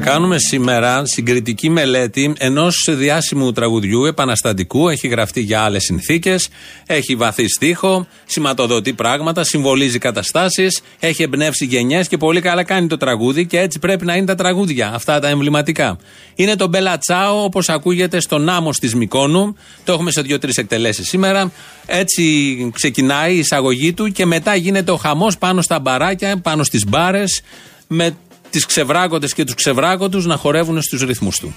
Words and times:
Θα 0.00 0.10
κάνουμε 0.10 0.38
σήμερα 0.38 1.06
συγκριτική 1.06 1.70
μελέτη 1.70 2.32
ενός 2.38 2.88
διάσημου 2.88 3.52
τραγουδιού 3.52 4.04
επαναστατικού. 4.04 4.88
Έχει 4.88 5.08
γραφτεί 5.08 5.40
για 5.40 5.60
άλλες 5.60 5.82
συνθήκες. 5.82 6.48
Έχει 6.86 7.14
βαθύ 7.14 7.48
στίχο, 7.48 8.06
σηματοδοτεί 8.26 8.92
πράγματα, 8.92 9.44
συμβολίζει 9.44 9.98
καταστάσεις. 9.98 10.80
Έχει 10.98 11.22
εμπνεύσει 11.22 11.64
γενιές 11.64 12.08
και 12.08 12.16
πολύ 12.16 12.40
καλά 12.40 12.64
κάνει 12.64 12.86
το 12.86 12.96
τραγούδι 12.96 13.46
και 13.46 13.58
έτσι 13.58 13.78
πρέπει 13.78 14.04
να 14.04 14.16
είναι 14.16 14.26
τα 14.26 14.34
τραγούδια. 14.34 14.90
Αυτά 14.94 15.20
τα 15.20 15.28
εμβληματικά. 15.28 15.98
Είναι 16.34 16.56
το 16.56 16.68
Μπελατσάο, 16.68 17.44
όπως 17.44 17.68
ακούγεται 17.68 18.20
στον 18.20 18.48
άμμο 18.48 18.70
της 18.70 18.94
Μικόνου. 18.94 19.56
Το 19.84 19.92
έχουμε 19.92 20.10
σε 20.10 20.20
δύο-τρεις 20.20 20.56
εκτελέσεις 20.56 21.08
σήμερα. 21.08 21.52
Έτσι 21.86 22.70
ξεκινάει 22.74 23.34
η 23.34 23.38
εισαγωγή 23.38 23.92
του 23.92 24.12
και 24.12 24.26
μετά 24.26 24.54
γίνεται 24.54 24.90
ο 24.90 24.96
χαμός 24.96 25.38
πάνω 25.38 25.62
στα 25.62 25.78
μπαράκια, 25.78 26.36
πάνω 26.40 26.62
στις 26.62 26.84
μπάρες 26.88 27.42
με 27.86 28.16
τις 28.58 28.66
ξεβράκωτες 28.66 29.34
και 29.34 29.44
τους 29.44 29.54
ξεβράκωτους 29.54 30.26
να 30.26 30.36
χορεύουν 30.36 30.82
στους 30.82 31.02
ρυθμούς 31.02 31.38
του. 31.38 31.56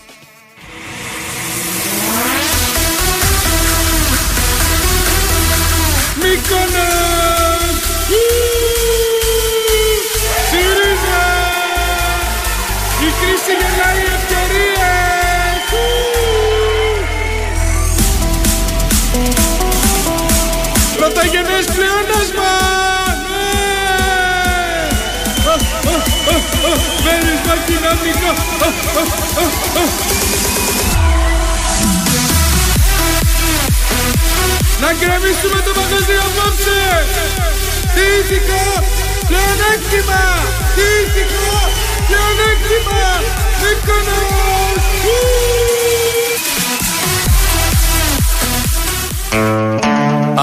Μύκονος! 6.16 7.11
Κοινωνικό! 28.62 29.84
Να 34.82 34.90
γκρεμίσουμε 34.94 35.60
το 35.66 35.72
μαγαζί 35.80 36.18
απόψε! 36.28 36.82
Τι 37.96 38.04
ηθικό! 38.20 38.64
Πλεονέκτημα! 39.28 40.24
Τι 40.76 41.02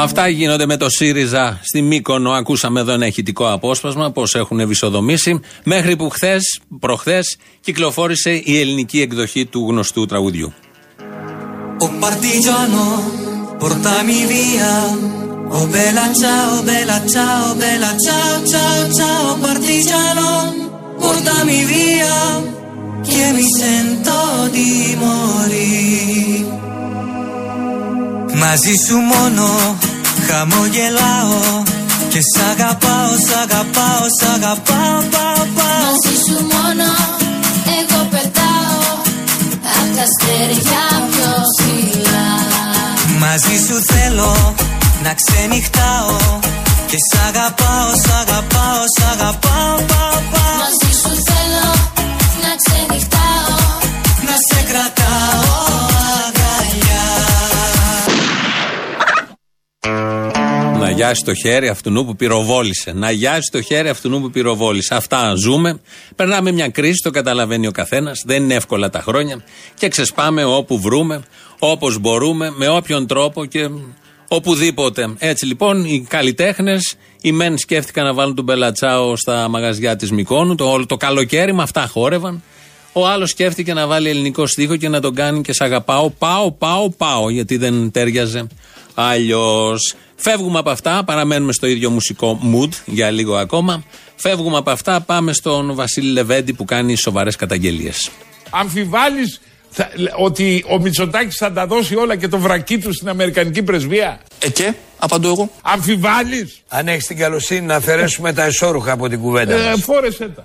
Αυτά 0.01 0.29
γίνονται 0.29 0.67
με 0.67 0.77
το 0.77 0.89
ΣΥΡΙΖΑ 0.89 1.61
στη 1.63 1.83
Μύκονο. 1.83 2.31
Ακούσαμε 2.31 2.81
εδώ 2.81 2.93
ένα 2.93 3.07
ηχητικό 3.07 3.53
απόσπασμα 3.53 4.11
πώς 4.11 4.35
έχουν 4.35 4.61
ευισοδομήσει. 4.61 5.41
Μέχρι 5.65 5.97
που 5.97 6.09
χθες, 6.09 6.61
προχθές, 6.81 7.37
κυκλοφόρησε 7.61 8.31
η 8.45 8.61
ελληνική 8.61 9.01
εκδοχή 9.01 9.47
του 9.47 9.67
γνωστού 9.69 10.07
τραγουδιού. 10.07 10.53
Oh 11.81 11.91
partigiano, 12.05 12.87
portami 13.61 14.21
via. 14.33 14.75
Oh 15.57 15.67
bella 15.75 16.07
ciao, 16.21 16.53
bella 16.69 16.99
ciao, 17.13 17.45
bella 17.63 17.93
ciao, 18.05 18.35
ciao, 18.53 18.79
ciao 18.99 19.27
partigiano, 19.47 20.29
portami 21.03 21.59
via, 21.73 22.17
che 23.09 23.25
mi 23.37 23.47
sento 23.59 24.19
di 24.55 24.71
morire. 25.03 26.68
Μαζί 28.41 28.75
σου 28.87 28.97
μόνο 28.97 29.47
χαμογελάω 30.27 31.63
και 32.09 32.21
σ' 32.31 32.41
αγαπάω, 32.51 33.11
σ' 33.27 33.35
αγαπάω, 33.43 34.05
σ' 34.19 34.27
αγαπάω, 34.35 34.99
πάω, 35.15 35.43
πάω. 35.57 35.83
Μαζί 35.87 36.15
σου 36.25 36.37
μόνο 36.53 36.89
εγώ 37.79 38.01
πετάω 38.13 38.81
Απ' 39.79 39.91
τα 39.97 40.05
αστέρια 40.09 40.85
πιο 41.11 41.31
ψηλά 41.57 42.29
Μαζί 43.23 43.57
σου 43.67 43.77
θέλω 43.93 44.55
να 45.03 45.15
ξενυχτάω 45.15 46.17
και 46.91 46.97
σ' 47.09 47.19
αγαπάω, 47.29 47.91
σ' 48.05 48.13
αγαπάω, 48.21 48.83
σ' 48.97 49.05
αγαπάω, 49.13 49.77
πάω, 49.91 50.19
πάω. 50.33 50.59
Μαζί 50.63 50.93
σου 51.01 51.13
θέλω 51.29 51.69
να 52.45 52.51
ξενυχτάω 52.63 53.58
Να 60.89 60.95
γιάσει 60.95 61.23
το 61.25 61.35
χέρι 61.35 61.69
αυτού 61.69 62.05
που 62.07 62.17
πυροβόλησε. 62.17 62.93
Να 62.93 63.11
γιάσει 63.11 63.51
το 63.53 63.63
χέρι 63.63 63.89
αυτού 63.89 64.21
που 64.21 64.31
πυροβόλησε. 64.31 64.95
Αυτά 64.95 65.35
ζούμε. 65.35 65.81
Περνάμε 66.17 66.53
μια 66.53 66.69
κρίση, 66.69 67.01
το 67.03 67.11
καταλαβαίνει 67.11 67.67
ο 67.67 67.71
καθένας. 67.71 68.23
Δεν 68.27 68.43
είναι 68.43 68.55
εύκολα 68.55 68.91
τα 68.91 69.01
χρόνια. 69.01 69.45
Και 69.75 69.89
ξεσπάμε 69.89 70.45
όπου 70.45 70.81
βρούμε, 70.81 71.23
όπως 71.59 71.99
μπορούμε, 71.99 72.53
με 72.57 72.69
όποιον 72.69 73.07
τρόπο 73.07 73.45
και 73.45 73.71
οπουδήποτε. 74.29 75.15
Έτσι 75.19 75.47
λοιπόν 75.47 75.85
οι 75.85 76.07
καλλιτέχνες, 76.09 76.97
οι 77.21 77.33
μεν 77.33 77.59
σκέφτηκαν 77.59 78.05
να 78.05 78.15
βάλουν 78.15 78.35
τον 78.35 78.45
Μπελατσάο 78.45 79.17
στα 79.17 79.49
μαγαζιά 79.49 79.97
της 79.97 80.11
Μικόνου. 80.11 80.55
Το, 80.55 80.71
όλο 80.71 80.87
το 80.87 80.97
καλοκαίρι 80.97 81.55
με 81.55 81.63
αυτά 81.63 81.87
χόρευαν. 81.87 82.43
Ο 82.93 83.07
άλλος 83.07 83.31
σκέφτηκε 83.31 83.73
να 83.73 83.87
βάλει 83.87 84.09
ελληνικό 84.09 84.47
στίχο 84.47 84.77
και 84.77 84.89
να 84.89 85.01
τον 85.01 85.15
κάνει 85.15 85.41
και 85.41 85.53
σ' 85.53 85.61
αγαπάω. 85.61 86.11
Πάω, 86.11 86.53
πάω, 86.53 86.91
πάω. 86.91 87.31
Γιατί 87.31 87.57
δεν 87.57 87.91
τέριαζε 87.91 88.47
αλλιώς. 88.95 89.95
Φεύγουμε 90.21 90.59
από 90.59 90.71
αυτά, 90.71 91.03
παραμένουμε 91.05 91.53
στο 91.53 91.67
ίδιο 91.67 91.91
μουσικό 91.91 92.41
mood 92.55 92.69
για 92.85 93.11
λίγο 93.11 93.37
ακόμα. 93.37 93.83
Φεύγουμε 94.17 94.57
από 94.57 94.71
αυτά, 94.71 95.01
πάμε 95.01 95.33
στον 95.33 95.75
Βασίλη 95.75 96.11
Λεβέντη 96.13 96.53
που 96.53 96.65
κάνει 96.65 96.95
σοβαρές 96.97 97.37
καταγγελίες. 97.37 98.11
Αμφιβάλλεις 98.51 99.41
θα- 99.71 99.91
ότι 100.19 100.65
ο 100.69 100.81
Μητσοτάκης 100.81 101.37
θα 101.37 101.53
τα 101.53 101.67
δώσει 101.67 101.95
όλα 101.97 102.17
και 102.17 102.29
το 102.29 102.39
βρακί 102.39 102.79
του 102.79 102.93
στην 102.95 103.09
Αμερικανική 103.09 103.63
πρεσβεία; 103.63 104.21
Ε 104.39 104.49
και, 104.51 104.73
απαντώ 104.99 105.29
εγώ. 105.29 105.51
Αμφιβάλλεις; 105.63 106.61
Αν 106.69 106.89
έχεις 106.89 107.07
την 107.07 107.17
καλοσύνη 107.17 107.61
να 107.67 107.75
αφαιρέσουμε 107.75 108.33
τα 108.33 108.45
εσώρουχα 108.45 108.93
από 108.93 109.09
την 109.09 109.21
κουβέντα 109.21 109.55
Ε, 109.55 109.71
μας. 109.71 109.81
φόρεσέ 109.83 110.29
τα. 110.29 110.45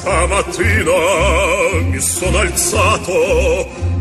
Stamattina 0.00 0.98
mi 1.90 2.00
sono 2.16 2.38
alzato, 2.46 3.12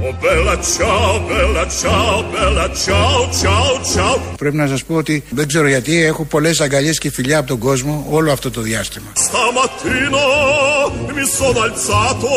oh 0.06 0.14
bella 0.26 0.56
ciao, 0.74 1.12
bella 1.32 1.64
ciao, 1.82 2.16
bella 2.36 2.66
ciao, 2.84 3.18
ciao, 3.42 3.72
ciao. 3.94 4.16
Πρέπει 4.38 4.56
να 4.56 4.68
σας 4.68 4.84
πω 4.84 4.96
ότι 4.96 5.24
δεν 5.30 5.48
ξέρω 5.48 5.68
γιατί 5.68 6.04
έχω 6.04 6.26
πολλές 6.26 6.62
αγκαλιές 6.62 6.98
και 6.98 7.12
φιλιά 7.12 7.38
από 7.38 7.48
τον 7.48 7.58
κόσμο 7.60 8.06
όλο 8.10 8.32
αυτό 8.32 8.52
το 8.52 8.62
διάστημα. 8.62 9.06
Stamattina 9.16 10.24
mi 11.16 11.26
sono 11.38 11.60
alzato, 11.70 12.30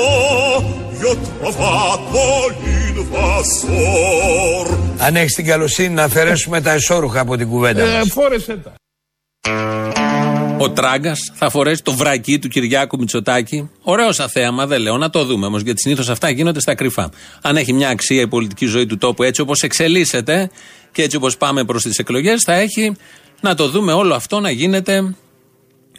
io 1.03 1.09
ho 1.11 1.17
trovato 1.41 2.23
l'invasor. 2.63 4.67
Αν 4.99 5.17
έχεις 5.17 5.35
την 5.35 5.47
καλοσύνη 5.47 5.95
να 5.95 6.03
αφαιρέσουμε 6.03 6.61
τα 6.61 6.73
εσώρουχα 6.73 7.21
από 7.21 7.37
την 7.37 7.49
κουβέντα 7.49 7.83
Ε, 7.83 7.99
μας. 7.99 8.09
φόρεσέ 8.13 8.57
τα. 8.65 8.73
Ο 10.59 10.71
Τράγκας 10.71 11.33
θα 11.35 11.51
φορέσει 11.51 11.83
το 11.83 11.93
βρακί 11.93 12.39
του 12.39 12.49
Κυριάκου 12.49 12.99
Μητσοτάκη. 12.99 13.71
Ωραίο 13.83 14.13
σαν 14.13 14.29
θέαμα, 14.29 14.67
δεν 14.67 14.81
λέω, 14.81 14.97
να 14.97 15.11
το 15.11 15.25
δούμε 15.25 15.47
όμως, 15.47 15.63
γιατί 15.63 15.81
συνήθως 15.81 16.09
αυτά 16.09 16.31
γίνονται 16.31 16.61
στα 16.61 16.75
κρυφά. 16.75 17.11
Αν 17.43 17.57
έχει 17.57 17.73
μια 17.73 17.89
αξία 17.89 18.21
η 18.21 18.29
πολιτική 18.29 18.67
ζωή 18.67 18.87
του 18.87 18.99
τόπου 18.99 19.23
έτσι 19.23 19.41
όπως 19.41 19.61
εξελίσσεται 19.61 20.51
και 20.93 21.03
έτσι 21.03 21.17
όπως 21.17 21.37
πάμε 21.37 21.65
προς 21.65 21.83
τις 21.83 21.99
εκλογές, 21.99 22.43
θα 22.43 22.53
έχει 22.53 22.97
να 23.41 23.55
το 23.55 23.69
δούμε 23.69 23.93
όλο 23.93 24.15
αυτό 24.15 24.41
να 24.41 24.51
γίνεται 24.51 25.15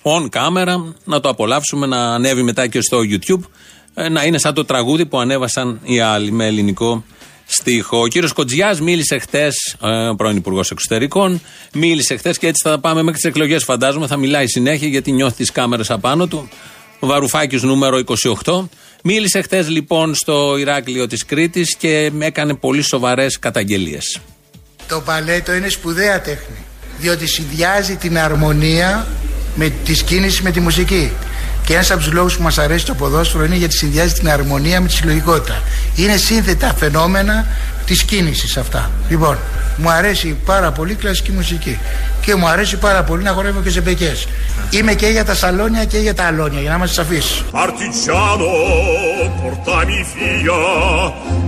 on 0.04 0.30
camera, 0.30 0.94
να 1.04 1.20
το 1.20 1.30
απολαύσουμε, 1.30 1.86
να 1.86 2.14
ανέβει 2.14 2.42
μετά 2.44 2.68
και 2.68 2.82
στο 2.82 3.00
YouTube, 3.10 3.42
ε, 3.94 4.10
να 4.10 4.24
είναι 4.24 4.38
σαν 4.38 4.54
το 4.54 4.66
τραγούδι 4.66 5.06
που 5.06 5.20
ανέβασαν 5.20 5.80
οι 5.84 6.00
άλλοι 6.00 6.32
με 6.32 6.46
ελληνικό 6.46 7.04
στίχο. 7.46 8.02
Ο 8.02 8.08
κύριος 8.08 8.34
Κοτζιά 8.34 8.78
μίλησε 8.82 9.18
χτες, 9.18 9.76
ε, 9.82 10.14
πρώην 10.18 10.36
Υπουργός 10.36 10.72
Εξωτερικών, 10.72 11.42
μίλησε 11.74 12.18
χτες 12.18 12.38
και 12.38 12.48
έτσι 12.48 12.70
θα 12.70 12.80
πάμε 12.80 13.02
μέχρι 13.02 13.20
τις 13.20 13.30
εκλογές, 13.30 13.64
φαντάζομαι. 13.64 14.08
Θα 14.08 14.18
μιλάει 14.18 14.48
συνέχεια 14.48 14.88
γιατί 14.88 15.12
νιώθει 15.12 15.36
τις 15.36 15.52
κάμερες 15.52 15.90
απάνω 15.90 16.28
του. 16.28 16.50
Ο 17.00 17.08
Βαρουφάκης 17.08 17.62
νούμερο 17.62 17.98
28. 18.44 18.70
Μίλησε 19.04 19.42
χτες 19.42 19.70
λοιπόν 19.70 20.16
στο 20.16 20.58
Ηράκλειο 20.58 21.08
της 21.08 21.26
Κρήτης 21.26 21.76
και 21.76 22.12
έκανε 22.20 22.54
πολύ 22.54 22.82
σοβαρές 22.82 23.40
καταγγελίες. 23.40 24.20
Το 24.88 25.02
παλέτο 25.02 25.54
είναι 25.54 25.70
σπουδαία 25.70 26.22
τέχνη, 26.22 26.58
διότι 27.00 27.28
συνδυάζει 27.28 27.96
την 27.96 28.18
αρμονία 28.18 29.08
με 29.56 29.74
τη 29.86 29.94
κίνηση 29.94 30.44
με 30.44 30.52
τη 30.52 30.60
μουσική. 30.60 31.12
Και 31.66 31.74
ένας 31.74 31.92
από 31.92 32.00
τους 32.00 32.12
λόγους 32.12 32.36
που 32.38 32.44
μας 32.44 32.58
αρέσει 32.58 32.86
το 32.86 32.94
ποδόσφαιρο 32.94 33.44
είναι 33.44 33.56
γιατί 33.56 33.76
συνδυάζει 33.78 34.14
την 34.14 34.30
αρμονία 34.30 34.82
με 34.82 34.88
τη 34.88 34.94
συλλογικότητα. 34.94 35.62
Είναι 35.96 36.18
σύνθετα 36.18 36.74
φαινόμενα 36.78 37.46
της 37.86 38.04
κίνησης 38.04 38.58
αυτά. 38.58 38.92
Λοιπόν, 39.10 39.38
μου 39.78 39.90
αρέσει 39.90 40.38
πάρα 40.46 40.72
πολύ 40.72 40.92
η 40.92 40.96
κλασική 40.96 41.32
μουσική 41.32 41.80
και 42.22 42.36
μου 42.36 42.48
αρέσει 42.48 42.78
πάρα 42.78 43.04
πολύ 43.04 43.24
να 43.24 43.32
χορεύω 43.32 43.62
και 43.62 43.70
ζεμπεκές. 43.70 44.28
Είμαι 44.70 44.94
και 44.94 45.08
για 45.08 45.26
τα 45.26 45.36
σαλόνια 45.36 45.86
και 45.86 45.98
για 45.98 46.14
τα 46.14 46.24
αλόνια, 46.24 46.60
για 46.60 46.70
να 46.70 46.76
είμαστε 46.76 46.96
σαφείς. 47.02 47.44
Partigiano, 47.52 48.52
portami 49.42 50.00
via. 50.14 50.60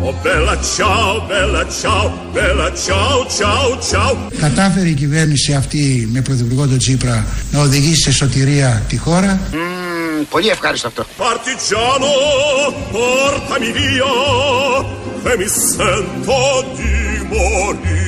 Oh 0.08 0.16
bella 0.26 0.56
ciao, 0.76 1.12
bella 1.32 1.64
ciao, 1.80 2.06
bella 2.36 2.68
ciao, 2.86 3.18
ciao, 3.38 3.68
ciao. 3.90 4.18
Κατάφερε 4.40 4.90
η 4.90 4.94
κυβέρνηση 4.94 5.54
αυτή 5.54 6.10
με 6.12 6.22
πρωθυπουργό 6.22 6.68
τον 6.68 6.78
Τσίπρα 6.78 7.26
να 7.52 7.60
οδηγήσει 7.60 8.02
σε 8.02 8.12
σωτηρία 8.12 8.84
τη 8.88 8.98
χώρα; 8.98 9.40
Πολύ 10.30 10.48
ευχάριστο 10.48 10.88
αυτό. 10.88 11.06
Partigiano, 11.18 12.12
portami 12.92 13.72
via. 13.78 14.14
E 15.32 15.38
mi 15.38 15.48
sento 15.48 16.40
di 16.78 16.94
morir. 17.32 18.06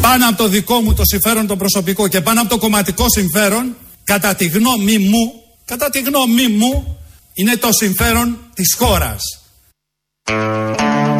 πάνω 0.00 0.28
από 0.28 0.36
το 0.36 0.48
δικό 0.48 0.80
μου 0.80 0.94
το 0.94 1.02
συμφέρον 1.04 1.46
το 1.46 1.56
προσωπικό 1.56 2.08
και 2.08 2.20
πάνω 2.20 2.40
από 2.40 2.50
το 2.50 2.58
κομματικό 2.58 3.06
συμφέρον, 3.08 3.76
κατά 4.04 4.34
τη 4.34 4.46
γνώμη 4.46 4.98
μου, 4.98 5.32
κατά 5.64 5.90
τη 5.90 6.00
γνώμη 6.00 6.48
μου, 6.48 6.98
είναι 7.34 7.56
το 7.56 7.68
συμφέρον 7.70 8.38
της 8.54 8.74
χώρας. 8.78 9.43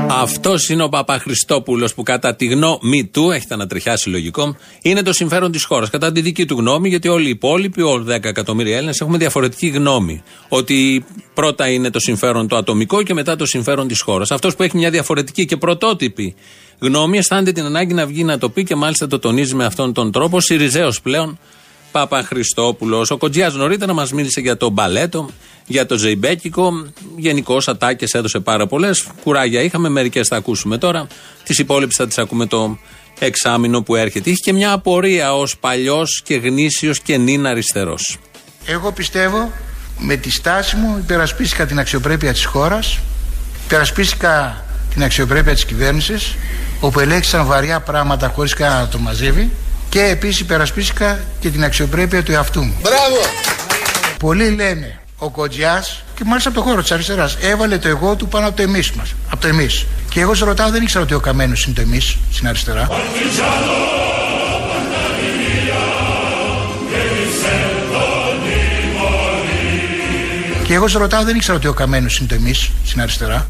Αυτός 0.09 0.69
είναι 0.69 0.83
ο 0.83 0.89
Παπαχριστόπουλος 0.89 1.95
που 1.95 2.03
κατά 2.03 2.35
τη 2.35 2.47
γνώμη 2.47 3.05
του, 3.13 3.31
έχετε 3.31 3.55
ανατριχιάσει 3.55 4.09
λογικό, 4.09 4.57
είναι 4.83 5.03
το 5.03 5.13
συμφέρον 5.13 5.53
της 5.53 5.65
χώρας. 5.65 5.91
Κατά 5.91 6.13
τη 6.13 6.21
δική 6.21 6.47
του 6.47 6.57
γνώμη, 6.59 6.89
γιατί 6.89 7.09
όλοι 7.09 7.27
οι 7.27 7.31
υπόλοιποι, 7.31 7.83
όλοι 7.83 8.05
10 8.05 8.29
εκατομμύρια 8.29 8.77
Έλληνες, 8.77 9.01
έχουμε 9.01 9.19
διαφορετική 9.19 9.67
γνώμη. 9.67 10.23
Ότι 10.49 11.05
πρώτα 11.35 11.69
είναι 11.69 11.91
το 11.91 11.99
συμφέρον 11.99 12.49
το 12.49 12.57
ατομικό 12.57 13.03
και 13.03 13.15
μετά 13.15 13.37
το 13.37 13.47
συμφέρον 13.47 13.89
της 13.89 14.01
χώρας. 14.01 14.31
Αυτός 14.31 14.57
που 14.57 14.63
έχει 14.63 14.77
μια 14.77 14.91
διαφορετική 14.91 15.45
και 15.45 15.57
πρωτότυπη 15.57 16.35
γνώμη, 16.79 17.19
αισθάνεται 17.19 17.53
την 17.53 17.65
ανάγκη 17.65 17.95
να 17.95 18.07
βγει 18.07 18.25
να 18.25 18.39
το 18.39 18.49
πει 18.49 18.65
και 18.65 18.75
μάλιστα 18.75 19.07
το 19.07 19.19
τονίζει 19.19 19.55
με 19.55 19.65
αυτόν 19.65 19.93
τον 19.93 20.13
τρόπο. 20.13 20.41
Σιριζέος 20.41 21.01
πλέον 21.01 21.39
Παπαχριστόπουλος. 21.95 23.11
Ο 23.11 23.17
Κοντζιάς 23.17 23.55
νωρίτερα 23.55 23.93
μας 23.93 24.13
μίλησε 24.13 24.41
για 24.41 24.57
το 24.57 24.71
μπαλέτο, 24.71 25.29
για 25.67 25.87
το 25.87 25.97
ζεϊμπέκικο. 25.97 26.87
Γενικώς 27.17 27.69
ατάκες 27.69 28.13
έδωσε 28.13 28.41
πάρα 28.41 28.67
πολλές. 28.67 29.07
Κουράγια 29.23 29.63
είχαμε, 29.63 29.89
μερικές 29.89 30.29
θα 30.29 30.37
ακούσουμε 30.37 30.79
τώρα. 30.79 31.07
Τις 31.45 31.59
υπόλοιπες 31.59 31.97
θα 31.97 32.07
τις 32.07 32.19
ακούμε 32.19 32.47
το 32.47 32.79
εξάμεινο 33.19 33.83
που 33.83 33.97
έρχεται. 33.97 34.31
Είχε 34.31 34.39
και 34.45 34.53
μια 34.53 34.73
απορία 34.73 35.35
ως 35.35 35.57
παλιός 35.59 36.23
και 36.25 36.35
γνήσιος 36.35 37.01
και 37.01 37.17
νυν 37.17 37.47
αριστερός. 37.47 38.19
Εγώ 38.67 38.93
πιστεύω 38.93 39.53
με 39.99 40.17
τη 40.17 40.31
στάση 40.31 40.77
μου 40.77 40.97
υπερασπίστηκα 40.99 41.67
την 41.67 41.79
αξιοπρέπεια 41.79 42.33
της 42.33 42.45
χώρας, 42.45 42.99
υπερασπίστηκα 43.65 44.65
την 44.93 45.03
αξιοπρέπεια 45.03 45.55
της 45.55 45.65
κυβέρνησης, 45.65 46.35
όπου 46.81 47.01
ελέγχθησαν 47.01 47.47
βαριά 47.47 47.81
πράγματα 47.81 48.29
χωρίς 48.29 48.55
κανένα 48.55 48.81
να 48.81 48.89
το 48.89 48.99
μαζεύει 48.99 49.51
και 49.95 50.03
επίσης 50.03 50.41
υπερασπίστηκα 50.41 51.21
και 51.41 51.51
την 51.51 51.65
αξιοπρέπεια 51.65 52.23
του 52.23 52.33
εαυτού 52.33 52.63
μου. 52.63 52.75
Μπράβο. 52.81 53.17
Πολλοί 54.19 54.51
λένε 54.51 55.01
ο 55.19 55.31
Κοντζιάς 55.31 56.03
και 56.15 56.23
μάλιστα 56.25 56.49
από 56.49 56.59
το 56.59 56.65
χώρο 56.65 56.83
της 56.83 56.93
αριστεράς 56.93 57.37
έβαλε 57.41 57.79
το 57.79 57.89
εγώ 57.89 58.17
του 58.17 58.29
πάνω 58.29 58.47
από 58.47 58.57
το 58.57 58.63
εμείς 58.63 58.91
μας, 58.91 59.15
από 59.31 59.41
το 59.41 59.49
εμείς. 59.49 59.87
Και 60.09 60.21
εγώ 60.21 60.35
σε 60.35 60.45
ρωτάω 60.45 60.71
δεν 60.71 60.83
ήξερα 60.83 61.05
ότι 61.05 61.15
ο 61.15 61.21
Καμένος 61.21 61.65
είναι 61.65 61.75
το 61.75 61.81
εμείς 61.81 62.17
στην 62.33 62.49
αριστερά. 62.49 62.89
Και 70.65 70.75
εγώ 70.75 70.89
σε 70.89 70.99
ρωτάω 70.99 71.23
δεν 71.23 71.37
ήξερα 71.37 71.57
ότι 71.57 71.67
ο 71.67 71.73
Καμένος 71.73 72.19
είναι 72.19 72.29
το 72.29 72.35
εμείς 72.35 72.71
στην 72.85 73.01
αριστερά. 73.01 73.49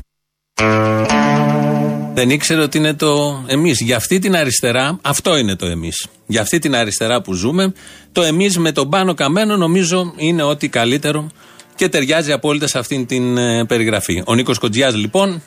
Δεν 2.14 2.31
ήξερε 2.31 2.61
ότι 2.61 2.78
είναι 2.78 2.94
το 2.94 3.44
εμείς. 3.46 3.81
Για 3.81 3.96
αυτή 3.96 4.19
την 4.19 4.37
αριστερά, 4.37 4.99
αυτό 5.02 5.37
είναι 5.37 5.56
το 5.56 5.66
εμείς. 5.66 6.06
Για 6.26 6.40
αυτή 6.40 6.58
την 6.58 6.75
αριστερά 6.75 7.22
που 7.22 7.32
ζούμε, 7.32 7.72
το 8.12 8.22
εμείς 8.22 8.58
με 8.58 8.72
τον 8.72 8.88
πάνω 8.88 9.14
καμένο 9.14 9.56
νομίζω 9.56 10.12
είναι 10.16 10.43
ό,τι 10.43 10.69
καλύτερο 10.69 11.31
και 11.76 11.88
ταιριάζει 11.88 12.32
απόλυτα 12.32 12.66
σε 12.66 12.78
αυτήν 12.78 13.06
την 13.06 13.37
ε, 13.37 13.64
περιγραφή. 13.64 14.22
Ο 14.26 14.34
Νίκος 14.34 14.58
Κοντζιάς 14.58 14.94
λοιπόν, 14.94 15.43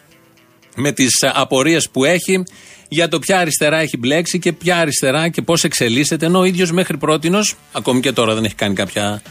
με 0.76 0.92
τις 0.92 1.10
απορίες 1.34 1.90
που 1.90 2.06
έχει 2.06 2.44
για 2.88 3.08
το 3.08 3.20
ποια 3.20 3.40
αριστερά 3.40 3.78
έχει 3.78 3.98
μπλέξει 3.98 4.40
και 4.40 4.54
ποια 4.54 4.78
αριστερά 4.78 5.30
και 5.30 5.42
πώς 5.42 5.64
εξελίσσεται, 5.64 6.26
ενώ 6.26 6.40
ο 6.40 6.44
ίδιος 6.44 6.72
μέχρι 6.72 6.98
πρώτη, 6.98 7.30
ακόμη 7.72 8.00
και 8.00 8.12
τώρα 8.12 8.34
δεν 8.34 8.44
έχει 8.44 8.56
κάνει 8.56 8.74
κάποια 8.74 9.22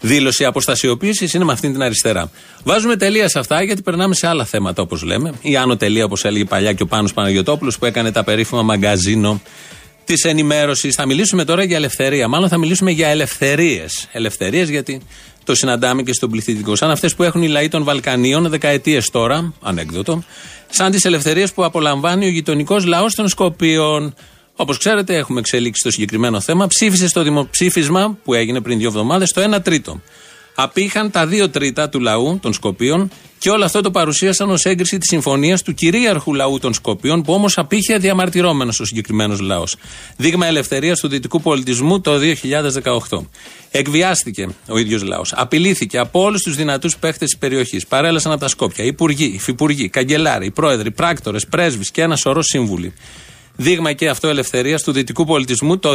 δήλωση 0.00 0.44
αποστασιοποίησης 0.44 1.34
είναι 1.34 1.44
με 1.44 1.52
αυτήν 1.52 1.72
την 1.72 1.82
αριστερά. 1.82 2.30
Βάζουμε 2.64 2.96
τελεία 2.96 3.28
σε 3.28 3.38
αυτά 3.38 3.62
γιατί 3.62 3.82
περνάμε 3.82 4.14
σε 4.14 4.26
άλλα 4.26 4.44
θέματα 4.44 4.82
όπως 4.82 5.02
λέμε. 5.02 5.32
Η 5.42 5.56
άνω 5.56 5.76
τελεία 5.76 6.04
όπως 6.04 6.24
έλεγε 6.24 6.44
παλιά 6.44 6.72
και 6.72 6.82
ο 6.82 6.86
Πάνος 6.86 7.12
Παναγιοτόπουλος 7.12 7.78
που 7.78 7.84
έκανε 7.84 8.12
τα 8.12 8.24
περίφημα 8.24 8.62
μαγκαζίνο 8.62 9.40
της 10.04 10.24
ενημέρωσης. 10.24 10.94
Θα 10.94 11.06
μιλήσουμε 11.06 11.44
τώρα 11.44 11.62
για 11.62 11.76
ελευθερία. 11.76 12.28
Μάλλον 12.28 12.48
θα 12.48 12.58
μιλήσουμε 12.58 12.90
για 12.90 13.08
ελευθερίες. 13.08 14.08
Ελευθερίες 14.12 14.68
γιατί 14.68 15.00
το 15.44 15.54
συναντάμε 15.54 16.02
και 16.02 16.12
στον 16.12 16.30
πληθυντικό. 16.30 16.76
Σαν 16.76 16.90
αυτές 16.90 17.14
που 17.14 17.22
έχουν 17.22 17.42
οι 17.42 17.48
λαοί 17.48 17.68
των 17.68 17.84
Βαλκανίων 17.84 18.48
δεκαετίες 18.48 19.10
τώρα, 19.10 19.52
ανέκδοτο. 19.62 20.22
Σαν 20.70 20.90
τις 20.90 21.04
ελευθερίες 21.04 21.52
που 21.52 21.64
απολαμβάνει 21.64 22.26
ο 22.26 22.28
γειτονικός 22.28 22.84
λαός 22.84 23.14
των 23.14 23.28
Σκοπίων. 23.28 24.14
Όπως 24.60 24.78
ξέρετε, 24.78 25.16
έχουμε 25.16 25.40
εξελίξει 25.40 25.82
το 25.82 25.90
συγκεκριμένο 25.90 26.40
θέμα. 26.40 26.66
Ψήφισε 26.66 27.08
στο 27.08 27.22
δημοψήφισμα 27.22 28.18
που 28.24 28.34
έγινε 28.34 28.60
πριν 28.60 28.78
δύο 28.78 28.88
εβδομάδες 28.88 29.32
το 29.32 29.54
1 29.56 29.62
τρίτο. 29.62 30.00
Απήχαν 30.54 31.10
τα 31.10 31.28
2 31.28 31.50
τρίτα 31.50 31.88
του 31.88 32.00
λαού 32.00 32.38
των 32.42 32.52
Σκοπίων 32.52 33.10
και 33.38 33.50
όλο 33.50 33.64
αυτό 33.64 33.80
το 33.80 33.90
παρουσίασαν 33.90 34.50
ως 34.50 34.64
έγκριση 34.64 34.98
της 34.98 35.08
συμφωνίας 35.08 35.62
του 35.62 35.74
κυρίαρχου 35.74 36.34
λαού 36.34 36.58
των 36.58 36.74
Σκοπίων, 36.74 37.22
που 37.22 37.32
όμως 37.32 37.58
απήχε 37.58 37.98
διαμαρτυρόμενο 37.98 38.72
ο 38.80 38.84
συγκεκριμένος 38.84 39.40
λαός. 39.40 39.76
Δείγμα 40.16 40.46
ελευθερίας 40.46 41.00
του 41.00 41.08
δυτικού 41.08 41.40
πολιτισμού 41.40 42.00
το 42.00 42.18
2018. 42.18 43.26
Εκβιάστηκε 43.70 44.48
ο 44.68 44.78
ίδιος 44.78 45.02
λαός. 45.02 45.32
Απειλήθηκε 45.36 45.98
από 45.98 46.22
όλους 46.22 46.42
τους 46.42 46.56
δυνατούς 46.56 46.96
παίχτες 46.96 47.28
της 47.28 47.38
περιοχής. 47.38 47.86
Παρέλασαν 47.86 48.32
από 48.32 48.40
τα 48.40 48.48
Σκόπια 48.48 48.84
υπουργοί, 48.84 49.32
υφυπουργοί, 49.34 49.88
καγκελάροι, 49.88 50.50
πρόεδροι, 50.50 50.90
πράκτορες, 50.90 51.46
πρέσβεις 51.46 51.90
και 51.90 52.02
ένα 52.02 52.16
σωρό 52.16 52.42
σύμβουλοι. 52.42 52.92
Δείγμα 53.60 53.92
και 53.92 54.08
αυτό 54.08 54.28
ελευθερία 54.28 54.78
του 54.78 54.92
δυτικού 54.92 55.24
πολιτισμού 55.24 55.78
το 55.78 55.90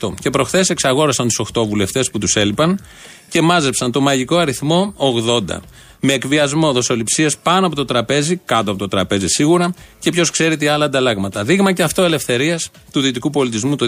2018. 0.00 0.14
Και 0.20 0.30
προχθές 0.30 0.70
εξαγόρασαν 0.70 1.28
τους 1.28 1.40
8 1.54 1.66
βουλευτές 1.66 2.10
που 2.10 2.18
τους 2.18 2.36
έλειπαν 2.36 2.80
και 3.28 3.40
μάζεψαν 3.40 3.92
το 3.92 4.00
μαγικό 4.00 4.36
αριθμό 4.36 4.94
80. 4.96 5.60
Με 6.00 6.12
εκβιασμό 6.12 6.72
δοσοληψίε 6.72 7.28
πάνω 7.42 7.66
από 7.66 7.74
το 7.74 7.84
τραπέζι, 7.84 8.36
κάτω 8.44 8.70
από 8.70 8.78
το 8.78 8.88
τραπέζι 8.88 9.26
σίγουρα, 9.26 9.74
και 9.98 10.10
ποιος 10.10 10.30
ξέρει 10.30 10.56
τι 10.56 10.66
άλλα 10.66 10.84
ανταλλάγματα. 10.84 11.44
Δείγμα 11.44 11.72
και 11.72 11.82
αυτό 11.82 12.02
ελευθερία 12.02 12.60
του 12.92 13.00
δυτικού 13.00 13.30
πολιτισμού 13.30 13.76
το 13.76 13.86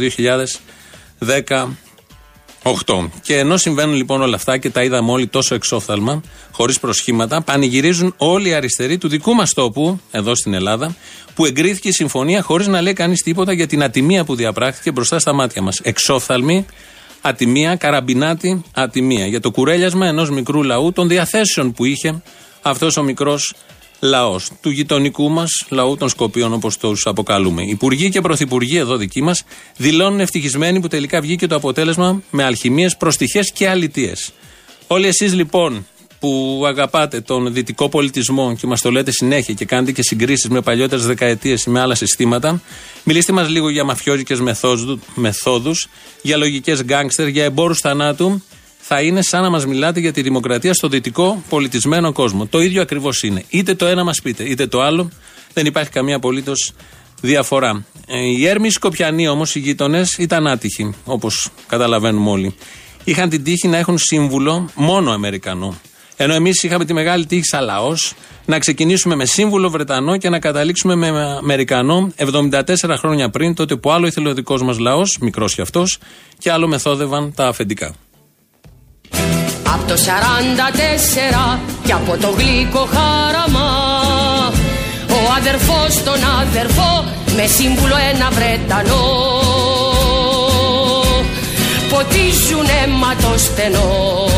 2018. 1.19 1.67
8. 2.65 3.09
Και 3.23 3.39
ενώ 3.39 3.57
συμβαίνουν 3.57 3.95
λοιπόν 3.95 4.23
όλα 4.23 4.37
αυτά 4.37 4.59
και 4.59 4.71
τα 4.71 4.83
είδαμε 4.83 5.11
όλοι 5.11 5.27
τόσο 5.27 5.55
εξόφθαλμα, 5.55 6.23
χωρίς 6.51 6.81
προσχήματα, 6.81 7.43
πανηγυρίζουν 7.43 8.15
όλοι 8.17 8.49
οι 8.49 8.55
αριστεροί 8.55 8.99
του 8.99 9.09
δικού 9.09 9.35
μας 9.35 9.53
τόπου, 9.53 10.01
εδώ 10.11 10.35
στην 10.35 10.55
Ελλάδα, 10.55 10.97
που 11.35 11.45
εγκρίθηκε 11.45 11.89
η 11.89 11.93
συμφωνία 11.93 12.43
χωρίς 12.43 12.67
να 12.67 12.81
λέει 12.81 12.93
κανείς 12.93 13.23
τίποτα 13.23 13.53
για 13.53 13.67
την 13.67 13.83
ατιμία 13.83 14.25
που 14.25 14.35
διαπράχθηκε 14.35 14.91
μπροστά 14.91 15.19
στα 15.19 15.33
μάτια 15.33 15.63
μας. 15.63 15.81
Εξόφθαλμη, 15.83 16.67
ατιμία, 17.21 17.77
καραμπινάτη, 17.77 18.63
ατιμία. 18.75 19.27
Για 19.27 19.41
το 19.41 19.51
κουρέλιασμα 19.51 20.07
ενός 20.07 20.31
μικρού 20.31 20.63
λαού 20.63 20.93
των 20.93 21.09
διαθέσεων 21.09 21.73
που 21.73 21.85
είχε 21.85 22.23
αυτός 22.63 22.97
ο 22.97 23.03
μικρός 23.03 23.55
λαός. 24.05 24.51
Του 24.61 24.71
γειτονικού 24.71 25.31
μας 25.31 25.65
λαού 25.69 25.97
των 25.97 26.09
Σκοπίων, 26.09 26.53
όπως 26.53 26.77
τους 26.77 27.07
αποκαλούμε. 27.07 27.63
Υπουργοί 27.63 28.09
και 28.09 28.21
πρωθυπουργοί 28.21 28.77
εδώ 28.77 28.97
δικοί 28.97 29.23
μας 29.23 29.45
δηλώνουν 29.77 30.21
ευτυχισμένοι 30.21 30.81
που 30.81 30.89
τελικά 30.89 31.21
βγήκε 31.21 31.47
το 31.47 31.55
αποτέλεσμα 31.55 32.23
με 32.31 32.45
αλχημίες, 32.45 32.97
προστιχές 32.97 33.53
και 33.53 33.69
αλητίες. 33.69 34.33
Όλοι 34.87 35.07
εσείς 35.07 35.35
λοιπόν 35.35 35.87
που 36.19 36.63
αγαπάτε 36.67 37.21
τον 37.21 37.53
δυτικό 37.53 37.89
πολιτισμό 37.89 38.55
και 38.57 38.67
μας 38.67 38.81
το 38.81 38.91
λέτε 38.91 39.11
συνέχεια 39.11 39.55
και 39.55 39.65
κάνετε 39.65 39.93
και 39.93 40.03
συγκρίσεις 40.03 40.49
με 40.49 40.61
παλιότερες 40.61 41.07
δεκαετίες 41.07 41.65
ή 41.65 41.71
με 41.71 41.81
άλλα 41.81 41.95
συστήματα, 41.95 42.61
μιλήστε 43.05 43.33
μας 43.33 43.49
λίγο 43.49 43.69
για 43.69 43.85
μαφιόζικες 43.85 44.41
μεθόδου, 45.15 45.75
για 46.23 46.37
λογικές 46.37 46.83
γκάγκστερ, 46.83 47.29
για 47.29 47.45
εμπόρους 47.45 47.79
θανάτου. 47.79 48.43
Θα 48.87 49.01
είναι 49.01 49.23
σαν 49.23 49.43
να 49.43 49.51
μας 49.51 49.67
μιλάτε 49.67 50.01
για 50.01 50.13
τη 50.13 50.23
δημοκρατία 50.23 50.75
στο 50.75 50.89
δυτικό 50.89 51.43
πολιτισμένο 51.49 52.13
κόσμο. 52.13 52.47
Το 52.47 52.61
ίδιο 52.61 52.83
ακριβώς 52.83 53.23
είναι. 53.23 53.45
Είτε 53.49 53.75
το 53.75 53.87
ένα 53.87 54.05
μας 54.05 54.21
πείτε, 54.23 54.45
είτε 54.45 54.67
το 54.67 54.83
άλλο. 54.83 55.11
Δεν 55.53 55.67
υπάρχει 55.67 55.91
καμία 55.91 56.17
απολύτως 56.17 56.73
διαφορά. 57.21 57.85
Ε, 58.07 58.19
οι 58.19 58.47
Έρμοι 58.47 58.71
Σκοπιανοί 58.71 59.29
όμως, 59.29 59.55
οι 59.55 59.59
γείτονες, 59.59 60.17
ήταν 60.19 60.47
άτυχοι, 60.47 60.95
όπως 61.05 61.51
καταλαβαίνουμε 61.67 62.31
όλοι. 62.31 62.55
Είχαν 63.05 63.29
την 63.29 63.45
τύχη 63.45 63.69
να 63.69 63.77
έχουν 63.77 63.99
σύμβουλο 63.99 64.71
μόνο 64.75 65.13
Αμερικανό. 65.13 65.81
Ενώ 66.17 66.35
εμείς 66.35 66.63
είχαμε 66.63 66.85
τη 66.85 66.93
μεγάλη 66.93 67.27
τύχη 67.27 67.45
σαν 67.45 67.65
λαός 67.65 68.15
να 68.45 68.59
ξεκινήσουμε 68.59 69.15
με 69.15 69.25
σύμβουλο 69.25 69.71
Βρετανό 69.71 70.17
και 70.17 70.29
να 70.29 70.39
καταλήξουμε 70.39 70.95
με 70.95 71.09
Αμερικανό 71.09 72.13
74 72.17 72.63
χρόνια 72.99 73.31
πριν, 73.31 73.55
τότε 73.55 73.77
που 73.77 73.91
άλλο 73.91 74.07
ήθελε 74.07 74.29
ο 74.29 74.35
δικός 74.35 74.63
μας 74.63 74.79
λαός, 74.79 75.19
μικρός 75.21 75.55
κι 75.55 75.61
αυτός, 75.61 75.99
και 76.39 76.53
άλλο 76.53 76.69
μεθόδευαν 76.69 77.35
τα 77.35 77.47
αφεντικά. 77.47 77.95
Από 79.73 79.85
το 79.89 79.95
44 81.55 81.59
και 81.85 81.93
από 81.93 82.17
το 82.21 82.35
γλυκό 82.39 82.89
χάραμα 82.93 83.69
ο 85.11 85.33
αδερφός 85.39 86.03
τον 86.05 86.21
αδερφό 86.41 87.05
με 87.37 87.47
σύμβουλο 87.47 87.97
ένα 88.13 88.29
Βρετανό. 88.31 89.05
Ποτίζουν 91.91 92.67
αίμα 92.83 93.15
το 93.23 93.39
στενό 93.39 94.29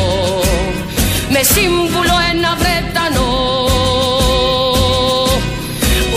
με 1.30 1.40
σύμβουλο 1.42 2.16
ένα 2.32 2.56
Βρετανό. 2.60 3.30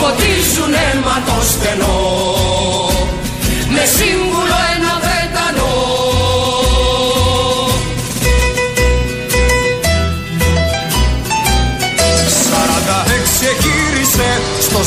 Ποτίζουν 0.01 0.73
αίμα 0.73 1.15
το 1.25 1.45
στενό 1.51 1.97
με 3.69 3.85
σύμβουλο 3.85 4.18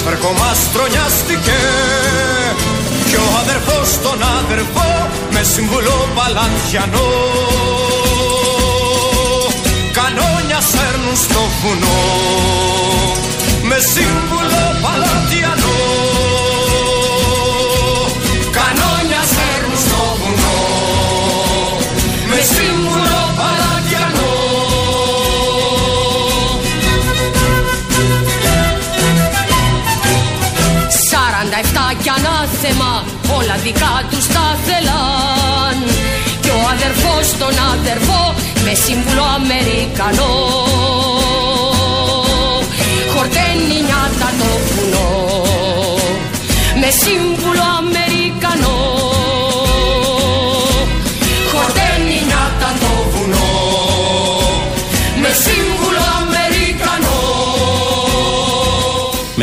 στο 0.02 0.10
σβερκό 0.10 0.32
μας 0.32 0.58
τρονιάστηκε 0.72 1.58
κι 3.08 3.16
ο 3.16 3.26
αδερφός 3.42 3.88
τον 4.02 4.22
αδερφό 4.38 4.90
με 5.30 5.42
σύμβουλο 5.42 6.08
παλατιανό. 6.14 7.10
Κανόνια 9.98 10.60
σέρνουν 10.70 11.16
στο 11.16 11.40
βουνό 11.60 12.02
με 13.68 13.78
σύμβουλο 13.92 14.62
παλατιανό 14.82 15.80
κι 32.02 32.08
ανάθεμα 32.08 33.04
όλα 33.36 33.56
δικά 33.64 33.94
τους 34.10 34.26
τα 34.26 34.58
θέλαν. 34.64 35.76
Κι 36.40 36.48
ο 36.48 36.60
αδερφός 36.74 37.38
τον 37.38 37.54
αδερφό 37.72 38.34
με 38.64 38.74
σύμβουλο 38.84 39.24
Αμερικανό. 39.38 40.34
Χορταίνει 43.14 43.78
νιάτα 43.86 44.28
το 44.38 44.50
βουνό. 44.66 45.10
Με 46.80 46.88
σύμβουλο 47.02 47.62
Αμερικανό 47.78 48.11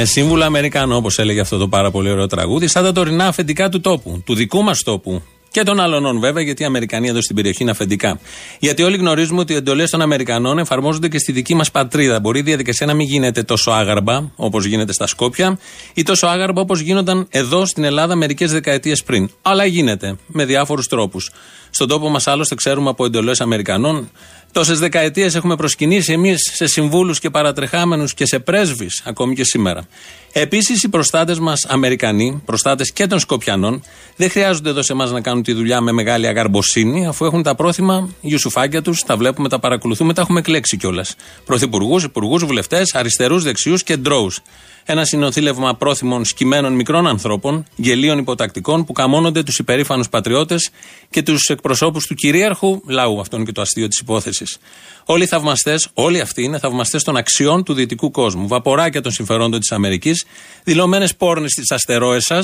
Με 0.01 0.06
σύμβουλο 0.06 0.44
Αμερικανό, 0.44 0.96
όπως 0.96 1.20
έλεγε 1.20 1.39
αυτό 1.39 1.58
το 1.58 1.68
πάρα 1.68 1.91
πολύ 1.91 2.12
ωραίο 2.12 2.27
τραγούδι, 2.27 2.68
σαν 2.68 2.84
τα 2.84 2.91
τωρινά 2.91 3.27
αφεντικά 3.27 3.70
του 3.70 3.82
τόπου, 3.82 4.22
του 4.25 4.36
δικού 4.36 4.63
μας 4.63 4.84
τόπου. 4.84 5.22
Και 5.51 5.63
των 5.63 5.79
άλλων 5.79 6.20
βέβαια, 6.20 6.44
γιατί 6.44 6.63
οι 6.63 6.65
Αμερικανοί 6.65 7.08
εδώ 7.08 7.22
στην 7.22 7.36
περιοχή 7.36 7.62
είναι 7.62 7.72
αφεντικά. 7.72 8.20
Γιατί 8.60 8.84
όλοι 8.84 8.98
γνωρίζουμε 8.98 9.39
ότι 9.39 9.53
οι 9.53 9.56
εντολές 9.56 9.89
των 9.89 10.01
Αμερικανών 10.01 10.60
εφαρμόζονται 10.60 11.08
και 11.08 11.20
στη 11.20 11.32
δική 11.32 11.56
μας 11.56 11.72
πατρίδα. 11.72 12.20
Μπορεί 12.20 12.39
η 12.39 12.41
διαδικασία 12.41 12.86
να 12.86 12.94
μην 12.94 13.08
γίνεται 13.08 13.44
τόσο 13.44 13.72
άγαρμπα 13.72 14.22
όπως 14.36 14.65
γίνεται 14.65 14.94
στα 14.94 15.08
Σκόπια 15.08 15.60
ή 15.94 16.03
τόσο 16.03 16.27
άγαρμπα 16.27 16.62
όπως 16.62 16.79
γίνονταν 16.79 17.27
εδώ 17.29 17.65
στην 17.65 17.84
Ελλάδα 17.84 18.15
μερικές 18.15 18.51
δεκαετίες 18.51 19.03
πριν. 19.03 19.29
Αλλά 19.41 19.65
γίνεται 19.65 20.15
με 20.27 20.46
διάφορους 20.46 20.88
τρόπους. 20.88 21.32
Στον 21.70 21.88
τόπο 21.88 22.10
μας 22.10 22.27
άλλωστε 22.27 22.56
ξέρουμε 22.56 22.89
από 22.89 23.06
εντολές 23.06 23.41
Αμερικανών. 23.41 24.10
Τόσες 24.51 24.79
δεκαετίες 24.79 25.36
έχουμε 25.36 25.56
προσκυνήσει 25.56 26.13
εμείς 26.13 26.51
σε 26.53 26.68
συμβούλους 26.68 27.20
και 27.20 27.29
παρατρεχάμενους 27.29 28.13
και 28.13 28.25
σε 28.25 28.39
πρέσβεις, 28.39 29.01
ακόμη 29.06 29.36
και 29.36 29.44
σήμερα. 29.44 29.88
Επίσης, 30.32 30.84
οι 30.84 30.89
προστάτες 30.89 31.39
μας 31.39 31.65
Αμερικανοί, 31.68 32.41
προστάτες 32.46 32.91
και 32.91 33.08
των 33.08 33.20
Σκοπιανών, 33.20 33.84
δεν 34.15 34.29
χρειάζονται 34.29 34.70
εδώ 34.70 34.82
σε 34.82 34.94
εμάς 34.94 35.12
να 35.12 35.22
κάνουν 35.22 35.44
τη 35.44 35.53
δουλειά 35.53 35.82
με 35.82 35.91
μεγάλη 35.91 36.27
αγαρμποσύνη, 36.27 37.08
αφού 37.08 37.25
έχουν 37.25 37.44
τα 37.44 37.56
πρόθυμα 37.56 38.10
γιουσουφάκια 38.22 38.82
τους, 38.82 39.03
τα 39.03 39.18
βλέπουμε, 39.18 39.50
τα 39.50 39.60
παρακολουθούμε, 39.60 40.13
τα 40.13 40.22
έχουμε 40.22 40.39
εκλέξει 40.39 40.77
κιόλας. 40.77 41.15
Πρωθυπουργούς, 41.46 42.03
υπουργούς, 42.03 42.46
βουλευτές, 42.46 42.96
αριστερούς, 42.96 43.44
δεξιούς 43.44 43.84
και 43.84 43.98
ντρόους. 43.98 44.39
Ένα 44.86 45.05
συνοθήλευμα 45.05 45.75
πρόθυμων 45.75 46.25
σκυμμένων 46.25 46.74
μικρών 46.74 47.07
ανθρώπων, 47.07 47.65
γελίων 47.75 48.17
υποτακτικών, 48.17 48.86
που 48.86 48.93
καμώνονται 48.93 49.43
τους 49.43 49.59
υπερήφανους 49.59 50.09
πατριώτες 50.09 50.69
και 51.09 51.24
τους 51.24 51.48
εκπροσώπους 51.48 52.05
του 52.05 52.15
κυρίαρχου 52.15 52.81
λαού. 52.88 53.19
Αυτό 53.19 53.36
είναι 53.36 53.45
και 53.45 53.51
το 53.51 53.62
αστείο 53.62 53.88
της 53.88 54.00
υπόθεσης. 54.00 54.57
Όλοι 55.05 55.24
οι 55.24 55.27
θαυμαστές, 55.27 55.89
όλοι 55.93 56.19
αυτοί 56.19 56.43
είναι 56.43 56.59
θαυμαστές 56.59 57.03
των 57.03 57.17
αξιών 57.17 57.63
του 57.63 57.74
δυτικού 57.74 58.12
κόσμου. 58.12 58.48
Βαποράκια 58.48 59.01
των 59.01 59.12
συμφερόντων 59.12 59.59
της 59.59 59.71
Αμερικής, 59.71 60.25
δηλωμένες 60.63 61.15
πόρνες 61.15 61.53
τη 61.53 61.75
αστερόεσα, 61.75 62.41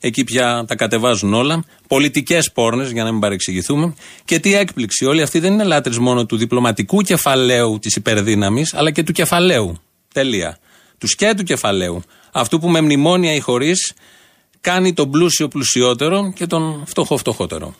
εκεί 0.00 0.24
πια 0.24 0.64
τα 0.66 0.74
κατεβάζουν 0.74 1.34
όλα. 1.34 1.64
Πολιτικές 1.88 2.52
πόρνες, 2.52 2.90
για 2.90 3.04
να 3.04 3.12
μην 3.12 3.20
παρεξηγηθούμε. 3.20 3.94
Και 4.24 4.38
τι 4.38 4.54
έκπληξη, 4.54 5.04
όλοι 5.04 5.22
αυτοί 5.22 5.38
δεν 5.38 5.52
είναι 5.52 5.64
λάτρε 5.64 5.98
μόνο 5.98 6.26
του 6.26 6.36
διπλωματικού 6.36 7.00
κεφαλαίου 7.00 7.78
της 7.78 7.96
υπερδύναμης, 7.96 8.74
αλλά 8.74 8.90
και 8.90 9.02
του 9.02 9.12
κεφαλαίου. 9.12 9.80
Τελεία. 10.12 10.58
Του 10.98 11.06
και 11.06 11.34
του 11.34 11.42
κεφαλαίου. 11.42 12.02
Αυτού 12.32 12.58
που 12.58 12.68
με 12.68 12.80
μνημόνια 12.80 13.34
ή 13.34 13.40
χωρίς 13.40 13.92
κάνει 14.60 14.92
τον 14.92 15.10
πλούσιο 15.10 15.48
πλουσιότερο 15.48 16.32
και 16.34 16.46
τον 16.46 16.82
φτωχό 16.86 17.16
φτωχότερο. 17.16 17.74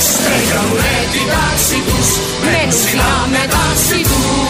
Στέλνουνε 0.00 1.08
την 1.12 1.26
τάξη 1.28 1.74
τους 1.86 2.08
Μένουν 2.44 2.68
ψηλά 2.68 3.26
με 3.30 3.48
τάξη 3.50 4.02
τους 4.02 4.47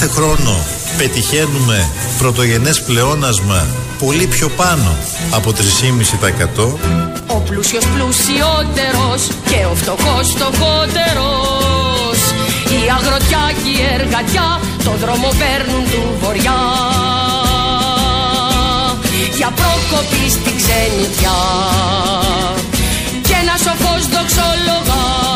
Κάθε 0.00 0.12
χρόνο 0.12 0.56
πετυχαίνουμε 0.98 1.88
πρωτογενές 2.18 2.82
πλεόνασμα 2.82 3.66
πολύ 3.98 4.26
πιο 4.26 4.48
πάνω 4.48 4.96
από 5.30 5.52
3,5%. 5.52 6.76
Ο 7.26 7.34
πλούσιος 7.34 7.84
πλουσιότερος 7.86 9.20
και 9.44 9.66
ο 9.70 9.74
φτωχός 9.74 10.28
φτωχότερος. 10.28 12.18
Η 12.76 12.80
αγροτιά 12.98 13.52
και 13.62 13.70
η 13.70 13.82
εργατιά 14.00 14.60
το 14.84 14.90
δρόμο 14.90 15.28
παίρνουν 15.40 15.84
του 15.90 16.02
βοριά 16.20 16.60
Για 19.36 19.50
πρόκοπη 19.58 20.30
στην 20.30 20.54
ξενιτιά. 20.60 21.38
Και 23.22 23.34
ένας 23.42 23.60
σοφός 23.60 24.02
δοξολογάς 24.14 25.27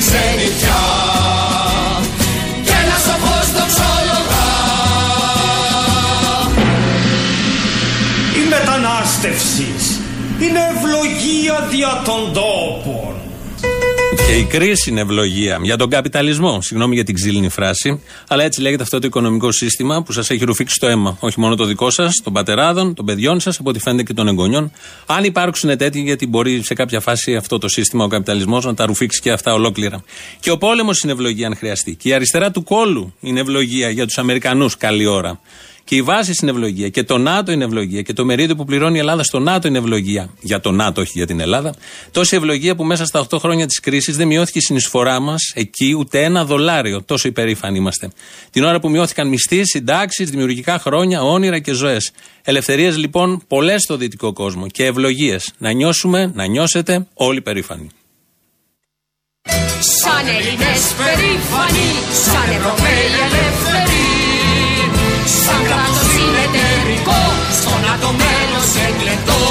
ξενιτιά 0.00 0.82
Και 2.64 2.72
ένα 2.82 2.96
σοφός 3.06 3.46
δοξολογά 3.56 4.48
Η 8.40 8.48
μετανάστευσης 8.48 10.00
είναι 10.40 10.60
ευλογία 10.74 11.66
δια 11.70 12.02
των 12.04 12.32
τόπων. 12.32 13.09
Και 14.30 14.36
η 14.36 14.44
κρίση 14.44 14.90
είναι 14.90 15.00
ευλογία 15.00 15.58
για 15.62 15.76
τον 15.76 15.90
καπιταλισμό. 15.90 16.60
Συγγνώμη 16.60 16.94
για 16.94 17.04
την 17.04 17.14
ξύλινη 17.14 17.48
φράση. 17.48 18.00
Αλλά 18.28 18.44
έτσι 18.44 18.60
λέγεται 18.60 18.82
αυτό 18.82 18.98
το 18.98 19.06
οικονομικό 19.06 19.52
σύστημα 19.52 20.02
που 20.02 20.12
σας 20.12 20.30
έχει 20.30 20.44
ρουφήξει 20.44 20.76
το 20.80 20.86
αίμα. 20.86 21.16
Όχι 21.20 21.40
μόνο 21.40 21.54
το 21.54 21.64
δικό 21.64 21.90
σας, 21.90 22.20
των 22.24 22.32
πατεράδων, 22.32 22.94
των 22.94 23.04
παιδιών 23.04 23.40
σας, 23.40 23.58
από 23.58 23.70
ό,τι 23.70 23.78
φαίνεται 23.78 24.02
και 24.02 24.14
των 24.14 24.28
εγγονιών. 24.28 24.72
Αν 25.06 25.24
υπάρξουν 25.24 25.76
τέτοιοι, 25.76 26.00
γιατί 26.00 26.26
μπορεί 26.26 26.62
σε 26.62 26.74
κάποια 26.74 27.00
φάση 27.00 27.36
αυτό 27.36 27.58
το 27.58 27.68
σύστημα, 27.68 28.04
ο 28.04 28.08
καπιταλισμός, 28.08 28.64
να 28.64 28.74
τα 28.74 28.86
ρουφήξει 28.86 29.20
και 29.20 29.30
αυτά 29.30 29.52
ολόκληρα. 29.52 30.02
Και 30.40 30.50
ο 30.50 30.58
πόλεμος 30.58 31.02
είναι 31.02 31.12
ευλογία, 31.12 31.46
αν 31.46 31.56
χρειαστεί. 31.56 31.94
Και 31.94 32.08
η 32.08 32.12
αριστερά 32.12 32.50
του 32.50 32.62
κόλου 32.62 33.14
είναι 33.20 33.40
ευλογία 33.40 33.90
για 33.90 34.06
τους 34.06 34.18
Αμερικανούς, 34.18 34.76
καλή 34.76 35.06
ώρα. 35.06 35.40
Και 35.84 35.96
η 35.96 36.02
βάση 36.02 36.34
είναι 36.42 36.50
ευλογία. 36.50 36.88
Και 36.88 37.04
το 37.04 37.18
ΝΑΤΟ 37.18 37.52
είναι 37.52 37.64
ευλογία. 37.64 38.02
Και 38.02 38.12
το 38.12 38.24
μερίδιο 38.24 38.56
που 38.56 38.64
πληρώνει 38.64 38.96
η 38.96 38.98
Ελλάδα 38.98 39.22
στο 39.22 39.38
ΝΑΤΟ 39.38 39.68
είναι 39.68 39.78
ευλογία. 39.78 40.30
Για 40.40 40.60
το 40.60 40.70
ΝΑΤΟ, 40.70 41.00
όχι 41.00 41.12
για 41.14 41.26
την 41.26 41.40
Ελλάδα. 41.40 41.74
Τόση 42.10 42.36
ευλογία 42.36 42.76
που 42.76 42.84
μέσα 42.84 43.04
στα 43.04 43.26
8 43.30 43.38
χρόνια 43.38 43.66
της 43.66 43.80
κρίσης 43.80 44.16
δεν 44.16 44.26
μειώθηκε 44.26 44.58
η 44.58 44.62
συνεισφορά 44.62 45.20
μας 45.20 45.52
εκεί 45.54 45.94
ούτε 45.98 46.22
ένα 46.22 46.44
δολάριο. 46.44 47.02
Τόσο 47.02 47.28
υπερήφανοι 47.28 47.78
είμαστε. 47.78 48.10
Την 48.50 48.64
ώρα 48.64 48.80
που 48.80 48.90
μειώθηκαν 48.90 49.28
μισθοί, 49.28 49.64
συντάξεις, 49.64 50.30
δημιουργικά 50.30 50.78
χρόνια, 50.78 51.22
όνειρα 51.22 51.58
και 51.58 51.72
ζωές. 51.72 52.12
Ελευθερίες 52.42 52.96
λοιπόν 52.96 53.42
πολλές 53.48 53.82
στο 53.82 53.96
δυτικό 53.96 54.32
κόσμο 54.32 54.66
και 54.66 54.84
ευλογίες. 54.84 55.52
Να 55.58 55.72
νιώσουμε, 55.72 56.30
να 56.34 56.46
νιώσετε 56.46 57.06
όλοι 57.14 57.40
περήφανοι. 57.42 57.88
Σαν 60.00 60.26
Έλληνες 60.26 60.82
περήφανοι, 60.98 61.88
σαν 62.24 62.56
Ευρωπαίοι 62.56 63.06
ελεύθεροι 63.24 63.89
Σαν 65.44 65.60
κράτος 65.66 66.06
συνεταιρικό, 66.12 67.20
στον 67.58 67.82
άτομο 67.94 68.16
μέλος 68.20 68.66
σε 68.72 68.84
κλετώ 68.98 69.42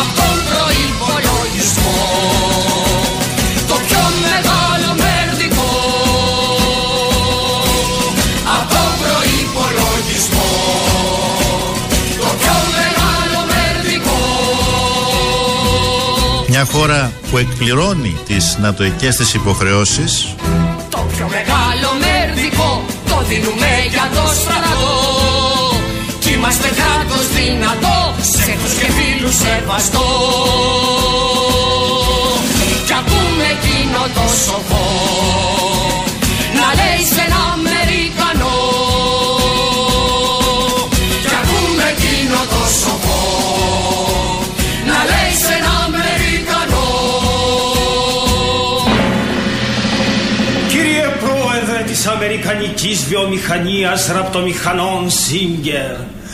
Απ' 0.00 0.12
τον 0.18 0.36
προϋπολογισμό 0.48 2.00
Το 3.68 3.76
πιο 3.86 4.04
μεγάλο 4.26 4.88
μερδικό. 5.04 5.70
Απ' 8.56 8.68
τον 8.74 8.90
προϋπολογισμό 9.02 10.50
Το 12.20 12.30
πιο 12.40 12.56
μεγάλο 12.78 13.38
μερδικό. 13.52 14.18
Μια 16.48 16.64
χώρα 16.64 17.12
που 17.30 17.38
εκπληρώνει 17.38 18.16
τις 18.26 18.56
νατοικές 18.60 19.16
της 19.16 19.34
υποχρεώσεις 19.34 20.34
δίνουμε 23.28 23.72
για 23.94 24.06
το 24.14 24.24
στρατό. 24.40 24.96
Κι 26.22 26.32
είμαστε 26.32 26.68
κράτος 26.78 27.24
δυνατό, 27.36 27.98
σε 28.32 28.52
τους 28.60 28.74
και 28.78 28.88
φίλους 28.96 29.36
σεβαστό. 29.42 30.08
Κι 32.86 32.94
ακούμε 33.00 33.46
εκείνο 33.56 34.00
το 34.16 34.26
σοφό. 34.44 34.86
Να 36.56 36.66
λέει 36.78 37.00
σε 37.12 37.20
ένα 37.26 37.40
Αμερικανικής 52.86 53.04
Βιομηχανίας 53.08 54.06
Ραπτομηχανών 54.06 55.10
Σίγκερ, 55.10 55.90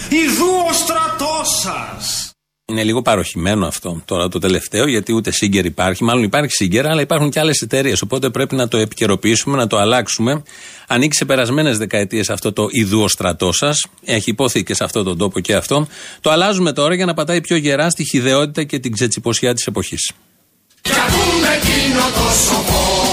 ιδού 0.08 0.50
ο 0.68 0.72
στρατός 0.72 1.48
σας. 1.62 2.30
Είναι 2.70 2.82
λίγο 2.82 3.02
παροχημένο 3.02 3.66
αυτό 3.66 4.02
τώρα 4.04 4.28
το 4.28 4.38
τελευταίο, 4.38 4.86
γιατί 4.86 5.12
ούτε 5.12 5.30
Σίγκερ 5.30 5.64
υπάρχει. 5.64 6.04
Μάλλον 6.04 6.22
υπάρχει 6.22 6.52
Σίγκερ, 6.52 6.86
αλλά 6.86 7.00
υπάρχουν 7.00 7.30
και 7.30 7.40
άλλες 7.40 7.60
εταιρείες. 7.60 8.02
Οπότε 8.02 8.30
πρέπει 8.30 8.54
να 8.54 8.68
το 8.68 8.76
επικαιροποιήσουμε, 8.76 9.56
να 9.56 9.66
το 9.66 9.76
αλλάξουμε. 9.78 10.42
Ανήκει 10.86 11.16
σε 11.16 11.24
περασμένε 11.24 11.72
δεκαετίες 11.72 12.30
αυτό 12.30 12.52
το 12.52 12.66
ιδούο 12.70 13.08
στρατός 13.08 13.56
σας. 13.56 13.86
Έχει 14.04 14.30
υποθεί 14.30 14.62
και 14.62 14.74
σε 14.74 14.84
αυτόν 14.84 15.04
τον 15.04 15.18
τόπο 15.18 15.40
και 15.40 15.54
αυτό. 15.54 15.86
Το 16.20 16.30
αλλάζουμε 16.30 16.72
τώρα 16.72 16.94
για 16.94 17.06
να 17.06 17.14
πατάει 17.14 17.40
πιο 17.40 17.56
γερά 17.56 17.90
στη 17.90 18.04
χιδεότητα 18.04 18.64
και 18.64 18.78
την 18.78 18.92
ξετσιποσιά 18.92 19.54
της 19.54 19.66
εποχής. 19.66 20.12
Κι 20.80 20.90
ακούμε 20.90 21.48
εκείνο 21.54 22.00
το 22.00 22.34
σοφό 22.46 23.11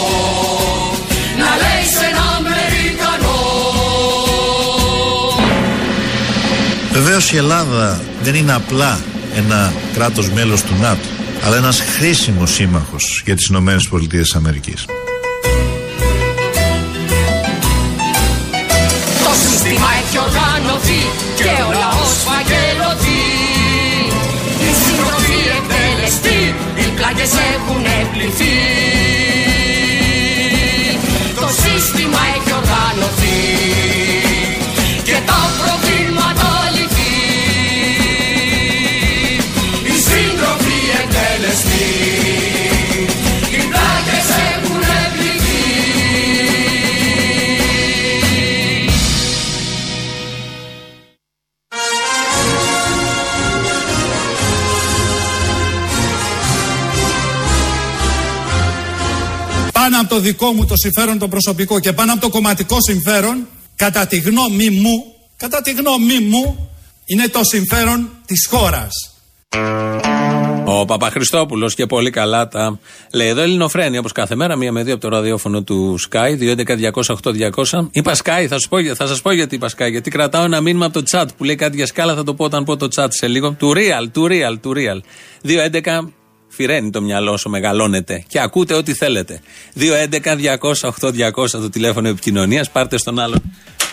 Βεβαίως 7.19 7.33
η 7.33 7.38
Ελλάδα 7.38 8.01
δεν 8.21 8.35
είναι 8.35 8.53
απλά 8.53 8.99
ένα 9.35 9.73
κράτος 9.93 10.29
μέλος 10.29 10.61
του 10.61 10.73
ΝΑΤΟ 10.81 11.07
αλλά 11.45 11.57
ένας 11.57 11.79
χρήσιμος 11.79 12.53
σύμμαχος 12.53 13.21
για 13.25 13.35
τις 13.35 13.47
Ηνωμένες 13.47 13.88
Πολιτείες 13.88 14.23
της 14.23 14.35
Αμερικής. 14.35 14.85
Το 19.23 19.31
σύστημα 19.43 19.88
έχει 20.01 20.17
οργανωθεί 20.17 21.01
και 21.35 21.51
ο 21.67 21.71
λαός 21.81 22.11
φαγγελωθεί 22.27 23.23
Οι 24.63 24.71
συντροφοί 24.83 25.39
εκτελεστεί, 25.57 26.55
οι 26.75 26.88
πλάκες 26.95 27.31
έχουν 27.53 27.83
πληθεί 28.13 28.55
Το 31.39 31.47
σύστημα 31.62 32.19
έχει 32.36 32.38
Πάνω 59.99 60.12
από 60.12 60.21
το 60.21 60.27
δικό 60.29 60.51
μου 60.51 60.65
το 60.65 60.73
συμφέρον 60.75 61.17
το 61.17 61.27
προσωπικό 61.27 61.79
και 61.79 61.93
πάνω 61.93 62.12
από 62.12 62.21
το 62.21 62.29
κομματικό 62.29 62.77
συμφέρον, 62.79 63.47
κατά 63.75 64.07
τη 64.07 64.17
γνώμη 64.17 64.69
μου, 64.69 65.03
κατά 65.38 65.62
τη 65.62 65.71
γνώμη 65.71 66.19
μου, 66.19 66.69
είναι 67.05 67.27
το 67.27 67.39
συμφέρον 67.43 68.09
της 68.25 68.47
χώρας. 68.49 68.91
Ο 70.65 70.85
Παπαχριστόπουλος 70.85 71.75
και 71.75 71.85
πολύ 71.85 72.09
καλά 72.09 72.47
τα 72.47 72.79
λέει. 73.13 73.27
Εδώ 73.27 73.41
Ελληνοφρένη, 73.41 73.97
όπως 73.97 74.12
κάθε 74.12 74.35
μέρα, 74.35 74.55
μία 74.55 74.71
με 74.71 74.83
δύο 74.83 74.93
από 74.93 75.01
το 75.01 75.09
ραδιόφωνο 75.09 75.63
του 75.63 75.99
Sky, 76.09 76.38
211-200-8200. 76.39 77.88
Είπα 77.91 78.15
Sky, 78.23 78.45
θα, 78.49 78.59
σου 78.59 78.69
πω, 78.69 78.95
θα 78.95 79.07
σας 79.07 79.21
πω 79.21 79.31
γιατί 79.31 79.55
είπα 79.55 79.69
Sky. 79.77 79.89
Γιατί 79.89 80.09
κρατάω 80.09 80.43
ένα 80.43 80.62
μήνυμα 80.62 80.85
από 80.85 81.01
το 81.01 81.03
chat 81.12 81.25
που 81.38 81.43
λέει 81.43 81.55
κάτι 81.55 81.75
για 81.75 81.85
σκάλα, 81.85 82.15
θα 82.15 82.23
το 82.23 82.33
πω 82.33 82.43
όταν 82.43 82.63
πω 82.63 82.77
το 82.77 82.88
chat 82.95 83.07
σε 83.09 83.27
λίγο. 83.27 83.51
Του 83.51 83.73
real, 83.75 84.09
του 84.12 84.27
real, 84.29 84.59
του 84.62 84.73
real. 84.75 84.99
211 85.43 86.13
φυραίνει 86.49 86.89
το 86.89 87.01
μυαλό 87.01 87.31
όσο 87.31 87.49
μεγαλώνετε 87.49 88.23
και 88.27 88.39
ακούτε 88.39 88.73
ό,τι 88.73 88.93
θέλετε. 88.93 89.41
211-200-8200 89.79 91.49
το 91.51 91.69
τηλέφωνο 91.69 92.07
επικοινωνίας. 92.07 92.69
Πάρτε 92.69 92.97
στον 92.97 93.19
άλλον. 93.19 93.41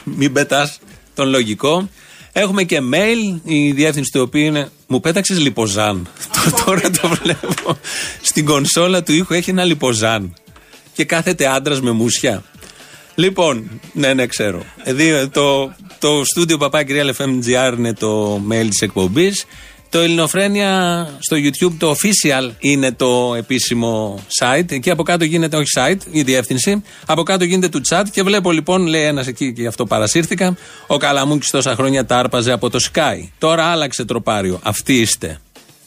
Μην 0.05 0.33
πετάς 0.33 0.79
τον 1.15 1.29
λογικό. 1.29 1.89
Έχουμε 2.33 2.63
και 2.63 2.81
mail, 2.93 3.41
η 3.45 3.73
διεύθυνση 3.73 4.11
του 4.13 4.21
οποίου 4.21 4.41
είναι. 4.45 4.69
Μου 4.87 5.01
πέταξες 5.01 5.39
λιποζάν. 5.39 6.09
Το- 6.35 6.65
Τώρα 6.65 6.91
το 6.91 7.09
βλέπω. 7.09 7.79
Στην 8.23 8.45
κονσόλα 8.45 9.03
του 9.03 9.13
ήχου 9.13 9.35
έχει 9.35 9.51
ένα 9.51 9.65
λιποζάν. 9.65 10.35
Και 10.93 11.05
κάθεται 11.05 11.47
άντρας 11.47 11.81
με 11.81 11.91
μουσια. 11.91 12.43
Λοιπόν, 13.15 13.81
ναι, 13.93 14.15
ναι, 14.15 14.27
ξέρω. 14.27 14.63
Ε, 14.85 14.93
δύο, 14.93 15.29
το, 15.29 15.75
το 15.99 16.23
στούντιο 16.25 16.57
παπάκυριαλεφm.gr 16.59 17.75
είναι 17.79 17.93
το 17.95 18.41
mail 18.51 18.67
της 18.69 18.81
εκπομπής. 18.81 19.45
Το 19.91 19.99
Ελληνοφρένια 19.99 21.09
στο 21.19 21.37
YouTube, 21.37 21.73
το 21.79 21.91
official 21.91 22.51
είναι 22.59 22.93
το 22.93 23.35
επίσημο 23.37 24.25
site. 24.41 24.73
Εκεί 24.73 24.91
από 24.91 25.03
κάτω 25.03 25.25
γίνεται, 25.25 25.57
όχι 25.57 25.69
site, 25.77 26.01
η 26.11 26.23
διεύθυνση. 26.23 26.83
Από 27.07 27.23
κάτω 27.23 27.45
γίνεται 27.45 27.69
του 27.69 27.81
chat 27.89 28.03
και 28.11 28.23
βλέπω 28.23 28.53
λοιπόν, 28.53 28.87
λέει 28.87 29.03
ένας 29.03 29.27
εκεί 29.27 29.53
και 29.53 29.61
γι' 29.61 29.67
αυτό 29.67 29.87
παρασύρθηκα. 29.87 30.57
Ο 30.87 30.97
Καλαμούκης 30.97 31.51
τόσα 31.51 31.75
χρόνια 31.75 32.07
τα 32.07 32.19
άρπαζε 32.19 32.53
από 32.53 32.71
το 32.71 32.79
Sky. 32.93 33.29
Τώρα 33.39 33.65
άλλαξε 33.65 34.05
τροπάριο. 34.05 34.61
Αυτοί 34.63 35.01
είστε. 35.01 35.41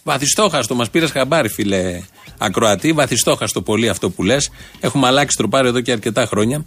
Βαθιστόχαστο, 0.04 0.76
μας 0.76 0.90
πήρες 0.90 1.12
χαμπάρι, 1.12 1.50
φίλε 1.50 2.02
Ακροατή. 2.40 2.92
Βαθιστόχαστο 2.92 3.62
πολύ 3.62 3.90
αυτό 3.90 4.10
που 4.10 4.24
λες. 4.24 4.50
Έχουμε 4.80 5.08
αλλάξει 5.08 5.38
τροπάριο 5.38 5.70
εδώ 5.70 5.82
και 5.82 5.92
αρκετά 5.92 6.26
χρόνια. 6.26 6.64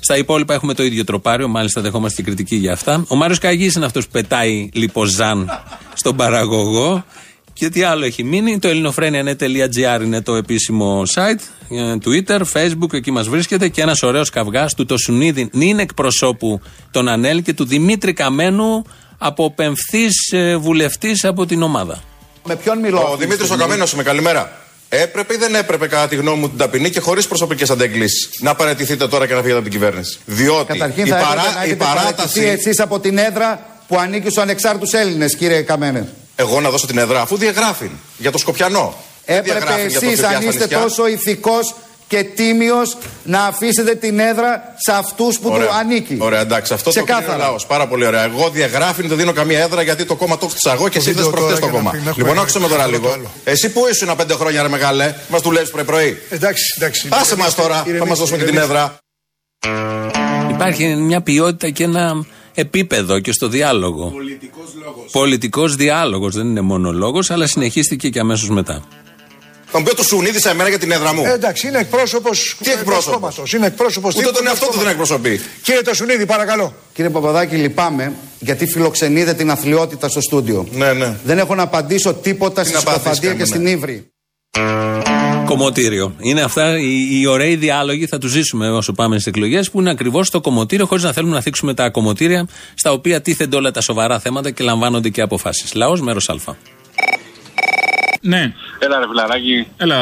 Στα 0.00 0.16
υπόλοιπα 0.16 0.54
έχουμε 0.54 0.74
το 0.74 0.82
ίδιο 0.82 1.04
τροπάριο, 1.04 1.48
μάλιστα 1.48 1.80
δεχόμαστε 1.80 2.22
και 2.22 2.26
κριτική 2.26 2.56
για 2.56 2.72
αυτά. 2.72 3.04
Ο 3.08 3.14
Μάριος 3.14 3.38
Καγής 3.38 3.74
είναι 3.74 3.84
αυτός 3.84 4.04
που 4.04 4.10
πετάει 4.12 4.68
λιποζάν 4.72 5.50
στον 5.94 6.16
παραγωγό. 6.16 7.04
Και 7.52 7.68
τι 7.68 7.82
άλλο 7.82 8.04
έχει 8.04 8.24
μείνει; 8.24 8.58
Το 8.58 8.68
ελληνοφρένια.net.gr 8.68 10.00
είναι 10.04 10.22
το 10.22 10.34
επίσημο 10.34 11.02
site. 11.14 11.40
ε, 11.70 11.94
Twitter, 12.04 12.40
Facebook, 12.52 12.92
εκεί 12.92 13.10
μας 13.10 13.28
βρίσκεται. 13.28 13.68
Και 13.68 13.80
ένας 13.82 14.02
ωραίος 14.02 14.30
καυγάς 14.30 14.74
του 14.74 14.86
το 14.86 14.96
Σουνίδη 14.98 15.48
νυν 15.52 15.78
εκπροσώπου 15.78 16.60
των 16.90 17.08
ΑΝΕΛ 17.08 17.42
και 17.42 17.52
του 17.54 17.64
Δημήτρη 17.64 18.12
Καμένου 18.12 18.84
από 19.18 19.52
πεμφθή 19.54 20.06
βουλευτής 20.60 21.24
από 21.24 21.46
την 21.46 21.62
ομάδα. 21.62 22.00
Με 22.44 22.56
ποιον 22.56 22.78
μιλώ. 22.78 23.08
Ο 23.12 23.16
Δημήτρης 23.16 23.50
ο 23.50 23.56
Καμένος 23.56 23.92
είμαι, 23.92 24.02
καλημέρα. 24.02 24.67
Έπρεπε 24.90 25.34
ή 25.34 25.36
δεν 25.36 25.54
έπρεπε, 25.54 25.86
κατά 25.86 26.08
τη 26.08 26.16
γνώμη 26.16 26.40
μου, 26.40 26.48
την 26.48 26.58
ταπεινή 26.58 26.90
και 26.90 27.00
χωρίς 27.00 27.26
προσωπικές 27.26 27.70
αντεγκλήσει, 27.70 28.28
να 28.40 28.54
παραιτηθείτε 28.54 29.08
τώρα 29.08 29.26
και 29.26 29.32
να 29.34 29.38
φύγετε 29.40 29.58
από 29.58 29.68
την 29.68 29.78
κυβέρνηση; 29.78 30.18
Διότι 30.24 30.72
Καταρχήν 30.78 31.06
η, 31.06 31.08
θα 31.08 31.16
παρά- 31.16 31.30
έπρεπε 31.30 31.54
να 31.54 31.60
η 31.62 31.66
έχετε 31.66 31.84
παράταση. 31.84 32.14
παρατηθεί 32.14 32.46
εσείς 32.46 32.80
από 32.80 33.00
την 33.00 33.18
έδρα 33.18 33.66
που 33.88 33.98
ανήκει 33.98 34.22
στους 34.30 34.42
ανεξάρτητους 34.42 34.92
Έλληνες, 34.92 35.36
κύριε 35.36 35.60
Καμένε. 35.62 36.08
Εγώ 36.36 36.60
να 36.60 36.70
δώσω 36.70 36.86
την 36.86 36.98
έδρα, 36.98 37.20
αφού 37.20 37.36
διαγράφει 37.36 37.90
για 38.18 38.30
το 38.30 38.38
Σκοπιανό. 38.38 38.94
Δεν 39.26 39.36
Έπρεπε 39.36 39.58
διαγράφει 39.58 39.88
για 39.88 40.00
το 40.00 40.06
εσείς, 40.06 40.18
ΦΠΑ 40.20 40.28
αν 40.28 40.34
στα 40.42 40.44
είστε 40.50 40.62
νησιά. 40.64 40.78
τόσο 40.80 41.06
ηθικός 41.06 41.74
και 42.08 42.24
τίμιος, 42.24 42.96
να 43.24 43.44
αφήσετε 43.44 43.94
την 43.94 44.18
έδρα 44.18 44.74
σε 44.76 44.92
αυτούς 44.92 45.38
που 45.38 45.48
Ωραία. 45.52 45.66
του 45.66 45.72
ανήκει. 45.74 46.16
Ωραία, 46.20 46.40
εντάξει, 46.40 46.72
αυτό 46.72 46.90
το 46.90 46.96
Ξεκάθαρα. 46.96 47.26
κρίνει 47.26 47.42
ο 47.42 47.46
λαό. 47.46 47.56
Πάρα 47.68 47.86
πολύ 47.88 48.06
ωραία. 48.06 48.24
Εγώ 48.24 48.50
διαγράφει, 48.50 49.06
δεν 49.06 49.16
δίνω 49.16 49.32
καμία 49.32 49.60
έδρα 49.62 49.82
γιατί 49.82 50.04
το 50.04 50.14
κόμμα 50.14 50.38
το 50.38 50.48
έχω 50.64 50.74
εγώ 50.74 50.88
και 50.88 50.98
εσύ 50.98 51.10
ήρθε 51.10 51.22
προχτέ 51.30 51.60
το 51.60 51.68
κόμμα. 51.68 51.92
Λοιπόν, 52.16 52.38
άκουσε 52.38 52.60
με 52.60 52.68
τώρα 52.68 52.86
λίγο. 52.86 53.16
Εσύ 53.44 53.72
που 53.72 53.80
ήσουν 53.90 54.16
πέντε 54.16 54.34
χρόνια, 54.34 54.62
ρε 54.62 54.68
μεγάλε, 54.68 55.14
μας 55.28 55.40
του 55.42 55.50
λέει 55.50 55.64
πρωί-πρωί. 55.72 56.18
Εντάξει, 56.30 56.62
εντάξει. 56.76 57.08
Άσε 57.10 57.36
μας 57.36 57.54
τώρα, 57.54 57.84
θα 57.98 58.06
μας 58.06 58.18
δώσουμε 58.18 58.38
και 58.38 58.44
την 58.44 58.56
έδρα. 58.56 58.98
Υπάρχει 60.50 60.86
μια 60.86 61.22
ποιότητα 61.22 61.70
και 61.70 61.84
ένα 61.84 62.26
επίπεδο 62.54 63.20
και 63.20 63.32
στο 63.32 63.48
διάλογο. 63.48 64.12
Πολιτικός 65.12 65.74
διάλογος. 65.74 66.34
δεν 66.34 66.46
είναι 66.46 66.60
μόνο 66.60 66.92
λόγος, 66.92 67.30
αλλά 67.30 67.46
συνεχίστηκε 67.46 68.08
και 68.08 68.18
αμέσως 68.18 68.48
μετά. 68.48 68.84
Θα 69.70 69.78
μου 69.78 69.84
πει 69.84 69.94
το 69.94 70.02
Σουνίδη 70.02 70.40
σε 70.40 70.54
μένα 70.54 70.68
για 70.68 70.78
την 70.78 70.90
έδρα 70.92 71.14
μου. 71.14 71.22
Ε, 71.24 71.32
εντάξει, 71.32 71.68
είναι 71.68 71.78
εκπρόσωπο. 71.78 72.30
Τι 72.62 72.70
εκπρόσωπος; 72.70 73.52
Είναι 73.52 73.66
εκπρόσωπος. 73.66 74.14
Ούτε 74.14 74.30
τον 74.30 74.46
εαυτό 74.46 74.66
του 74.66 74.78
δεν 74.78 74.88
εκπροσωπεί. 74.88 75.40
Κύριε 75.62 75.82
Τωσουνίδη, 75.82 76.26
παρακαλώ. 76.26 76.74
Κύριε 76.92 77.10
Παπαδάκη, 77.10 77.56
λυπάμαι 77.56 78.12
γιατί 78.38 78.66
φιλοξενείτε 78.66 79.34
την 79.34 79.50
αθλειότητα 79.50 80.08
στο 80.08 80.20
στούντιο. 80.20 80.66
Ναι, 80.72 80.92
ναι. 80.92 81.16
Δεν 81.24 81.38
έχω 81.38 81.54
να 81.54 81.62
απαντήσω 81.62 82.14
τίποτα 82.14 82.64
στη 82.64 82.72
να 82.72 82.78
απαντήσεις, 82.78 83.02
Σκοφαντία 83.04 83.30
και 83.30 83.36
κάνουμε, 83.36 83.46
στην 83.46 83.62
ναι. 83.62 83.70
Ήβρη. 83.70 84.10
Κομμωτήριο. 85.44 86.14
Είναι 86.18 86.42
αυτά 86.42 86.78
οι, 86.78 87.20
οι 87.20 87.26
ωραίοι 87.26 87.56
διάλογοι, 87.56 88.06
θα 88.06 88.18
τους 88.18 88.30
ζήσουμε 88.30 88.70
όσο 88.70 88.92
πάμε 88.92 89.14
στις 89.14 89.26
εκλογές, 89.26 89.70
που 89.70 89.80
είναι 89.80 89.90
ακριβώς 89.90 90.30
το 90.30 90.40
κομμωτήριο, 90.40 90.86
χωρίς 90.86 91.04
να 91.04 91.12
θέλουμε 91.12 91.34
να 91.34 91.40
θίξουμε 91.40 91.74
τα 91.74 91.90
κομμωτήρια 91.90 92.48
στα 92.74 92.92
οποία 92.92 93.20
τίθενται 93.20 93.56
όλα 93.56 93.70
τα 93.70 93.80
σοβαρά 93.80 94.20
θέματα 94.20 94.50
και 94.50 94.64
λαμβάνονται 94.64 95.08
και 95.08 95.20
αποφάσεις. 95.20 95.74
Λαός, 95.74 96.00
μέρος 96.00 96.28
Α. 96.28 96.34
Ναι. 98.20 98.42
Έλα 98.78 98.96
ρε 98.98 99.06
φιλαράκι, 99.10 99.66
Έλα, 99.76 99.98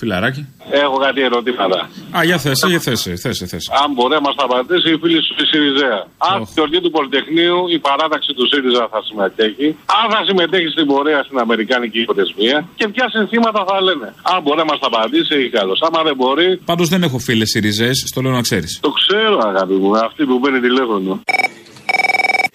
φιλαράκι. 0.00 0.42
έχω 0.70 0.96
κάτι 1.06 1.20
ερωτήματα. 1.28 1.78
Α, 2.16 2.24
για 2.24 2.38
θέσε, 2.38 2.66
για 2.72 2.78
θέσε, 2.86 3.16
θέσε, 3.24 3.46
θέσε. 3.46 3.68
Αν 3.82 3.88
μπορεί 3.94 4.12
να 4.18 4.20
μας 4.20 4.34
τα 4.38 4.44
απαντήσει 4.48 4.88
η 4.94 4.98
φίλη 5.02 5.20
σου 5.26 5.34
η 5.44 5.46
Σιριζέα. 5.50 6.00
Αν 6.30 6.36
στη 6.44 6.52
γιορτή 6.56 6.78
του 6.84 6.90
Πολυτεχνείου 6.96 7.58
η 7.76 7.78
παράταξη 7.78 8.30
του 8.36 8.44
ΣΥΡΙΖΑ 8.50 8.84
θα 8.92 9.00
συμμετέχει, 9.08 9.68
αν 9.98 10.04
θα 10.14 10.20
συμμετέχει 10.28 10.68
στην 10.74 10.86
πορεία 10.90 11.20
στην 11.26 11.38
Αμερικάνικη 11.38 12.00
πρεσβεία 12.04 12.58
και 12.78 12.88
ποια 12.88 13.06
συνθήματα 13.16 13.60
θα 13.68 13.76
λένε. 13.86 14.08
Αν 14.32 14.42
μπορεί 14.42 14.58
να 14.64 14.64
μας 14.70 14.78
τα 14.82 14.86
απαντήσει, 14.92 15.32
έχει 15.40 15.50
καλώς. 15.58 15.78
Άμα 15.86 16.00
δεν 16.08 16.16
μπορεί, 16.20 16.48
Πάντως 16.70 16.88
δεν 16.88 17.02
έχω 17.02 17.18
φίλες 17.18 17.48
Σιριζέ, 17.50 17.90
στο 18.10 18.20
λέω 18.22 18.32
να 18.32 18.40
ξέρεις. 18.48 18.72
το 18.86 18.90
ξέρω 19.00 19.38
αγάπη 19.50 19.72
μου, 19.82 19.96
αυτή 20.08 20.22
που 20.28 20.40
παίρνει 20.40 20.60
τηλέφωνο. 20.60 21.20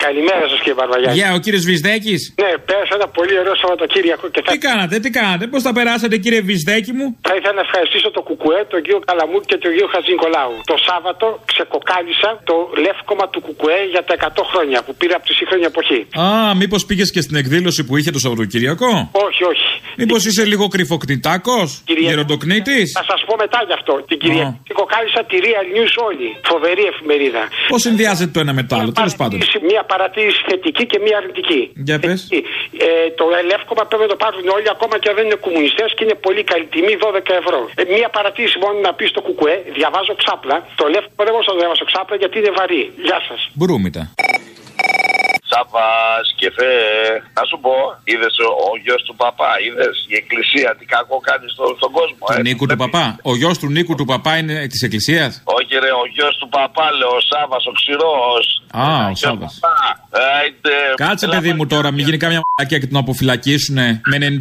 Καλημέρα 0.07 0.45
σας 0.51 0.59
κύριε 0.63 0.77
Μπαρβαγιάννη. 0.79 1.17
Γεια, 1.19 1.29
ο 1.37 1.39
κύριος 1.45 1.63
Βυσδέκης. 1.69 2.21
Ναι, 2.43 2.51
πέρασα 2.69 2.93
ένα 2.99 3.07
πολύ 3.17 3.35
ωραίο 3.41 3.55
Σαββατοκύριακο 3.61 4.25
και 4.33 4.41
θα... 4.43 4.49
Τι 4.53 4.57
κάνατε, 4.67 4.95
τι 5.03 5.09
κάνατε, 5.19 5.43
πώς 5.51 5.61
τα 5.67 5.71
περάσατε 5.77 6.15
κύριε 6.23 6.41
Βυσδέκη 6.49 6.91
μου; 6.97 7.05
Θα 7.27 7.33
ήθελα 7.37 7.55
να 7.59 7.63
ευχαριστήσω 7.67 8.07
τον 8.15 8.23
Κουκουέ, 8.27 8.59
τον 8.73 8.79
κύριο 8.85 8.99
Καλαμούρ 9.09 9.41
και 9.49 9.57
τον 9.61 9.69
κύριο 9.73 9.89
Χατζηνικολάου. 9.93 10.53
Το 10.71 10.77
Σάββατο 10.87 11.25
ξεκοκάλισα 11.51 12.29
το 12.49 12.55
λεύκομα 12.85 13.25
του 13.33 13.39
Κουκουέ 13.45 13.79
για 13.93 14.03
τα 14.07 14.13
100 14.41 14.51
χρόνια 14.51 14.79
που 14.85 14.91
πήρα 14.99 15.15
από 15.19 15.25
τη 15.29 15.33
σύγχρονη 15.39 15.65
εποχή. 15.73 16.01
Α, 16.25 16.27
μήπως 16.61 16.81
πήγες 16.89 17.09
και 17.15 17.21
στην 17.25 17.35
εκδήλωση 17.41 17.81
που 17.87 17.93
είχε 17.99 18.11
το 18.15 18.19
Σαββατοκυριακό. 18.23 18.91
Όχι, 19.27 19.41
όχι. 19.51 19.69
Μήπως 20.01 20.21
είσαι 20.27 20.43
λίγο 20.51 20.65
κρυφοκνητάκος, 20.73 21.69
γεροντοκνήτης; 22.07 22.87
Θα 22.99 23.03
σας 23.11 23.19
πω 23.35 23.41
μετά 23.45 23.59
γι' 23.67 23.75
αυτό. 23.79 23.93
Την 24.09 24.17
κυρία 24.23 24.45
Ξεκοκάλισα 24.67 25.21
τη 25.29 25.35
Real 25.45 25.67
News 25.75 25.93
όλη. 26.07 26.27
Φοβερή 26.51 26.83
εφημερίδα. 26.91 27.43
Πώς 27.73 27.81
συνδυάζεται 27.87 28.31
το 28.35 28.39
ένα 28.43 28.53
με 28.59 28.63
το 28.69 28.73
άλλο, 28.79 28.91
τέλος 28.99 29.15
πάντων. 29.19 29.37
Μία 29.71 29.83
παρατήρηση 29.91 30.39
θετική 30.49 30.83
και 30.91 30.97
μία 31.05 31.15
αρνητική. 31.21 31.61
Για 31.87 31.97
πες. 32.03 32.19
Ε, 32.31 32.87
το 33.19 33.25
ελεύκομα 33.41 33.83
πρέπει 33.89 34.03
να 34.07 34.11
το 34.13 34.19
πάρουν 34.23 34.45
όλοι 34.57 34.67
ακόμα 34.75 34.95
και 35.01 35.07
αν 35.09 35.15
δεν 35.17 35.25
είναι 35.27 35.39
κομμουνιστές 35.47 35.89
και 35.95 36.03
είναι 36.05 36.17
πολύ 36.27 36.43
καλή 36.51 36.65
τιμή 36.73 36.93
12 37.05 37.41
ευρώ. 37.41 37.59
Ε, 37.81 37.83
μία 37.95 38.09
παρατήρηση 38.17 38.57
μόνο 38.63 38.77
να 38.87 38.91
πεις 38.97 39.09
στο 39.13 39.21
κουκουέ, 39.27 39.55
διαβάζω 39.77 40.13
ξάπλα. 40.21 40.57
Το 40.79 40.83
ελεύκομα 40.89 41.21
δεν 41.25 41.31
μπορώ 41.33 41.43
να 41.47 41.51
το 41.53 41.59
διαβάσω 41.63 41.85
ξάπλα 41.91 42.15
γιατί 42.21 42.35
είναι 42.41 42.51
βαρύ. 42.59 42.81
Γεια 43.07 43.19
σας. 43.27 43.39
Μπρούμητα. 43.59 44.01
Σάβα 45.55 45.89
και 46.39 46.47
φε. 46.57 46.71
Να 47.37 47.43
σου 47.49 47.57
πω, 47.65 47.75
είδες 48.09 48.35
ο, 48.47 48.49
ο 48.69 48.71
γιος 48.83 49.01
του 49.07 49.15
παπά, 49.23 49.51
είδες 49.65 49.95
η 50.13 50.15
εκκλησία 50.21 50.69
τι 50.77 50.85
κακό 50.95 51.17
κάνει 51.29 51.47
στο, 51.55 51.65
στον 51.79 51.91
κόσμο. 51.97 52.23
Του 52.31 52.41
ε. 52.41 52.47
Νίκου 52.47 52.65
του 52.69 52.77
Παπά. 52.83 53.05
Ο 53.29 53.33
γιος 53.39 53.57
του 53.61 53.67
Νίκου 53.75 53.95
του 53.99 54.07
Παπά 54.11 54.33
είναι 54.39 54.55
της 54.71 54.81
Εκκλησίας; 54.87 55.31
Όχι 55.57 55.73
ρε, 55.83 55.91
ο 56.01 56.05
γιος 56.15 56.35
του 56.39 56.47
παπά, 56.55 56.87
λέω, 56.99 57.13
ο 57.19 57.21
Σάβα, 57.29 57.57
ο 57.69 57.71
ξηρός. 57.79 58.45
Α, 58.77 59.09
ο 59.09 59.15
Σάβα. 59.15 59.51
Κάτσε, 60.95 61.27
παιδί 61.27 61.53
μου 61.53 61.65
τώρα, 61.65 61.91
μην 61.91 62.05
γίνει 62.05 62.17
κάμια 62.17 62.41
μαλακία 62.57 62.79
και 62.79 62.87
τον 62.87 62.97
αποφυλακίσουν 62.97 63.75
με 63.75 64.37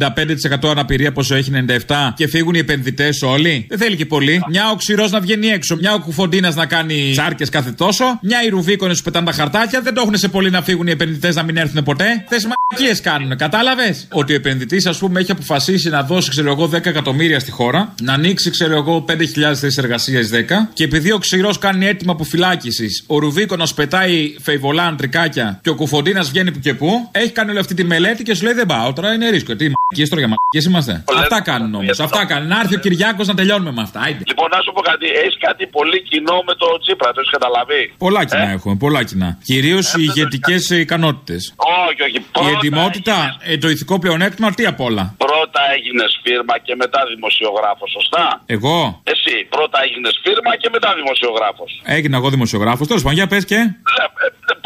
95% 0.63 0.69
αναπηρία 0.69 1.11
πόσο 1.11 1.35
έχει 1.35 1.51
97 1.87 2.13
και 2.15 2.27
φύγουν 2.27 2.53
οι 2.53 2.59
επενδυτές 2.59 3.21
όλοι. 3.21 3.65
Δεν 3.69 3.77
θέλει 3.77 3.95
και 3.95 4.05
πολύ. 4.05 4.43
Μια 4.49 4.69
ο 4.71 4.75
ξηρό 4.75 5.07
να 5.07 5.19
βγαίνει 5.19 5.47
έξω, 5.47 5.75
μια 5.75 5.93
ο 5.93 5.99
κουφοντίνα 5.99 6.53
να 6.55 6.65
κάνει 6.65 7.09
τσάρκες 7.11 7.49
κάθε 7.49 7.71
τόσο, 7.71 8.19
μια 8.21 8.43
οι 8.43 8.49
ρουβίκονες 8.49 8.97
που 8.97 9.03
πετάνε 9.03 9.25
τα 9.25 9.31
χαρτάκια. 9.31 9.81
Δεν 9.81 9.93
το 9.93 10.01
έχουν 10.01 10.17
σε 10.17 10.27
πολύ 10.27 10.49
να 10.49 10.61
φύγουν 10.61 10.87
οι 10.87 10.91
επενδυτές 10.91 11.35
να 11.35 11.43
μην 11.43 11.57
έρθουν 11.57 11.83
ποτέ. 11.83 12.25
Θες 12.27 12.47
μαλακίες 12.47 13.01
κάνουν, 13.01 13.37
κατάλαβες; 13.37 14.07
Ότι 14.11 14.33
ο 14.33 14.35
επενδυτής, 14.35 14.85
ας 14.85 14.97
πούμε, 14.97 15.19
έχει 15.19 15.31
αποφασίσει 15.31 15.89
να 15.89 16.03
δώσει, 16.03 16.29
ξέρω 16.29 16.51
εγώ, 16.51 16.67
10 16.67 16.89
εκατομμύρια 16.89 17.39
στη 17.39 17.51
χώρα, 17.51 17.93
να 18.01 18.13
ανοίξει, 18.13 18.49
ξέρω 18.49 18.75
εγώ, 18.75 19.01
5.000 19.01 19.59
θέσεις 19.59 19.77
εργασίας 19.77 20.29
10 20.29 20.69
και 20.73 20.83
επειδή 20.83 21.11
ο 21.11 21.17
ξηρό 21.17 21.53
κάνει 21.59 21.85
έτοιμα 21.85 22.11
αποφυλάκησης, 22.11 23.03
ο 23.07 23.19
ρουβίκονο 23.19 23.67
πετάει 23.75 24.24
φεϊβολά 24.41 24.83
αντρικάκια 24.83 25.59
και 25.63 25.69
ο 25.69 25.75
κουφοντίνας 25.75 26.29
βγαίνει 26.29 26.51
που 26.51 26.59
και 26.59 26.73
που, 26.73 27.09
έχει 27.11 27.31
κάνει 27.31 27.49
όλη 27.49 27.59
αυτή 27.59 27.73
τη 27.73 27.83
μελέτη 27.83 28.23
και 28.23 28.33
σου 28.35 28.43
λέει 28.43 28.53
δεν 28.53 28.65
πάω 28.65 28.93
τώρα, 28.93 29.13
είναι 29.13 29.29
ρίσκο. 29.29 29.55
Τι 29.55 29.65
μαλακίε 29.75 30.07
τώρα 30.11 30.21
για 30.23 30.31
μαλακίε 30.33 30.61
είμαστε. 30.69 31.03
Αυτά 31.21 31.41
κάνουν 31.41 31.75
όμως. 31.75 31.99
Αυτά 31.99 32.25
κάνουν. 32.25 32.47
Να 32.47 32.59
έρθει 32.59 32.75
ο 32.75 32.79
Κυριάκος 32.79 33.27
να 33.27 33.33
τελειώνουμε 33.33 33.71
με 33.71 33.81
αυτά. 33.81 33.99
Άιντε. 33.99 34.23
Λοιπόν, 34.31 34.47
να 34.55 34.59
σου 34.63 34.71
πω 34.75 34.81
κάτι, 34.81 35.05
έχεις 35.23 35.37
κάτι 35.47 35.63
πολύ 35.67 36.01
κοινό 36.09 36.37
με 36.47 36.53
το 36.61 36.67
Τσίπρα, 36.81 37.11
το 37.13 37.19
έχεις 37.21 37.31
καταλαβεί. 37.37 37.93
Πολλά 37.97 38.25
κοινά 38.25 38.49
έχουμε, 38.57 38.75
πολλά 38.75 39.03
κοινά. 39.03 39.37
Κυρίως 39.43 39.93
οι 39.93 40.03
ηγετικές 40.09 40.69
ικανότητες. 40.69 41.53
Όχι, 41.87 42.01
όχι. 42.07 42.17
Η 42.17 42.25
Πρώτα, 42.31 42.49
ετοιμότητα, 42.49 43.37
ε, 43.41 43.57
το 43.57 43.69
ηθικό 43.69 43.99
πλεονέκτημα, 43.99 44.51
τι 44.53 44.65
απ' 44.65 44.79
όλα. 44.79 45.13
πρώτα 45.17 45.34
έγινε 45.75 46.05
φίρμα 46.23 46.55
και 46.65 46.73
μετά 46.83 47.01
δημοσιογράφος, 47.13 47.89
σωστά; 47.97 48.25
Εγώ; 48.55 48.77
Εσύ, 49.13 49.35
πρώτα 49.55 49.77
έγινε 49.85 50.09
φίρμα 50.23 50.51
και 50.61 50.69
μετά 50.75 50.89
δημοσιογράφος. 51.01 51.71
έγινα 51.97 52.15
εγώ 52.19 52.29
δημοσιογράφος. 52.35 52.85
Τέλος 52.89 53.03
πάντων, 53.03 53.17
για 53.19 53.27
πες 53.31 53.43
και. 53.51 53.59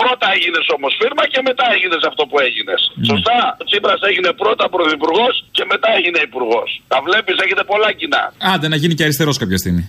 Πρώτα 0.01 0.27
έγινε 0.35 0.59
όμως 0.77 0.93
φίρμα 0.99 1.23
και 1.33 1.41
μετά 1.49 1.65
έγινε 1.75 1.95
αυτό 2.11 2.23
που 2.29 2.37
έγινες. 2.47 2.81
Σωστά; 3.11 3.37
Ο 3.61 3.63
Τσίπρας 3.69 3.99
έγινε 4.09 4.29
πρώτα 4.43 4.65
πρωθυπουργός 4.75 5.33
και 5.55 5.63
μετά 5.71 5.89
έγινε 5.97 6.19
υπουργός. 6.29 6.69
Τα 6.91 6.97
βλέπεις, 7.07 7.35
έχετε 7.43 7.63
πολλά 7.71 7.89
κοινά. 7.99 8.23
Άντε 8.53 8.67
να 8.73 8.77
γίνει 8.81 8.93
και 8.97 9.03
αριστερός 9.07 9.37
κάποια 9.41 9.57
στιγμή. 9.63 9.83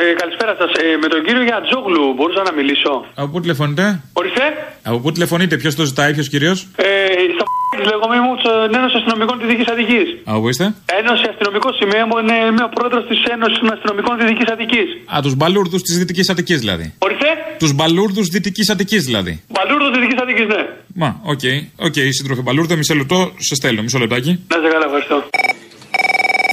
Ε, 0.00 0.04
καλησπέρα 0.20 0.54
σας. 0.60 0.70
Ε, 0.82 0.96
με 1.02 1.08
τον 1.12 1.20
κύριο 1.26 1.42
Γιατζόγλου 1.50 2.04
μπορούσα 2.16 2.42
να 2.48 2.52
μιλήσω. 2.58 2.92
Από 3.14 3.28
πού 3.32 3.40
τηλεφωνείτε; 3.40 3.84
Ορίστε. 4.12 4.44
Από 4.82 4.98
πού 5.02 5.12
τηλεφωνείτε, 5.12 5.56
ποιος 5.56 5.74
το 5.74 5.84
ζητάει, 5.84 6.12
ποιος 6.16 6.28
κυρίως; 6.28 6.58
Ε, 6.76 6.86
στα 7.34 7.44
της 7.76 7.84
λέγομαι 7.90 8.18
μου 8.24 8.32
την 8.68 8.74
Ένωση 8.80 8.96
Αστυνομικών 9.00 9.34
της 9.38 9.46
Δυτικής 9.46 9.68
Αττικής. 9.72 10.06
Από 10.24 10.40
πού 10.40 10.48
είστε; 10.48 10.64
Ένωση 11.00 11.24
Αστυνομικός 11.32 11.72
σημείο 11.80 12.06
μου 12.08 12.16
είναι 12.22 12.36
είμαι 12.48 12.64
ο 12.68 12.70
πρόεδρος 12.76 13.04
της 13.10 13.18
Ένωσης 13.34 13.58
των 13.58 13.72
Αστυνομικών 13.74 14.12
Δυτικής 14.20 14.48
Αττικής. 14.54 14.88
Α, 15.14 15.16
τους 15.26 15.34
μπαλούρδους 15.38 15.82
της 15.82 15.94
Δυτικής 15.98 16.28
Αττικής 16.32 16.58
δηλαδή. 16.64 16.86
Ορίστε. 16.98 17.28
Τους 17.58 17.72
μπαλούρδους 17.76 18.26
Δυτικής 18.34 18.70
Αττικής 18.70 19.02
δηλαδή. 19.04 19.32
Μπαλούρδο 19.54 19.88
Δυτικής 19.94 20.18
Αττικής, 20.22 20.46
ναι. 20.54 20.62
Μα, 21.02 21.08
OK, 21.32 21.44
OK, 21.86 21.96
σύντροφε 22.18 22.42
μπαλούρδο, 22.46 22.76
μισό 22.76 22.94
λεπτό, 22.94 23.32
σε 23.48 23.54
στέλνω, 23.54 23.82
μισό 23.82 23.98
λεπτάκι. 23.98 24.30
Να 24.48 24.56
'σαι 24.62 24.68
καλά, 24.72 24.84
ευχαριστώ. 24.84 25.16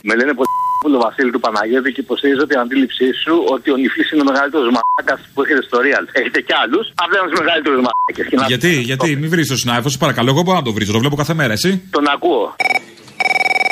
Με 0.04 0.16
λένε 0.16 0.34
Πούλο 0.82 0.98
Βασίλη 1.06 1.32
του 1.36 1.42
Παναγιώτη 1.46 1.90
και 1.96 2.02
υποστηρίζω 2.08 2.44
την 2.50 2.58
αντίληψή 2.64 3.08
σου 3.24 3.34
ότι 3.56 3.68
ο 3.76 3.78
Νιφλή 3.82 4.04
είναι 4.14 4.24
ο 4.26 4.28
μεγαλύτερος 4.32 4.70
μαλάκας 4.76 5.20
που 5.34 5.40
έχετε 5.44 5.62
στο 5.68 5.78
Real. 5.86 6.06
Έχετε 6.20 6.40
κι 6.48 6.56
άλλους, 6.62 6.86
αλλά 7.02 7.14
είναι 7.18 7.38
ο 7.38 7.44
μεγαλύτερος 7.44 7.80
μαλάκας. 7.86 8.48
Γιατί, 8.54 8.72
γιατί, 8.92 9.10
μην 9.22 9.30
βρίζεις 9.34 9.48
το 9.48 9.58
συνάδελφο, 9.64 9.90
σε 9.90 9.98
παρακαλώ, 9.98 10.30
εγώ 10.34 10.42
μπορώ 10.46 10.58
να 10.58 10.64
το 10.64 10.74
βρίζω, 10.76 10.92
το 10.92 11.00
βλέπω 11.04 11.16
κάθε 11.16 11.34
μέρα, 11.34 11.54
εσύ. 11.54 11.72
Τον 11.96 12.06
ακούω. 12.16 12.46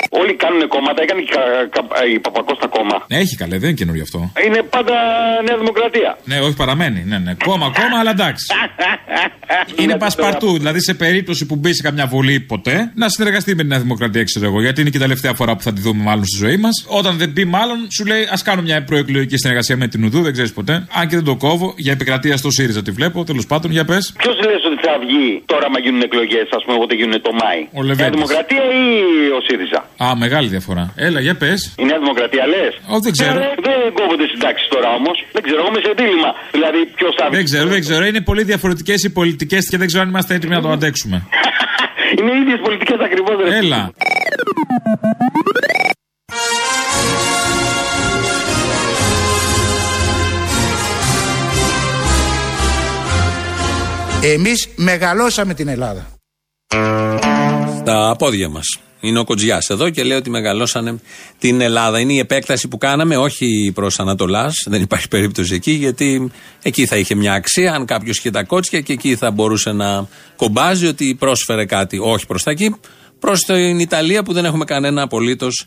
Όλοι 0.10 0.34
κάνουν 0.36 0.68
κόμματα, 0.68 1.02
έκανε 1.02 1.22
και 1.22 1.34
κα- 1.36 1.68
κα- 1.76 2.06
η 2.16 2.20
Παπακώστα 2.20 2.68
κόμμα. 2.68 2.98
Έχει 3.08 3.36
καλέ, 3.36 3.58
δεν 3.58 3.68
είναι 3.70 3.78
καινούριο 3.82 4.02
αυτό. 4.02 4.32
Είναι 4.46 4.62
πάντα 4.76 4.94
Νέα 5.48 5.58
Δημοκρατία. 5.58 6.18
Ναι, 6.26 6.40
όχι 6.40 6.56
παραμένει. 6.56 7.04
Ναι, 7.08 7.18
ναι. 7.18 7.34
Κόμμα, 7.46 7.66
κόμμα, 7.80 7.98
αλλά 8.00 8.12
εντάξει. 8.18 8.46
είναι 9.82 9.98
πασπαρτού. 9.98 10.58
Δηλαδή, 10.58 10.82
σε 10.82 10.94
περίπτωση 10.94 11.46
που 11.46 11.56
μπει 11.56 11.74
σε 11.76 11.82
καμιά 11.82 12.06
βουλή 12.08 12.40
ποτέ, 12.40 12.92
να 12.96 13.10
συνεργαστεί 13.10 13.52
με 13.56 13.62
την 13.62 13.68
Νέα 13.68 13.80
Δημοκρατία, 13.80 14.24
ξέρω 14.24 14.46
εγώ. 14.46 14.62
Γιατί 14.62 14.82
είναι 14.82 14.90
και 14.90 14.98
η 14.98 15.00
τελευταία 15.00 15.34
φορά 15.34 15.56
που 15.56 15.62
θα 15.62 15.74
τη 15.74 15.82
δούμε, 15.82 16.04
μάλλον 16.04 16.26
στη 16.26 16.38
ζωή 16.46 16.58
μας. 16.58 16.86
Όταν 16.88 17.18
δεν 17.18 17.30
μπει, 17.30 17.46
μάλλον 17.46 17.88
σου 17.92 18.06
λέει, 18.06 18.28
ας 18.32 18.42
κάνω 18.42 18.62
μια 18.62 18.84
προεκλογική 18.84 19.38
συνεργασία 19.38 19.78
με 19.78 19.88
την 19.88 20.04
Ουδού, 20.04 20.22
δεν 20.22 20.32
ξέρεις 20.34 20.54
ποτέ. 20.54 20.88
Αν 20.94 21.08
και 21.08 21.16
δεν 21.16 21.26
το 21.26 21.36
κόβω, 21.36 21.74
για 21.78 21.92
επικρατεία 21.92 22.38
στο 22.38 22.52
ΣΥΡΙΖΑ 22.52 22.82
τη 22.82 22.92
βλέπω. 22.92 23.24
Τέλος 23.24 23.46
πάντων, 23.46 23.72
για 23.72 23.86
πες. 23.86 24.14
Ποιος 24.18 24.36
λες 24.46 24.64
ότι 24.66 24.88
θα 24.88 24.98
βγει 25.00 25.42
τώρα, 25.46 25.70
μα 25.70 25.80
γίνουν 25.80 26.02
εκλογές, 26.02 26.48
ας 26.58 26.64
πούμε, 26.64 26.76
όποτε 26.78 26.96
γίνουν 26.96 27.22
το 27.22 27.32
Μάη; 27.42 27.60
Ο 27.72 27.84
Νέα 27.84 27.84
Λεβέντης. 27.84 28.14
Δημοκρατία 28.16 28.64
ή 28.64 28.88
ο 29.38 29.42
ΣΥΡΙΖΑ; 29.48 29.90
Α, 30.04 30.16
μεγάλη 30.16 30.48
διαφορά. 30.48 30.94
Έλα, 30.96 31.20
για 31.20 31.36
πες. 31.36 31.74
Η 31.78 31.84
Νέα 31.86 32.00
Δημοκρατία 32.00 32.46
λες; 32.48 32.74
Όχι, 32.88 33.02
δεν 33.04 33.12
ξέρω. 33.12 33.34
δεν 33.68 33.94
κόβονται 33.94 34.28
συντάξει 34.34 34.66
τώρα 34.70 34.90
όμως. 35.00 35.16
Δεν 35.32 35.42
ξέρω, 35.46 35.60
εγώ 35.62 35.70
είμαι 35.72 35.82
σε 35.88 35.94
δίλημα. 36.00 36.30
Δηλαδή, 36.52 36.80
ποιος 36.98 37.14
θα 37.18 37.26
βγει. 37.26 37.36
Δεν 37.36 37.46
ξέρω, 37.50 37.68
δεν 37.70 37.82
ξέρω. 37.86 38.06
Είναι 38.06 38.22
πολύ 38.22 38.44
διαφορετικές 38.44 39.04
οι 39.04 39.10
πολιτικές 39.20 39.70
και 39.70 39.78
δεν 39.78 39.88
ξέρω 39.88 40.02
αν 40.04 40.10
είμαστε 40.10 40.34
έτοιμοι 40.36 40.54
να 40.56 40.62
το 40.62 40.70
αντέξουμε. 40.70 41.18
Είναι 42.18 42.32
οι 42.32 42.40
ίδιες 42.42 42.60
πολιτικές 42.64 42.98
ακριβώς. 43.08 43.36
Έλα. 43.62 43.92
Εμείς 54.24 54.70
μεγαλώσαμε 54.76 55.54
την 55.54 55.68
Ελλάδα. 55.68 56.06
Στα 57.82 58.16
πόδια 58.18 58.50
μας. 58.50 58.66
Είναι 59.00 59.20
ο 59.20 59.24
Κοτζιάς 59.24 59.70
εδώ 59.70 59.90
και 59.90 60.04
λέει 60.04 60.18
ότι 60.18 60.30
μεγαλώσανε 60.30 61.00
την 61.40 61.62
Ελλάδα. 61.62 62.00
Είναι 62.00 62.14
η 62.14 62.18
επέκταση 62.18 62.68
που 62.68 62.78
κάναμε, 62.78 63.18
όχι 63.18 63.72
προς 63.76 64.00
Ανατολάς. 64.00 64.56
Δεν 64.66 64.82
υπάρχει 64.82 65.08
περίπτωση 65.08 65.54
εκεί, 65.54 65.72
γιατί 65.72 66.32
εκεί 66.62 66.86
θα 66.86 66.98
είχε 66.98 67.16
μια 67.16 67.34
αξία. 67.34 67.74
Αν 67.74 67.86
κάποιος 67.86 68.18
είχε 68.18 68.32
τα 68.32 68.44
κότσια 68.44 68.82
και 68.82 68.94
εκεί 68.94 69.16
θα 69.16 69.32
μπορούσε 69.32 69.72
να 69.72 70.08
κομπάζει 70.36 70.88
ότι 70.88 71.16
πρόσφερε 71.20 71.66
κάτι. 71.66 72.00
Όχι 72.02 72.26
προς 72.26 72.44
τα 72.44 72.52
εκεί, 72.52 72.76
προς 73.20 73.40
την 73.40 73.80
Ιταλία 73.80 74.24
που 74.24 74.34
δεν 74.34 74.46
έχουμε 74.46 74.66
κανένα 74.66 75.02
απολύτως 75.02 75.66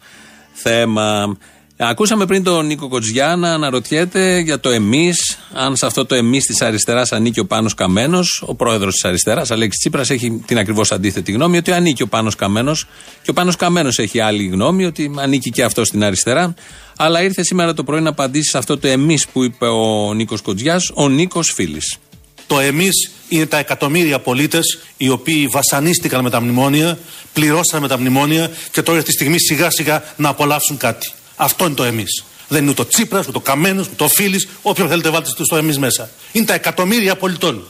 θέμα. 0.52 1.36
Ακούσαμε 1.84 2.26
πριν 2.26 2.42
τον 2.42 2.66
Νίκο 2.66 2.88
Κοτζιά 2.88 3.36
να 3.36 3.52
αναρωτιέται 3.52 4.38
για 4.38 4.60
το 4.60 4.70
εμείς, 4.70 5.38
αν 5.52 5.76
σε 5.76 5.86
αυτό 5.86 6.06
το 6.06 6.14
εμείς 6.14 6.44
της 6.44 6.60
αριστεράς 6.62 7.12
ανήκει 7.12 7.40
ο 7.40 7.46
Πάνος 7.46 7.74
Καμένος. 7.74 8.42
Ο 8.46 8.54
πρόεδρος 8.54 8.94
της 8.94 9.04
αριστεράς, 9.04 9.50
Αλέξης 9.50 9.78
Τσίπρας, 9.80 10.10
έχει 10.10 10.42
την 10.46 10.58
ακριβώς 10.58 10.92
αντίθετη 10.92 11.32
γνώμη 11.32 11.56
ότι 11.56 11.72
ανήκει 11.72 12.02
ο 12.02 12.06
Πάνος 12.06 12.34
Καμένος. 12.34 12.86
Και 13.22 13.30
ο 13.30 13.32
Πάνος 13.32 13.56
Καμένος 13.56 13.98
έχει 13.98 14.20
άλλη 14.20 14.46
γνώμη 14.46 14.84
ότι 14.84 15.10
ανήκει 15.18 15.50
και 15.50 15.62
αυτό 15.64 15.84
στην 15.84 16.04
αριστερά. 16.04 16.54
Αλλά 16.96 17.22
ήρθε 17.22 17.42
σήμερα 17.42 17.74
το 17.74 17.84
πρωί 17.84 18.00
να 18.00 18.08
απαντήσει 18.08 18.50
σε 18.50 18.58
αυτό 18.58 18.78
το 18.78 18.88
εμείς 18.88 19.26
που 19.26 19.44
είπε 19.44 19.66
ο 19.66 20.12
Νίκος 20.14 20.40
Κοτζιάς, 20.40 20.90
ο 20.94 21.08
Νίκος 21.08 21.52
Φίλης. 21.54 21.98
Το 22.46 22.60
εμείς 22.60 23.10
είναι 23.28 23.46
τα 23.46 23.58
εκατομμύρια 23.58 24.18
πολίτες 24.18 24.78
οι 24.96 25.08
οποίοι 25.08 25.46
βασανίστηκαν 25.46 26.22
με 26.22 26.30
τα 26.30 26.40
μνημόνια, 26.40 26.98
πληρώσαν 27.32 27.80
με 27.80 27.88
τα 27.88 27.98
μνημόνια 27.98 28.50
και 28.70 28.82
τώρα 28.82 29.02
τη 29.02 29.12
στιγμή 29.12 29.38
σιγά 29.38 29.70
σιγά 29.70 30.04
να 30.16 30.28
απολαύσουν 30.28 30.76
κάτι. 30.76 31.12
Αυτό 31.36 31.64
είναι 31.64 31.74
το 31.74 31.84
εμείς. 31.84 32.24
Δεν 32.48 32.62
είναι 32.62 32.70
ούτε 32.70 32.82
ο 32.82 32.86
Τσίπρας, 32.86 33.26
ούτε 33.26 33.38
ο 33.38 33.40
Καμένος, 33.40 33.86
ούτε 33.86 34.04
ο 34.04 34.08
Φίλης, 34.08 34.48
όποιον 34.62 34.88
θέλετε 34.88 35.10
βάλτε 35.10 35.30
στο 35.44 35.56
εμείς 35.56 35.78
μέσα. 35.78 36.10
Είναι 36.32 36.44
τα 36.44 36.54
εκατομμύρια 36.54 37.16
πολιτών. 37.16 37.64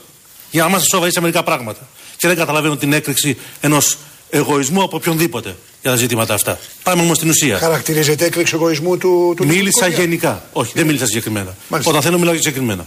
Για 0.51 0.63
να 0.63 0.69
είμαστε 0.69 0.87
σοβαροί 0.91 1.11
σε 1.11 1.21
μερικά 1.21 1.43
πράγματα. 1.43 1.87
Και 2.17 2.27
δεν 2.27 2.37
καταλαβαίνω 2.37 2.77
την 2.77 2.93
έκρηξη 2.93 3.37
ενός 3.61 3.97
εγωισμού 4.29 4.83
από 4.83 4.97
οποιονδήποτε 4.97 5.55
για 5.81 5.91
τα 5.91 5.97
ζητήματα 5.97 6.33
αυτά. 6.33 6.59
Πάμε 6.83 7.01
όμως 7.01 7.17
στην 7.17 7.29
ουσία. 7.29 7.57
Χαρακτηρίζεται 7.57 8.25
έκρηξη 8.25 8.53
εγωισμού 8.55 8.97
του, 8.97 9.33
του 9.37 9.45
Μίλησα 9.45 9.87
Νίκου 9.87 9.99
γενικά. 10.01 10.43
Όχι, 10.53 10.71
δεν 10.75 10.85
μίλησα 10.85 11.05
συγκεκριμένα. 11.05 11.55
Μάλιστα. 11.67 11.91
Όταν 11.91 12.03
θέλω, 12.03 12.17
μιλάω 12.19 12.33
συγκεκριμένα. 12.35 12.85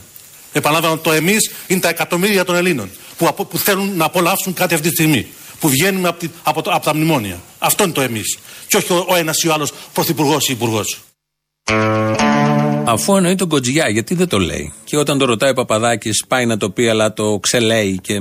Επαναλαμβάνω, 0.53 0.97
το 0.99 1.12
εμείς 1.12 1.51
είναι 1.67 1.81
τα 1.81 1.89
εκατομμύρια 1.89 2.45
των 2.45 2.55
Ελλήνων 2.55 2.91
που, 3.19 3.27
απο- 3.27 3.45
που 3.45 3.59
θέλουν 3.59 3.97
να 3.97 4.05
απολαύσουν 4.05 4.55
κάτι 4.55 4.75
αυτή 4.75 4.89
τη 4.89 4.95
στιγμή. 4.95 5.27
Που 5.61 5.69
βγαίνουν 5.69 6.07
από, 6.07 6.19
τη- 6.19 6.29
από, 6.42 6.62
το- 6.62 6.71
από 6.71 6.85
τα 6.85 6.95
μνημόνια. 6.95 7.40
Αυτό 7.59 7.85
είναι 7.85 7.92
το 7.92 8.01
εμείς. 8.01 8.38
Και 8.66 8.77
όχι 8.77 8.92
ο, 8.92 9.07
ο 9.09 9.14
ένας 9.14 9.42
ή 9.42 9.49
ο 9.49 9.53
άλλος 9.53 9.73
πρωθυπουργός 9.92 10.49
ή 10.49 10.53
υπουργός. 10.53 11.01
Αφού 12.88 13.16
εννοεί 13.16 13.35
τον 13.35 13.49
Κοτζιά, 13.49 13.88
γιατί 13.88 14.14
δεν 14.14 14.29
το 14.29 14.38
λέει; 14.38 14.73
Και 14.85 14.97
όταν 14.97 15.19
το 15.19 15.25
ρωτάει 15.25 15.51
ο 15.51 15.55
Παπαδάκης, 15.55 16.25
πάει 16.29 16.47
να 16.47 16.57
το 16.57 16.71
πει, 16.71 16.88
αλλά 16.88 17.12
το 17.12 17.38
ξελέει 17.42 17.99
και 18.03 18.21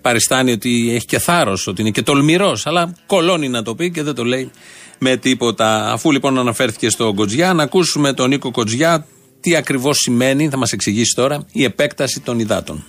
παριστάνει 0.00 0.52
ότι 0.52 0.90
έχει 0.94 1.04
και 1.06 1.18
θάρρος, 1.18 1.66
ότι 1.66 1.80
είναι 1.80 1.90
και 1.90 2.02
τολμηρός. 2.02 2.66
Αλλά 2.66 2.94
κολώνει 3.06 3.48
να 3.48 3.62
το 3.62 3.74
πει 3.74 3.90
και 3.90 4.02
δεν 4.02 4.14
το 4.14 4.24
λέει 4.24 4.50
με 4.98 5.16
τίποτα. 5.16 5.92
Αφού 5.92 6.12
λοιπόν 6.12 6.38
αναφέρθηκε 6.38 6.90
στον 6.90 7.14
Κοτζιά, 7.14 7.52
να 7.52 7.62
ακούσουμε 7.62 8.12
τον 8.12 8.28
Νίκο 8.28 8.50
Κοτζιά 8.50 9.06
τι 9.40 9.56
ακριβώς 9.56 9.96
σημαίνει, 9.98 10.48
θα 10.48 10.56
μας 10.56 10.72
εξηγήσει 10.72 11.14
τώρα, 11.14 11.46
η 11.52 11.64
επέκταση 11.64 12.20
των 12.20 12.38
υδάτων. 12.38 12.84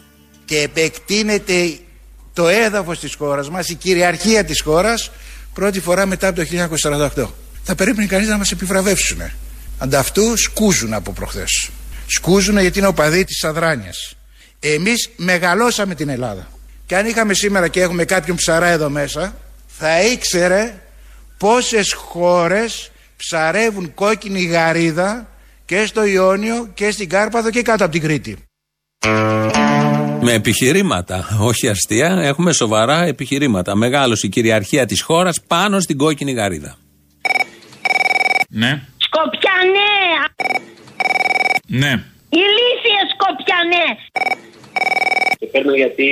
και 0.45 0.59
επεκτείνεται 0.59 1.77
το 2.33 2.47
έδαφος 2.47 2.99
της 2.99 3.15
χώρας 3.15 3.49
μας, 3.49 3.69
η 3.69 3.75
κυριαρχία 3.75 4.43
της 4.43 4.61
χώρας 4.61 5.11
πρώτη 5.53 5.79
φορά 5.79 6.05
μετά 6.05 6.27
από 6.27 6.35
το 6.35 6.45
1948. 6.45 7.33
Θα 7.63 7.75
περίπου 7.75 8.05
κανείς 8.07 8.27
να 8.27 8.37
μας 8.37 8.51
επιβραβεύσουν. 8.51 9.21
Ανταυτού 9.77 10.37
σκούζουν 10.37 10.93
από 10.93 11.11
προχθές. 11.11 11.69
Σκούζουν 12.07 12.59
γιατί 12.59 12.79
είναι 12.79 12.87
οπαδοί 12.87 13.23
της 13.23 13.43
αδράνειας. 13.43 14.15
Εμείς 14.59 15.09
μεγαλώσαμε 15.15 15.95
την 15.95 16.09
Ελλάδα. 16.09 16.47
Και 16.85 16.95
αν 16.95 17.05
είχαμε 17.05 17.33
σήμερα 17.33 17.67
και 17.67 17.81
έχουμε 17.81 18.05
κάποιον 18.05 18.35
ψαρά 18.35 18.67
εδώ 18.67 18.89
μέσα, 18.89 19.35
θα 19.67 20.01
ήξερε 20.01 20.81
πόσες 21.37 21.93
χώρες 21.93 22.91
ψαρεύουν 23.17 23.93
κόκκινη 23.93 24.43
γαρίδα 24.43 25.27
και 25.65 25.85
στο 25.85 26.05
Ιόνιο 26.05 26.69
και 26.73 26.91
στην 26.91 27.09
Κάρπαδο 27.09 27.49
και 27.49 27.61
κάτω 27.61 27.83
από 27.83 27.93
την 27.93 28.01
Κρήτη. 28.01 28.37
Με 30.25 30.33
επιχειρήματα, 30.33 31.37
όχι 31.39 31.67
αστεία, 31.69 32.19
έχουμε 32.21 32.51
σοβαρά 32.53 33.03
επιχειρήματα. 33.03 33.75
Μεγάλωσε 33.75 34.27
η 34.27 34.29
κυριαρχία 34.29 34.85
της 34.85 35.01
χώρας 35.01 35.41
πάνω 35.47 35.79
στην 35.79 35.97
κόκκινη 35.97 36.31
γαρίδα. 36.31 36.75
Ναι, 38.49 38.81
Σκοπιανέ! 38.97 39.93
ναι. 41.67 42.03
Ηλίθιες 42.29 43.07
Σκοπιανέ! 43.13 43.87
Και 45.39 45.47
παίρνω 45.53 45.73
γιατί 45.83 46.07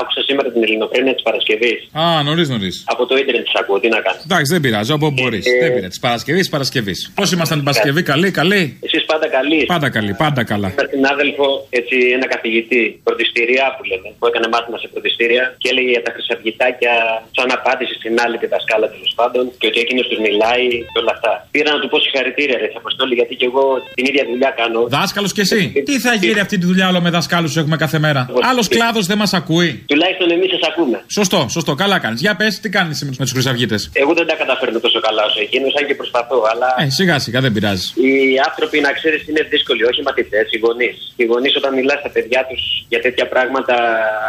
άκουσα 0.00 0.20
σήμερα 0.28 0.48
την 0.54 0.62
ελληνοφρένεια 0.66 1.14
της 1.16 1.22
Παρασκευής. 1.28 1.78
Α, 2.02 2.22
νωρίς 2.28 2.48
νωρίς. 2.48 2.74
Από 2.92 3.02
το 3.06 3.14
ίντερνετ 3.22 3.44
της 3.48 3.54
ακούω, 3.60 3.78
τι 3.82 3.88
να 3.96 4.00
κάνω. 4.06 4.18
Εντάξει, 4.28 4.48
δεν 4.54 4.60
πειράζει, 4.64 4.92
όπου 4.96 5.10
μπορείς. 5.16 5.44
ε, 5.46 5.50
Δεν 5.62 5.68
πειράζει. 5.74 5.92
Της 5.94 6.00
Παρασκευής, 6.06 6.46
Παρασκευής. 6.54 6.98
Πώς 7.18 7.28
ήμασταν 7.36 7.56
την 7.60 7.66
Παρασκευή, 7.68 8.02
καλή, 8.12 8.28
καλή; 8.40 8.62
Εσείς 8.86 9.02
πάντα 9.10 9.26
καλοί. 9.36 9.60
Πάντα 9.74 9.88
καλή, 9.96 10.12
πάντα 10.24 10.42
καλά. 10.52 10.68
Ένα 10.78 10.88
συνάδελφο, 10.94 11.46
έτσι, 11.78 11.96
ένα 12.18 12.26
καθηγητή 12.34 12.82
πρωτιστηριά 13.06 13.64
που 13.76 13.82
λένε, 13.90 14.08
που 14.18 14.26
έκανε 14.30 14.46
μάθημα 14.54 14.78
σε 14.82 14.88
πρωτιστήρια 14.94 15.42
και 15.62 15.68
έλεγε 15.72 15.90
για 15.96 16.02
τα 16.06 16.10
χρυσαυγητάκια 16.14 16.92
σαν 17.36 17.48
απάντηση 17.58 17.94
στην 18.00 18.14
άλλη 18.24 18.36
τη 18.42 18.46
δασκάλα 18.54 18.86
τέλος 18.94 19.12
πάντων 19.18 19.42
και 19.60 19.66
ότι 19.70 19.78
εκείνος 19.84 20.06
τους 20.10 20.18
μιλάει 20.26 20.64
και 20.92 20.98
όλα 21.02 21.12
αυτά. 21.16 21.32
Πήρα 21.54 21.68
να 21.74 21.78
του 21.82 21.88
πω 21.92 21.96
συγχαρητήρια, 22.04 22.56
ρε 22.62 22.68
Αποστόλη, 22.82 23.14
γιατί 23.20 23.34
και 23.40 23.46
εγώ 23.50 23.64
την 23.96 24.04
ίδια 24.10 24.24
δουλειά 24.30 24.50
κάνω. 24.60 24.80
Δάσκαλος 24.96 25.32
κι 25.36 25.42
εσύ. 25.46 25.60
Τι 25.88 25.94
θα 26.04 26.12
γίνει 26.22 26.40
αυτή 26.46 26.56
τη 26.60 26.66
δουλειά 26.70 26.86
όλο 26.90 27.00
με 27.06 27.10
δασκάλους 27.16 27.52
έχουμε 27.56 27.76
κάθε 27.92 28.06
μέρα. 28.06 28.22
Άλλος 28.50 28.66
κλάδος 28.74 29.04
δεν 29.10 29.18
μας 29.22 29.32
ακούει. 29.40 29.70
Τουλάχιστον 29.92 30.28
εμείς 30.36 30.50
σας 30.54 30.62
ακούμε. 30.70 30.98
Σωστό, 31.18 31.40
σωστό, 31.56 31.72
καλά 31.82 31.98
κάνεις. 32.04 32.20
Για 32.24 32.34
πες, 32.40 32.52
τι 32.62 32.68
κάνεις 32.76 32.96
με 33.18 33.24
τους 33.26 33.32
χρυσαυγίτες; 33.36 33.80
Εγώ 34.02 34.12
δεν 34.18 34.26
τα 34.30 34.34
καταφέρνω 34.42 34.78
τόσο 34.86 35.00
καλά 35.06 35.22
όσο 35.28 35.40
εκείνος, 35.46 35.72
αν 35.78 35.84
και 35.88 35.96
προσπαθώ, 36.02 36.38
αλλά. 36.52 36.68
Ε, 36.84 36.88
σιγά 36.98 37.16
σιγά 37.24 37.40
δεν 37.44 37.52
πειράζει. 37.54 37.86
Οι 38.06 38.14
άνθρωποι, 38.48 38.76
να 38.86 38.90
ξέρεις, 38.98 39.20
είναι 39.28 39.42
δύσκολοι, 39.52 39.82
όχι 39.90 40.00
οι 40.02 40.06
μαθητές, 40.10 40.46
οι 40.54 40.58
γονείς. 40.64 40.96
Οι 41.20 41.24
γονείς, 41.30 41.52
όταν 41.60 41.70
μιλάς 41.78 41.98
στα 42.02 42.10
παιδιά 42.14 42.40
τους 42.48 42.62
για 42.92 43.00
τέτοια 43.04 43.26
πράγματα, 43.32 43.74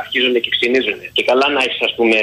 αρχίζουν 0.04 0.34
και 0.44 0.50
ξυνίζουν. 0.56 1.00
Και 1.16 1.24
καλά 1.30 1.48
να 1.56 1.62
έχεις, 1.66 1.82
ας 1.88 1.94
πούμε, 1.98 2.18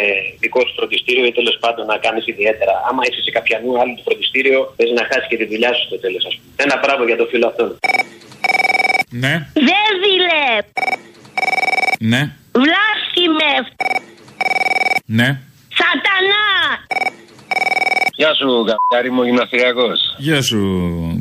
δικό 0.44 0.60
σου 0.66 0.74
φροντιστήριο 0.78 1.24
ή 1.30 1.32
τέλος 1.38 1.56
πάντων 1.62 1.84
να 1.92 1.96
κάνεις 2.06 2.24
ιδιαίτερα. 2.32 2.74
Άμα 2.88 3.02
είσαι 3.06 3.20
σε 3.26 3.30
κάποιανού 3.36 3.70
άλλο 3.80 3.92
το 3.98 4.02
φροντιστήριο, 4.08 4.58
παίζει 4.76 4.94
να 5.00 5.04
χάσεις 5.08 5.28
και 5.30 5.38
τη 5.40 5.46
δουλειά 5.52 5.70
σου 5.76 5.84
στο 5.88 5.98
τέλος, 6.04 6.22
ας 6.30 6.34
πούμε. 6.36 6.48
Ένα 6.64 6.74
μπράβο 6.82 7.02
για 7.10 7.18
το 7.20 7.26
φίλο 7.30 7.46
αυτόν. 7.52 7.70
Ναι, 9.22 9.34
Δέβιλε! 9.68 10.44
Ναι, 12.00 12.32
Βλάσχημε! 12.52 13.68
ναι. 15.06 15.40
Σατανά! 15.74 16.46
Γεια 18.16 18.34
σου, 18.34 18.64
καπιτάρι 18.66 19.10
μου, 19.14 19.22
γυμναστηριακό. 19.22 19.86
Γεια 20.18 20.42
σου, 20.42 20.58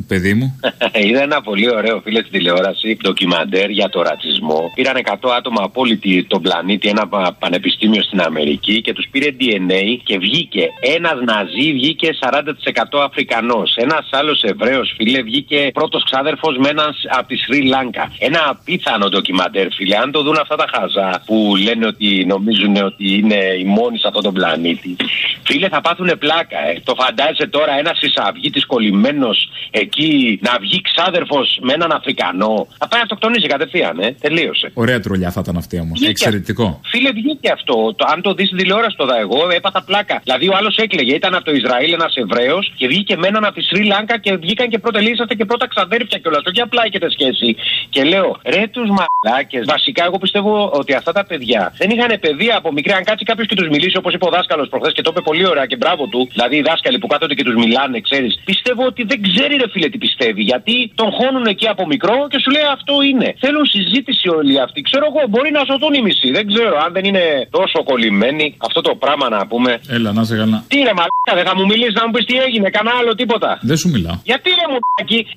παιδί 0.08 0.34
μου. 0.34 0.60
Είδα 1.06 1.22
ένα 1.22 1.40
πολύ 1.42 1.70
ωραίο 1.74 2.00
φίλε 2.04 2.18
στην 2.20 2.32
τηλεόραση, 2.32 2.96
ντοκιμαντέρ 3.02 3.70
για 3.70 3.88
το 3.88 4.02
ρατσισμό. 4.02 4.70
Πήραν 4.74 4.96
100 5.20 5.30
άτομα 5.38 5.62
από 5.62 5.80
όλη 5.80 5.96
τη- 5.96 6.24
τον 6.24 6.42
πλανήτη, 6.42 6.88
ένα 6.88 7.08
πα- 7.08 7.36
πανεπιστήμιο 7.38 8.02
στην 8.02 8.20
Αμερική 8.20 8.80
και 8.80 8.92
τους 8.92 9.08
πήρε 9.10 9.26
DNA 9.40 9.82
και 10.04 10.18
βγήκε 10.18 10.68
ένας 10.96 11.16
Ναζί, 11.24 11.72
βγήκε 11.72 12.10
40% 12.20 12.98
Αφρικανός. 13.08 13.74
Ένας 13.76 14.08
άλλος 14.10 14.42
Εβραίος, 14.42 14.92
φίλε, 14.96 15.22
βγήκε 15.22 15.70
πρώτος 15.74 16.04
ξάδερφος 16.04 16.56
με 16.58 16.68
έναν 16.68 16.94
από 17.18 17.26
τη 17.28 17.36
Σρι 17.36 17.62
Λάνκα. 17.62 18.12
Ένα 18.18 18.40
απίθανο 18.48 19.08
ντοκιμαντέρ, 19.08 19.72
φίλε. 19.72 19.96
Αν 19.96 20.10
το 20.10 20.22
δουν 20.22 20.36
αυτά 20.40 20.56
τα 20.56 20.66
χαζά 20.74 21.22
που 21.26 21.52
λένε 21.64 21.86
ότι 21.86 22.24
νομίζουν 22.26 22.76
ότι 22.76 23.14
είναι 23.14 23.40
οι 23.60 23.64
μόνοι 23.64 23.98
σε 23.98 24.06
αυτόν 24.06 24.22
τον 24.22 24.32
πλανήτη. 24.34 24.96
Φίλε, 25.42 25.68
θα 25.68 25.80
πάθουν 25.80 26.06
πλάκα, 26.18 26.29
ε. 26.48 26.80
Το 26.84 26.94
φαντάζεσαι 26.94 27.46
τώρα 27.46 27.72
ένας 27.78 28.00
εισαυγήτης 28.00 28.66
κολλημένος 28.66 29.50
εκεί 29.70 30.38
να 30.42 30.58
βγει 30.60 30.80
ξάδερφος 30.82 31.58
με 31.62 31.72
έναν 31.72 31.92
Αφρικανό. 31.92 32.66
Θα 32.78 32.88
πάει 32.88 32.98
να 33.00 33.02
αυτοκτονήσει 33.02 33.46
κατευθείαν, 33.46 33.98
ε. 33.98 34.16
Τελείωσε. 34.20 34.70
Ωραία 34.74 35.00
τρολιά 35.00 35.30
θα 35.30 35.40
ήταν 35.42 35.56
αυτή 35.56 35.78
όμως. 35.78 35.98
Βγήκε. 35.98 36.10
Εξαιρετικό. 36.10 36.80
Φίλε, 36.84 37.10
βγήκε 37.12 37.50
αυτό. 37.50 37.94
Το, 37.96 38.04
αν 38.12 38.22
το 38.22 38.34
δεις 38.34 38.46
στην 38.46 38.58
τηλεόραση 38.58 38.96
το 38.96 39.06
δα 39.06 39.18
εγώ, 39.18 39.48
έπαθα 39.54 39.82
πλάκα. 39.82 40.20
Δηλαδή, 40.24 40.48
ο 40.48 40.54
άλλος 40.56 40.76
έκλαιγε. 40.76 41.14
Ήταν 41.14 41.34
από 41.34 41.44
το 41.44 41.52
Ισραήλ 41.52 41.92
ένας 41.92 42.14
Εβραίος 42.14 42.72
και 42.76 42.86
βγήκε 42.86 43.16
με 43.16 43.26
έναν 43.26 43.44
από 43.44 43.54
τη 43.54 43.62
Σρι 43.62 43.84
Λάνκα 43.84 44.18
και 44.18 44.36
βγήκαν 44.36 44.68
και 44.68 44.78
πρώτα 44.78 45.00
είσαστε 45.00 45.34
και 45.34 45.44
πρώτα 45.44 45.66
ξαδέρφια 45.68 46.18
κιόλας. 46.18 46.42
Όχι 46.44 46.60
απλά 46.60 46.82
έχετε 46.86 47.10
σχέση. 47.10 47.56
Και 47.88 48.02
λέω, 48.04 48.40
ρε 48.44 48.66
τους 48.66 48.88
μαλάκες. 48.98 49.64
Βασικά, 49.66 50.04
εγώ 50.04 50.18
πιστεύω 50.18 50.70
ότι 50.80 50.94
αυτά 50.94 51.12
τα 51.12 51.24
παιδιά 51.24 51.72
δεν 51.76 51.90
είχαν 51.90 52.20
παιδεία 52.20 52.56
από 52.56 52.72
μικρή. 52.72 52.92
Αν 52.92 53.04
κάτσει 53.04 53.24
κάποιος 53.24 53.46
και 53.46 53.54
τους 53.54 53.68
μιλήσει, 53.68 53.96
όπως 53.96 54.12
είπε 54.14 54.24
ο 54.24 54.30
δάσκαλος 54.30 54.68
προχθές 54.68 54.92
και 54.92 55.02
το 55.02 55.10
είπε 55.12 55.20
πολύ 55.20 55.46
ωραία 55.48 55.66
και 55.66 55.76
μπράβο 55.76 56.06
του. 56.06 56.19
Δηλαδή, 56.34 56.54
οι 56.60 56.64
δάσκαλοι 56.68 56.98
που 57.02 57.08
κάθονται 57.12 57.34
και 57.38 57.44
τους 57.48 57.56
μιλάνε, 57.64 57.96
ξέρεις. 58.08 58.32
Πιστεύω 58.50 58.82
ότι 58.90 59.02
δεν 59.10 59.18
ξέρει, 59.26 59.54
ρε 59.62 59.68
φίλε, 59.72 59.88
τι 59.92 59.98
πιστεύει. 60.06 60.42
Γιατί 60.52 60.74
τον 61.00 61.08
χώνουν 61.18 61.46
εκεί 61.52 61.66
από 61.74 61.82
μικρό 61.92 62.16
και 62.30 62.38
σου 62.42 62.50
λέει 62.54 62.66
αυτό 62.76 62.94
είναι. 63.10 63.28
Θέλουν 63.44 63.64
συζήτηση 63.76 64.26
όλοι 64.38 64.54
αυτοί. 64.66 64.78
Ξέρω 64.88 65.04
εγώ, 65.10 65.20
μπορεί 65.32 65.50
να 65.58 65.62
σωθούν 65.68 65.92
οι 65.98 66.02
μισοί. 66.06 66.28
Δεν 66.38 66.44
ξέρω 66.52 66.74
αν 66.84 66.90
δεν 66.96 67.04
είναι 67.08 67.24
τόσο 67.58 67.78
κολλημένοι 67.90 68.46
αυτό 68.68 68.80
το 68.80 68.92
πράγμα 69.02 69.26
να 69.36 69.40
πούμε. 69.50 69.70
Έλα, 69.96 70.10
να 70.18 70.22
σε 70.28 70.34
καλά. 70.40 70.58
Τι 70.72 70.78
ρε 70.88 70.94
μαλάκα, 70.98 71.32
δεν 71.38 71.44
θα 71.48 71.54
μου 71.56 71.64
μιλήσεις 71.70 71.94
να 72.00 72.04
μου 72.06 72.12
πεις 72.14 72.24
τι 72.28 72.36
έγινε, 72.46 72.66
κανένα 72.76 72.96
άλλο 73.00 73.12
τίποτα. 73.20 73.50
Δεν 73.70 73.76
σου 73.82 73.88
μιλάω. 73.94 74.16
Γιατί 74.30 74.48
ρε 74.60 74.66
μου 74.72 74.78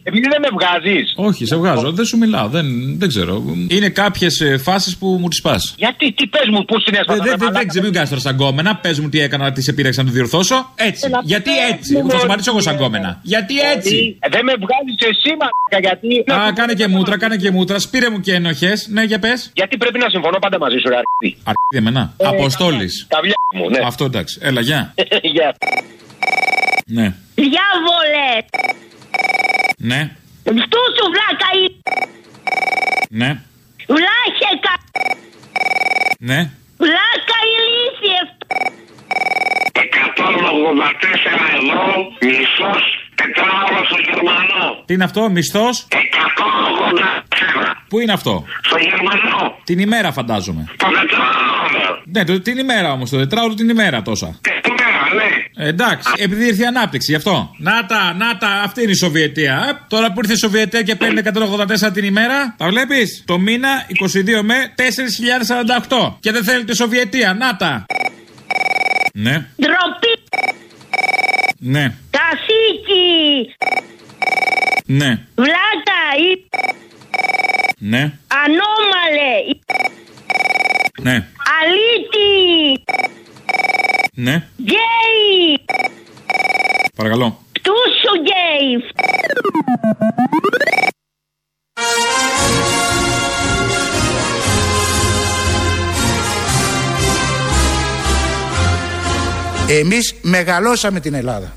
επειδή 0.03 0.27
δεν 0.27 0.41
με 0.41 0.49
βγάζεις. 0.57 1.13
Όχι, 1.15 1.45
σε 1.45 1.55
βγάζω. 1.55 1.91
Δεν 1.91 2.05
σου 2.05 2.17
μιλάω. 2.17 2.47
Δεν, 2.47 2.65
δεν 2.99 3.07
ξέρω. 3.07 3.43
Είναι 3.67 3.89
κάποιες 3.89 4.41
φάσεις 4.63 4.97
που 4.97 5.07
μου 5.21 5.27
τις 5.27 5.41
πας. 5.41 5.73
Γιατί, 5.77 6.11
τι 6.11 6.27
πες 6.27 6.47
μου, 6.51 6.65
πού 6.65 6.79
στην 6.79 6.93
Δεν, 7.07 7.21
δεν, 7.23 7.37
δεν, 7.37 7.51
δεν 7.53 7.67
ξέρω, 7.67 7.83
μην 7.83 7.93
κάνει 7.93 8.07
τώρα 8.07 8.21
σαν 8.21 8.37
κόμενα. 8.37 8.75
Πες 8.75 8.99
μου 8.99 9.09
τι 9.09 9.19
έκανα, 9.19 9.51
τι 9.51 9.61
σε 9.61 9.73
πήρεξα 9.73 10.01
να 10.01 10.07
το 10.07 10.13
διορθώσω. 10.13 10.72
Έτσι. 10.75 11.09
Γιατί 11.23 11.51
έτσι. 11.71 11.95
Εγώ 11.97 12.09
θα 12.09 12.17
σταματήσω 12.17 12.51
εγώ 12.51 12.61
σαν 12.61 12.77
κόμενα. 12.77 13.19
Γιατί 13.21 13.59
έτσι. 13.59 14.17
Ε, 14.19 14.29
Δεν 14.29 14.43
με 14.43 14.53
βγάζεις 14.53 14.97
εσύ, 14.99 15.29
μαλάκα, 15.39 15.79
γιατί. 15.81 16.31
Α, 16.41 16.53
κάνε 16.53 16.73
και 16.73 16.87
μούτρα, 16.87 17.17
κάνε 17.17 17.35
και 17.37 17.51
μούτρα. 17.51 17.79
Σπήρε 17.79 18.09
μου 18.09 18.19
και 18.19 18.33
ενοχές. 18.33 18.87
Ναι, 18.87 19.03
για 19.03 19.19
πες. 19.19 19.51
Γιατί 19.53 19.77
πρέπει 19.77 19.99
να 19.99 20.09
συμφωνώ 20.09 20.39
πάντα 20.39 20.57
μαζί 20.59 20.77
σου, 20.77 20.89
ρε 20.89 20.95
αρκετή. 20.95 21.41
Αρκετή 21.43 21.77
εμένα. 21.77 22.13
Αποστόλης. 22.23 23.05
Καβλιά 23.09 23.35
μου, 23.55 23.69
ναι. 23.69 23.79
Αυτό 23.85 24.05
εντάξει. 24.05 24.39
Έλα, 24.41 24.61
γεια. 24.61 24.93
Γεια. 25.35 25.55
Ναι. 26.85 27.13
Διάβολε. 27.35 28.29
Ναι. 29.77 30.11
Στου 30.43 30.79
σου 30.97 31.05
βλάκα 31.13 31.49
ή. 31.63 31.65
Ναι. 33.09 33.39
Βλάχεκα. 33.87 34.73
Ναι. 36.19 36.49
Βλάκα 36.77 37.37
ηλίθιε. 37.42 37.42
184 40.23 40.31
ευρώ 41.57 41.87
μισθός 42.21 42.83
τετράωρο 43.15 43.85
στο 43.85 43.97
Γερμανό. 44.07 44.83
Τι 44.85 44.93
είναι 44.93 45.03
αυτό, 45.03 45.29
μισθός; 45.29 45.87
184. 45.89 45.95
Πού 47.87 47.99
είναι 47.99 48.13
αυτό; 48.13 48.45
Στο 48.61 48.77
Γερμανό. 48.77 49.57
Την 49.63 49.79
ημέρα 49.79 50.11
φαντάζομαι. 50.11 50.63
Το 50.77 50.85
τετράωρο. 50.85 52.01
Ναι, 52.05 52.23
το, 52.25 52.39
την 52.41 52.57
ημέρα 52.57 52.91
όμως. 52.91 53.09
Το 53.09 53.17
τετράωρο 53.17 53.53
την 53.53 53.69
ημέρα 53.69 54.01
τόσα. 54.01 54.39
Την 54.41 54.73
ημέρα, 54.73 55.13
ναι. 55.15 55.65
Ε, 55.65 55.67
εντάξει, 55.67 56.09
επειδή 56.17 56.45
ήρθε 56.45 56.63
η 56.63 56.65
ανάπτυξη, 56.65 57.11
γι' 57.11 57.17
αυτό. 57.17 57.51
Να 57.57 57.85
τα, 57.85 58.13
να 58.17 58.37
τα, 58.37 58.47
αυτή 58.47 58.81
είναι 58.81 58.91
η 58.91 58.95
Σοβιετία. 58.95 59.65
Ε, 59.69 59.85
τώρα 59.87 60.11
που 60.11 60.19
ήρθε 60.19 60.33
η 60.33 60.37
Σοβιετία 60.37 60.81
και 60.81 60.95
παίρνει 60.95 61.21
184 61.87 61.93
την 61.93 62.03
ημέρα, 62.03 62.55
τα 62.57 62.67
βλέπεις; 62.67 63.23
Το 63.25 63.37
μήνα 63.39 63.69
22 64.39 64.41
με 64.43 64.73
4.048. 65.89 66.13
Και 66.19 66.31
δεν 66.31 66.43
θέλετε 66.43 66.75
Σοβιετία, 66.75 67.33
να 67.33 67.55
τα. 67.55 67.85
Ναι, 69.13 69.47
Ντροπή. 69.61 70.12
Ναι, 71.59 71.93
Καθήκη. 72.09 73.55
ναι, 74.85 75.19
Βλάκα 75.35 76.01
ή. 76.19 76.47
ναι, 77.77 78.11
Ανώμαλε. 78.27 79.35
ναι, 81.01 81.27
Αλήτη. 81.59 82.83
ναι. 84.13 84.47
Γκέι. 84.61 85.65
Παρακαλώ. 86.95 87.41
Του 87.61 87.73
σου 88.01 88.21
γκέι. 88.21 88.83
Εμείς 99.67 100.15
μεγαλώσαμε 100.21 100.99
την 100.99 101.13
Ελλάδα. 101.13 101.53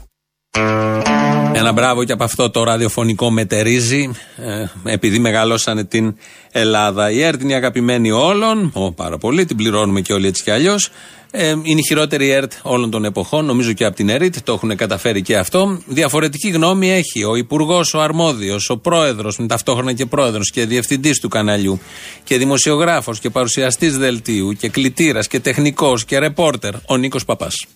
Ένα 1.55 1.73
μπράβο 1.73 2.05
και 2.05 2.13
από 2.13 2.25
αυτό 2.25 2.51
το 2.51 2.63
ραδιοφωνικό 2.63 3.31
μετερίζει, 3.31 4.11
ε, 4.37 4.93
επειδή 4.93 5.19
μεγαλώσανε 5.19 5.85
την 5.85 6.17
Ελλάδα. 6.53 7.11
Η 7.11 7.23
ΕΡΤ 7.23 7.43
είναι 7.43 7.53
η 7.53 7.55
αγαπημένη 7.55 8.11
όλων, 8.11 8.71
ο, 8.75 8.93
πάρα 8.93 9.19
πολύ, 9.19 9.45
την 9.45 9.57
πληρώνουμε 9.57 10.01
και 10.01 10.13
όλοι 10.13 10.27
έτσι 10.27 10.43
κι 10.43 10.51
αλλιώς. 10.51 10.91
Ε, 11.31 11.49
είναι 11.49 11.81
η 11.81 11.85
χειρότερη 11.87 12.31
ΕΡΤ 12.31 12.53
όλων 12.63 12.91
των 12.91 13.05
εποχών, 13.05 13.45
νομίζω 13.45 13.73
και 13.73 13.85
από 13.85 13.97
την 13.97 14.09
ΕΡΤ, 14.09 14.35
το 14.45 14.53
έχουν 14.53 14.77
καταφέρει 14.77 15.23
και 15.23 15.37
αυτό. 15.37 15.81
Διαφορετική 15.87 16.49
γνώμη 16.49 16.91
έχει 16.91 17.25
ο 17.25 17.37
Υπουργός, 17.37 17.95
ο 17.95 18.01
Αρμόδιος, 18.01 18.71
ο 18.71 18.77
Πρόεδρος, 18.77 19.39
με 19.39 19.47
ταυτόχρονα 19.47 19.93
και 19.93 20.07
Πρόεδρος 20.07 20.51
και 20.51 20.67
Διευθυντής 20.67 21.21
του 21.21 21.29
καναλιού, 21.29 21.81
και 22.25 22.39
Δημοσιογράφος 22.39 23.21
και 23.21 23.31
Παρουσιαστής 23.31 23.99
Δελτίου, 23.99 24.53
και 24.53 24.69
Κλητήρας 24.69 25.27
και 25.27 25.41
Τεχνικός 25.41 26.05
και 26.05 26.19
Ρεπόρτερ, 26.19 26.75
ο 26.87 26.97
Νίκος 26.97 27.25
Παπάς. 27.25 27.67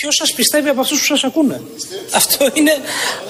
Ποιος 0.00 0.14
σας 0.14 0.32
πιστεύει 0.32 0.68
από 0.68 0.80
αυτούς 0.80 0.98
που 0.98 1.04
σας 1.04 1.24
ακούνε; 1.24 1.60
Αυτό 2.14 2.50
είναι 2.54 2.72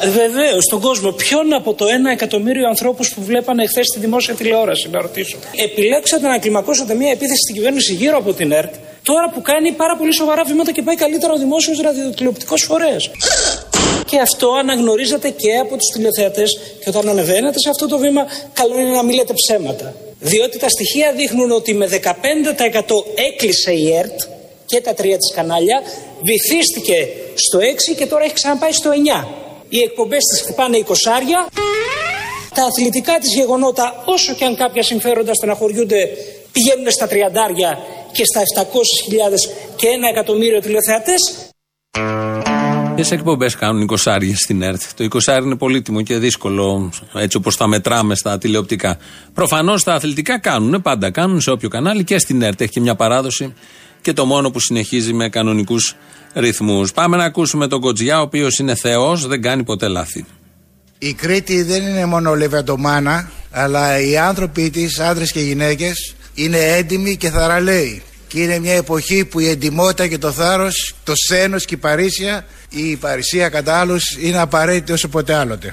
βεβαίως 0.01 0.65
στον 0.65 0.81
κόσμο. 0.81 1.11
Ποιον 1.13 1.53
από 1.53 1.75
το 1.75 1.87
ένα 1.87 2.11
εκατομμύριο 2.11 2.69
ανθρώπους 2.69 3.13
που 3.13 3.23
βλέπανε 3.23 3.67
χθες 3.67 3.87
στη 3.87 3.99
δημόσια 3.99 4.35
τηλεόραση, 4.35 4.89
να 4.89 5.01
ρωτήσω. 5.01 5.37
Επιλέξατε 5.57 6.27
να 6.29 6.39
κλιμακώσετε 6.39 6.95
μια 6.95 7.11
επίθεση 7.11 7.41
στην 7.41 7.55
κυβέρνηση 7.55 7.95
γύρω 7.95 8.17
από 8.17 8.33
την 8.33 8.53
ΕΡΤ, 8.53 8.75
τώρα 9.03 9.31
που 9.31 9.43
κάνει 9.43 9.73
πάρα 9.73 9.97
πολύ 9.97 10.15
σοβαρά 10.15 10.45
βήματα 10.45 10.73
και 10.73 10.83
πάει 10.83 10.95
καλύτερα 10.95 11.33
ο 11.33 11.37
δημόσιος 11.37 11.81
ραδιοτηλεοπτικός 11.81 12.63
φορέας. 12.63 13.11
Και 14.07 14.19
αυτό 14.21 14.53
αναγνωρίζεται 14.53 15.31
και 15.31 15.57
από 15.57 15.77
τους 15.77 15.89
τηλεθεατές. 15.95 16.59
Και 16.81 16.89
όταν 16.89 17.09
ανεβαίνετε 17.09 17.59
σε 17.59 17.69
αυτό 17.69 17.87
το 17.87 17.99
βήμα, 17.99 18.23
καλό 18.53 18.79
είναι 18.79 18.91
να 18.91 19.03
μην 19.03 19.15
λέτε 19.15 19.33
ψέματα. 19.33 19.95
Διότι 20.21 20.59
τα 20.59 20.69
στοιχεία 20.69 21.13
δείχνουν 21.13 21.51
ότι 21.51 21.75
με 21.75 21.87
15% 21.87 23.05
έκλεισε 23.15 23.73
η 23.73 23.97
ΕΡΤ 23.97 24.21
και 24.67 24.81
τα 24.81 24.95
τρία 24.95 25.17
της 25.17 25.35
κανάλια, 25.35 25.79
βυθίστηκε 26.29 26.99
στο 27.35 27.59
6 27.59 27.95
και 27.99 28.07
τώρα 28.07 28.25
έχει 28.25 28.35
ξαναπάει 28.35 28.73
στο 28.73 28.91
9. 28.91 29.27
Οι 29.69 29.79
εκπομπές 29.79 30.23
της 30.31 30.41
χτυπάνε 30.41 30.77
20 30.79 30.93
άρια. 31.17 31.47
Τα 32.55 32.63
αθλητικά 32.63 33.19
της 33.19 33.35
γεγονότα, 33.35 34.03
όσο 34.05 34.35
και 34.35 34.45
αν 34.45 34.57
κάποια 34.57 34.83
συμφέροντα 34.83 35.35
στεναχωριούνται, 35.35 36.09
πηγαίνουν 36.53 36.91
στα 36.91 37.07
30 37.07 37.13
άρια 37.49 37.79
και 38.13 38.25
στα 38.25 38.41
700.000 38.41 39.51
και 39.77 39.87
ένα 39.87 40.09
εκατομμύριο 40.09 40.61
τηλεθεατές. 40.61 41.51
Ποιες 42.95 43.11
εκπομπές 43.11 43.57
κάνουν 43.57 43.89
20 43.91 43.97
άριε 44.05 44.35
στην 44.37 44.63
ΕΡΤ; 44.63 44.81
Το 44.97 45.05
20 45.05 45.43
είναι 45.43 45.57
πολύτιμο 45.57 46.03
και 46.03 46.19
δύσκολο 46.19 46.93
έτσι 47.15 47.37
όπως 47.37 47.57
τα 47.57 47.67
μετράμε 47.67 48.15
στα 48.15 48.39
τηλεοπτικά. 48.39 48.99
Προφανώς 49.35 49.83
τα 49.85 49.95
αθλητικά 49.95 50.39
κάνουν, 50.39 50.83
πάντα 50.83 51.11
κάνουν 51.11 51.41
σε 51.41 51.51
όποιο 51.51 51.69
κανάλι 51.69 52.05
και 52.05 52.19
στην 52.19 52.43
ΕΡΤ. 52.43 52.61
Έχει 52.61 52.71
και 52.71 52.81
μια 52.81 52.95
παράδοση 52.95 53.55
και 54.07 54.13
το 54.13 54.25
μόνο 54.25 54.51
που 54.51 54.61
συνεχίζει 54.61 55.13
με 55.13 55.29
κανονικούς 55.29 55.95
ρυθμούς. 56.35 56.93
Πάμε 56.93 57.17
να 57.17 57.25
ακούσουμε 57.25 57.67
τον 57.69 57.81
Κοτζιά, 57.81 58.19
ο 58.19 58.23
οποίος 58.23 58.59
είναι 58.59 58.75
Θεός, 58.75 59.27
δεν 59.27 59.43
κάνει 59.43 59.65
ποτέ 59.65 59.89
λάθη. 59.89 60.25
Η 60.99 61.13
Κρήτη 61.13 61.63
δεν 61.63 61.83
είναι 61.83 62.07
μόνο 62.07 62.35
λεβεντομάνα, 62.35 63.31
αλλά 63.51 64.01
οι 64.01 64.19
άνθρωποι 64.19 64.71
της, 64.71 65.01
άντρες 65.01 65.33
και 65.33 65.41
γυναίκες, 65.41 66.15
είναι 66.35 66.59
έντιμοι 66.59 67.17
και 67.17 67.31
θαραλέοι. 67.31 68.03
Και 68.29 68.41
είναι 68.41 68.59
μια 68.59 68.75
εποχή 68.75 69.25
που 69.25 69.41
η 69.41 69.49
εντιμότητα 69.49 70.07
και 70.07 70.19
το 70.19 70.33
θάρρος, 70.33 70.95
το 71.05 71.13
σένος 71.15 71.65
και 71.65 71.75
η 71.75 71.79
παρήσια, 71.79 72.47
η 72.71 72.97
παρησία 72.97 73.49
κατά 73.49 73.81
άλλους, 73.81 74.17
είναι 74.21 74.39
απαραίτητη 74.39 74.93
όσο 74.93 75.09
ποτέ 75.09 75.35
άλλοτε. 75.35 75.73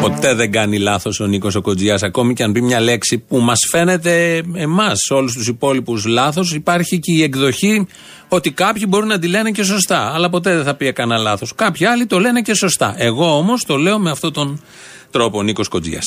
Ποτέ 0.00 0.34
δεν 0.34 0.52
κάνει 0.52 0.78
λάθος 0.78 1.20
ο 1.20 1.26
Νίκος 1.26 1.54
ο 1.54 1.60
Κοτζιά, 1.60 1.98
ακόμη 2.02 2.34
και 2.34 2.42
αν 2.42 2.52
πει 2.52 2.62
μια 2.62 2.80
λέξη 2.80 3.18
που 3.18 3.38
μας 3.38 3.58
φαίνεται 3.70 4.42
εμάς, 4.54 5.10
όλους 5.10 5.32
τους 5.32 5.48
υπόλοιπους 5.48 6.06
λάθος. 6.06 6.54
Υπάρχει 6.54 6.98
και 6.98 7.12
η 7.12 7.22
εκδοχή 7.22 7.86
ότι 8.28 8.50
κάποιοι 8.50 8.84
μπορεί 8.88 9.06
να 9.06 9.18
τη 9.18 9.28
λένε 9.28 9.50
και 9.50 9.62
σωστά. 9.62 10.12
Αλλά 10.14 10.28
ποτέ 10.28 10.54
δεν 10.54 10.64
θα 10.64 10.74
πει 10.74 10.92
κανένα 10.92 11.20
λάθος. 11.20 11.54
Κάποιοι 11.54 11.86
άλλοι 11.86 12.06
το 12.06 12.20
λένε 12.20 12.42
και 12.42 12.54
σωστά. 12.54 12.94
Εγώ 12.96 13.36
όμως 13.36 13.64
το 13.64 13.76
λέω 13.76 13.98
με 13.98 14.10
αυτόν 14.10 14.32
τον 14.32 14.60
τρόπο, 15.10 15.38
ο 15.38 15.42
Νίκος 15.42 15.68
Κοτζιά. 15.68 16.00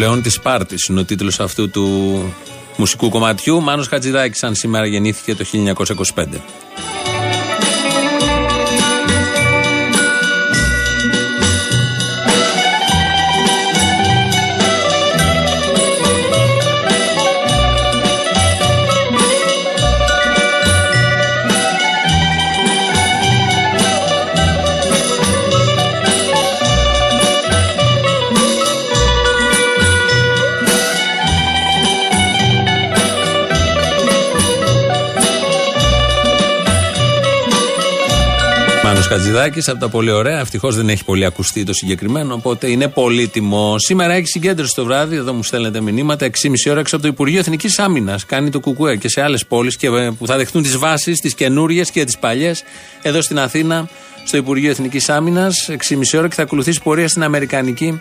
Λεόν 0.00 0.22
της 0.22 0.32
Σπάρτης 0.32 0.86
είναι 0.86 1.00
ο 1.00 1.04
τίτλος 1.04 1.40
αυτού 1.40 1.70
του 1.70 2.34
μουσικού 2.76 3.08
κομματιού. 3.08 3.62
Μάνος 3.62 3.88
Χατζηδάκης 3.88 4.42
αν 4.42 4.54
σήμερα 4.54 4.86
γεννήθηκε 4.86 5.34
το 5.34 5.44
1925. 6.14 6.26
Στέφανος 39.02 39.24
Χατζηδάκης 39.24 39.68
από 39.68 39.78
τα 39.80 39.88
πολύ 39.88 40.10
ωραία. 40.10 40.38
Ευτυχώς 40.38 40.76
δεν 40.76 40.88
έχει 40.88 41.04
πολύ 41.04 41.24
ακουστεί 41.24 41.64
το 41.64 41.72
συγκεκριμένο, 41.72 42.34
οπότε 42.34 42.70
είναι 42.70 42.88
πολύτιμο. 42.88 43.78
Σήμερα 43.78 44.12
έχει 44.12 44.26
συγκέντρωση 44.26 44.74
το 44.74 44.84
βράδυ, 44.84 45.16
εδώ 45.16 45.32
μου 45.32 45.42
στέλνετε 45.42 45.80
μηνύματα, 45.80 46.24
6,5 46.24 46.70
ώρα 46.70 46.80
έξω 46.80 46.96
από 46.96 47.04
το 47.04 47.10
Υπουργείο 47.10 47.38
Εθνικής 47.38 47.78
Άμυνας. 47.78 48.26
Κάνει 48.26 48.50
το 48.50 48.60
Κουκουέ 48.60 48.96
και 48.96 49.08
σε 49.08 49.22
άλλες 49.22 49.46
πόλεις 49.46 49.78
που 50.18 50.26
θα 50.26 50.36
δεχτούν 50.36 50.62
τις 50.62 50.76
βάσεις, 50.76 51.20
τις 51.20 51.34
καινούριες 51.34 51.90
και 51.90 52.04
τις 52.04 52.18
παλιές. 52.18 52.62
Εδώ 53.02 53.22
στην 53.22 53.38
Αθήνα, 53.38 53.88
στο 54.24 54.36
Υπουργείο 54.36 54.70
Εθνικής 54.70 55.08
Άμυνας, 55.08 55.68
6,5 55.68 56.18
ώρα 56.18 56.28
και 56.28 56.34
θα 56.34 56.42
ακολουθήσει 56.42 56.82
πορεία 56.82 57.08
στην 57.08 57.22
Αμερικανική 57.22 58.00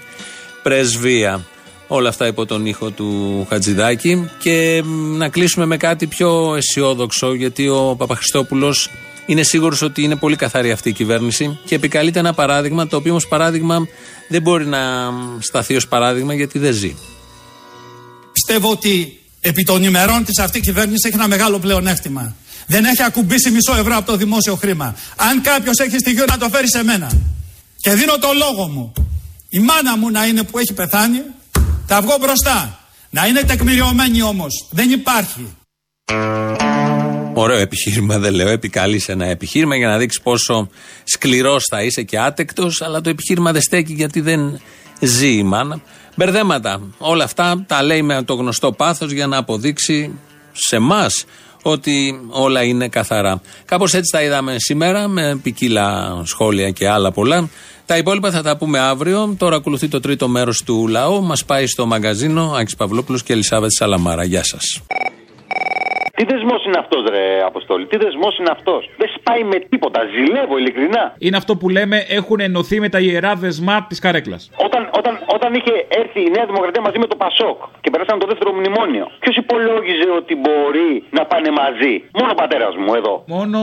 Πρεσβεία. 0.64 1.46
Όλα 1.88 2.10
αυτά 2.10 2.28
υπό 2.28 2.46
τον 2.46 2.66
ήχο 2.66 2.90
του 2.90 3.46
Χατζηδάκη. 3.50 4.30
Και 4.40 4.84
να 5.18 5.30
κλείσουμε 5.30 5.66
με 5.66 5.78
κάτι 5.78 6.08
πιο 6.08 6.56
αισιόδοξο, 6.56 7.34
γιατί 7.34 7.68
ο 7.68 7.96
Παπαχριστόπουλος 7.98 8.90
είναι 9.30 9.44
σίγουρος 9.44 9.82
ότι 9.82 10.04
είναι 10.04 10.16
πολύ 10.16 10.36
καθαρή 10.36 10.72
αυτή 10.72 10.90
η 10.90 10.94
κυβέρνηση 10.94 11.60
και 11.66 11.76
επικαλείται 11.76 12.20
ένα 12.20 12.34
παράδειγμα, 12.34 12.88
το 12.88 12.96
οποίο 12.96 13.12
όμως 13.12 13.28
παράδειγμα 13.28 13.88
δεν 14.28 14.42
μπορεί 14.42 14.66
να 14.66 14.80
σταθεί 15.40 15.76
ως 15.76 15.88
παράδειγμα 15.88 16.34
γιατί 16.34 16.60
δεν 16.60 16.74
ζει. 16.74 16.96
Πιστεύω 18.32 18.70
ότι 18.72 19.20
επί 19.40 19.64
των 19.64 19.84
ημερών 19.84 20.26
της 20.26 20.40
αυτή 20.40 20.58
η 20.58 20.62
κυβέρνηση 20.62 21.08
έχει 21.08 21.16
ένα 21.16 21.28
μεγάλο 21.28 21.60
πλεονέκτημα. 21.60 22.36
Δεν 22.68 22.86
έχει 22.86 23.04
ακουμπήσει 23.04 23.52
μισό 23.52 23.76
ευρώ 23.76 23.96
από 23.98 24.06
το 24.06 24.18
δημόσιο 24.18 24.56
χρήμα. 24.56 24.96
Αν 25.16 25.42
κάποιος 25.42 25.78
έχει 25.78 25.98
στοιχείο 25.98 26.26
να 26.26 26.38
το 26.38 26.50
φέρει 26.50 26.70
σε 26.70 26.84
μένα. 26.84 27.12
Και 27.78 27.94
δίνω 27.94 28.18
το 28.18 28.28
λόγο 28.38 28.68
μου. 28.68 28.94
Η 29.50 29.60
μάνα 29.60 29.98
μου 29.98 30.10
να 30.10 30.26
είναι 30.26 30.44
που 30.44 30.58
έχει 30.58 30.74
πεθάνει, 30.74 31.22
θα 31.86 32.02
βγω 32.02 32.18
μπροστά. 32.20 32.80
Να 33.10 33.28
είναι 33.28 33.42
τεκμηριωμένη 33.42 34.22
όμως. 34.22 34.68
Δεν 34.70 34.92
υπάρχει. 34.92 35.48
Ωραίο 37.34 37.58
επιχείρημα, 37.58 38.18
δεν 38.18 38.34
λέω. 38.34 38.48
Επικαλείς 38.48 39.10
ένα 39.10 39.26
επιχείρημα 39.26 39.76
για 39.76 39.88
να 39.88 39.98
δείξεις 39.98 40.22
πόσο 40.22 40.70
σκληρός 41.04 41.64
θα 41.70 41.84
είσαι 41.84 42.04
και 42.04 42.20
άτεκτος, 42.20 42.82
αλλά 42.82 43.02
το 43.02 43.10
επιχείρημα 43.10 43.52
δεν 43.52 43.62
στέκει 43.62 43.94
γιατί 43.94 44.22
δεν 44.22 44.60
ζει 45.00 45.38
η 45.38 45.44
μάνα. 45.44 45.82
Μπερδέματα. 46.16 46.82
Όλα 46.98 47.24
αυτά 47.24 47.64
τα 47.68 47.84
λέει 47.84 48.02
με 48.02 48.24
το 48.24 48.34
γνωστό 48.34 48.72
πάθος 48.72 49.12
για 49.12 49.28
να 49.28 49.38
αποδείξει 49.38 50.12
σε 50.52 50.76
εμά 50.76 51.08
ότι 51.62 52.22
όλα 52.30 52.64
είναι 52.64 52.88
καθαρά. 52.88 53.42
Κάπως 53.66 53.94
έτσι 53.94 54.12
τα 54.12 54.24
είδαμε 54.24 54.56
σήμερα 54.58 55.08
με 55.08 55.40
ποικίλα 55.44 56.18
σχόλια 56.26 56.70
και 56.72 56.90
άλλα 56.90 57.12
πολλά. 57.12 57.50
Τα 57.86 57.98
υπόλοιπα 57.98 58.32
θα 58.32 58.42
τα 58.42 58.58
πούμε 58.58 58.80
αύριο. 58.80 59.36
Τώρα 59.38 59.56
ακολουθεί 59.56 59.88
το 59.88 60.00
τρίτο 60.00 60.28
μέρος 60.28 60.64
του 60.66 60.88
λαού. 60.88 61.24
Μας 61.24 61.46
πάει 61.46 61.68
στο 61.68 61.86
μαγκαζίνο 61.86 62.54
Άκης 62.58 62.76
Παυλόπουλος 62.76 63.24
και 63.24 63.34
Ελισάβετ 63.34 63.72
Σαλαμάρα. 63.72 64.24
Γεια 64.24 64.44
σας. 64.44 64.82
Τι 66.20 66.26
δεσμός 66.34 66.62
είναι 66.66 66.80
αυτός, 66.84 67.02
ρε 67.16 67.26
Αποστόλη, 67.52 67.86
τι 67.92 67.98
δεσμός 68.04 68.34
είναι 68.40 68.52
αυτός; 68.58 68.82
Δεν 69.02 69.10
σπάει 69.16 69.44
με 69.52 69.58
τίποτα, 69.72 70.00
ζηλεύω 70.14 70.58
ειλικρινά. 70.58 71.04
Είναι 71.26 71.38
αυτό 71.42 71.54
που 71.60 71.68
λέμε 71.70 71.98
έχουν 72.20 72.40
ενωθεί 72.40 72.80
με 72.80 72.90
τα 72.90 73.00
ιερά 73.00 73.34
δεσμά 73.36 73.86
της 73.90 74.00
καρέκλας. 74.00 74.42
Όταν, 74.68 74.82
όταν, 75.00 75.14
όταν 75.36 75.50
είχε 75.54 75.74
έρθει 76.02 76.20
η 76.28 76.30
Νέα 76.36 76.46
Δημοκρατία 76.46 76.82
μαζί 76.82 77.00
με 77.04 77.08
το 77.12 77.16
Πασόκ 77.24 77.58
και 77.82 77.90
περάσαν 77.90 78.20
το 78.20 78.28
δεύτερο 78.32 78.52
μνημόνιο, 78.60 79.06
ποιος 79.20 79.36
υπολόγιζε 79.44 80.10
ότι 80.20 80.34
μπορεί 80.44 80.90
να 81.18 81.24
πάνε 81.32 81.50
μαζί; 81.62 81.94
Μόνο 82.20 82.32
ο 82.36 82.38
πατέρας 82.42 82.74
μου 82.82 82.94
εδώ. 83.00 83.14
Μόνο 83.36 83.60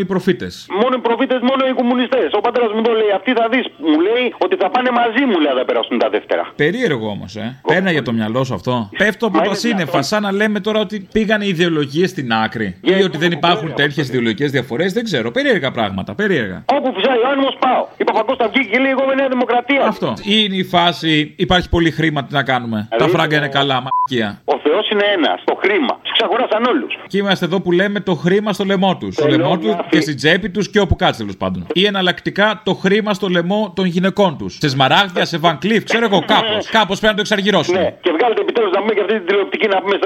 οι 0.00 0.04
προφήτες. 0.04 0.52
Μόνο 0.82 0.94
οι 0.98 1.02
προφήτες, 1.08 1.40
μόνο 1.50 1.62
οι 1.70 1.72
κομμουνιστές. 1.80 2.28
Ο 2.38 2.40
πατέρας 2.46 2.70
μου 2.74 2.82
το 2.82 2.92
λέει. 3.00 3.10
Αυτή 3.18 3.30
θα 3.38 3.46
δεις. 3.52 3.64
Μου 3.90 4.00
λέει 4.06 4.26
ότι 4.44 4.54
θα 4.62 4.68
πάνε 4.74 4.90
μαζί 5.00 5.22
μου, 5.28 5.36
λέει, 5.44 5.52
θα 5.60 5.64
περάσουν 5.64 5.98
τα 5.98 6.08
δεύτερα. 6.14 6.42
Περίεργο 6.56 7.06
όμως, 7.16 7.36
ε. 7.36 7.60
Πένα 7.66 7.90
για 7.96 8.02
το 8.02 8.12
μυαλό 8.12 8.44
σου 8.44 8.54
αυτό. 8.54 8.74
Πέφτω 8.98 9.26
από 9.26 9.38
τα 9.48 9.54
σύννεφα, 9.54 10.02
σαν 10.02 10.22
να 10.22 10.32
λέμε 10.32 10.60
τώρα 10.60 10.80
ότι 10.80 11.08
πήγαν 11.12 11.40
οι 11.40 11.48
ιδεολογίε 11.54 11.99
στην 12.06 12.32
άκρη. 12.32 12.76
Ή 12.80 13.02
ότι 13.02 13.18
δεν 13.18 13.32
υπάρχουν 13.32 13.74
τέτοιες 13.74 14.08
ιδεολογικές 14.08 14.50
διαφορές, 14.50 14.92
δεν 14.92 15.04
ξέρω. 15.04 15.30
Περίεργα 15.30 15.70
πράγματα, 15.70 16.14
περίεργα. 16.14 16.64
Όπου 16.72 16.92
φυσάει 16.94 17.18
ο 17.18 17.28
άνεμος 17.32 17.56
πάω. 17.58 17.86
Η 17.96 18.04
Παπακώστα 18.04 18.48
βγήκε 18.48 18.68
και 18.70 18.78
λέει: 18.78 18.90
Εγώ 18.90 19.04
με 19.04 19.14
Νέα 19.14 19.28
Δημοκρατία. 19.28 19.82
Αυτό. 19.86 20.14
Είναι 20.22 20.56
η 20.56 20.64
φάση, 20.64 21.34
υπάρχει 21.36 21.68
πολύ 21.68 21.90
χρήμα, 21.90 22.24
τι 22.24 22.34
να 22.34 22.42
κάνουμε. 22.42 22.88
Τα 22.98 23.08
φράγκα 23.08 23.36
είναι 23.36 23.48
καλά, 23.48 23.74
μακία. 23.74 24.40
Ο 24.44 24.58
Θεός 24.58 24.90
είναι 24.90 25.04
ένας. 25.16 25.42
Το 25.44 25.58
χρήμα. 25.62 25.98
Τους 26.02 26.12
ξαγοράσαν 26.12 26.64
όλους. 26.64 26.98
Και 27.06 27.18
είμαστε 27.18 27.44
εδώ 27.44 27.60
που 27.60 27.72
λέμε 27.72 28.00
το 28.00 28.14
χρήμα 28.14 28.52
στο 28.52 28.64
λαιμό 28.64 28.96
τους. 28.96 29.14
Στο 29.14 29.28
λαιμό 29.28 29.58
τους 29.58 29.74
και 29.88 30.00
στην 30.00 30.16
τσέπη 30.16 30.50
τους 30.50 30.70
και 30.70 30.80
όπου 30.80 30.96
κάτσε 30.96 31.20
τέλος 31.20 31.36
πάντων. 31.36 31.66
Ή 31.72 31.86
εναλλακτικά 31.86 32.60
το 32.64 32.74
χρήμα 32.74 33.14
στο 33.14 33.28
λαιμό 33.28 33.72
των 33.76 33.84
γυναικών 33.84 34.36
τους. 34.38 34.56
Σε 34.60 34.68
σμαράγδια, 34.68 35.24
σε 35.24 35.38
βανκλίφ, 35.38 35.84
ξέρω 35.84 36.04
εγώ 36.04 36.24
κάπως. 36.26 36.66
Κάπως 36.70 36.98
πρέπει 37.00 37.14
να 37.14 37.14
το 37.14 37.20
εξαργυρώσουν. 37.20 37.74
Ναι, 37.74 37.94
και 38.00 38.10
βγάλετε 38.16 38.40
επιτέλους 38.40 38.72
να 38.72 38.80
πούμε 38.80 38.92
και 38.94 39.00
αυτή 39.00 39.14
την 39.14 39.26
τηλεοπτική 39.26 39.68
να 39.68 39.80
πούμε 39.82 39.96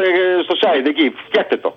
στο 0.46 0.54
site 0.62 0.86
εκεί. 0.92 1.14
Φτιάχτε 1.26 1.56
το. 1.56 1.76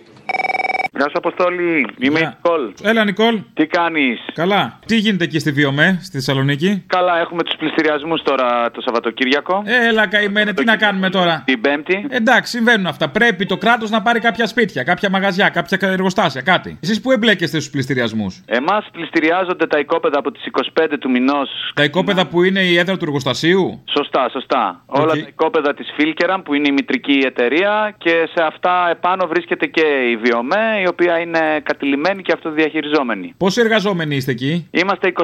Γεια 1.01 1.09
σου, 1.09 1.17
Αποστόλη. 1.17 1.87
Είμαι 1.99 2.19
η 2.19 2.25
Νικόλ. 2.25 2.73
Έλα, 2.83 3.03
Νικόλ. 3.03 3.39
Τι 3.53 3.65
κάνεις; 3.65 4.19
Καλά. 4.33 4.79
Τι 4.85 4.95
γίνεται 4.95 5.23
εκεί 5.23 5.39
στη 5.39 5.51
Βιομέ, 5.51 5.99
στη 6.01 6.11
Θεσσαλονίκη; 6.11 6.83
Καλά, 6.87 7.19
έχουμε 7.19 7.43
τους 7.43 7.55
πληστηριασμούς 7.57 8.21
τώρα 8.23 8.71
το 8.71 8.81
Σαββατοκύριακο. 8.81 9.63
Έλα, 9.65 10.07
καημένε, 10.07 10.53
τι 10.53 10.63
να 10.63 10.77
κάνουμε 10.77 11.09
τώρα; 11.09 11.43
Την 11.45 11.61
Πέμπτη. 11.61 12.05
Εντάξει, 12.09 12.51
συμβαίνουν 12.51 12.85
αυτά. 12.85 13.09
Πρέπει 13.09 13.45
το 13.45 13.57
κράτος 13.57 13.89
να 13.89 14.01
πάρει 14.01 14.19
κάποια 14.19 14.47
σπίτια, 14.47 14.83
κάποια 14.83 15.09
μαγαζιά, 15.09 15.49
κάποια 15.49 15.77
εργοστάσια, 15.81 16.41
κάτι. 16.41 16.77
Εσείς 16.81 17.01
που 17.01 17.11
εμπλέκεστε 17.11 17.59
στους 17.59 17.71
πληστηριασμούς; 17.71 18.41
Εμάς 18.45 18.87
πληστηριάζονται 18.91 19.67
τα 19.67 19.79
οικόπεδα 19.79 20.19
από 20.19 20.31
τις 20.31 20.45
25 20.45 20.97
του 20.99 21.09
μηνός. 21.09 21.49
Τα 21.73 21.83
οικόπεδα 21.83 22.27
που 22.27 22.43
είναι 22.43 22.59
η 22.59 22.77
έδρα 22.77 22.97
του 22.97 23.05
εργοστασίου; 23.05 23.83
Σωστά, 23.97 24.29
σωστά. 24.31 24.83
Okay. 24.85 25.01
Όλα 25.01 25.11
τα 25.11 25.17
οικόπεδα 25.27 25.73
της 25.73 25.91
Φίλκεραμ 25.95 26.41
που 26.41 26.53
είναι 26.53 26.67
η 26.67 26.71
μητρική 26.71 27.21
εταιρεία 27.25 27.95
και 27.97 28.29
σε 28.33 28.43
αυτά 28.43 28.89
επάνω 28.89 29.27
βρίσκεται 29.27 29.65
και 29.65 29.85
η 30.11 30.15
Βιομέ 30.17 30.79
η 30.83 30.87
οποία 30.93 31.19
είναι 31.19 31.39
κατηλημένη 31.63 32.21
και 32.21 32.31
αυτοδιαχειριζόμενη. 32.31 33.33
Πόσοι 33.37 33.61
εργαζόμενοι 33.61 34.15
είστε 34.15 34.31
εκεί, 34.31 34.67
Είμαστε 34.71 35.11
24 35.15 35.23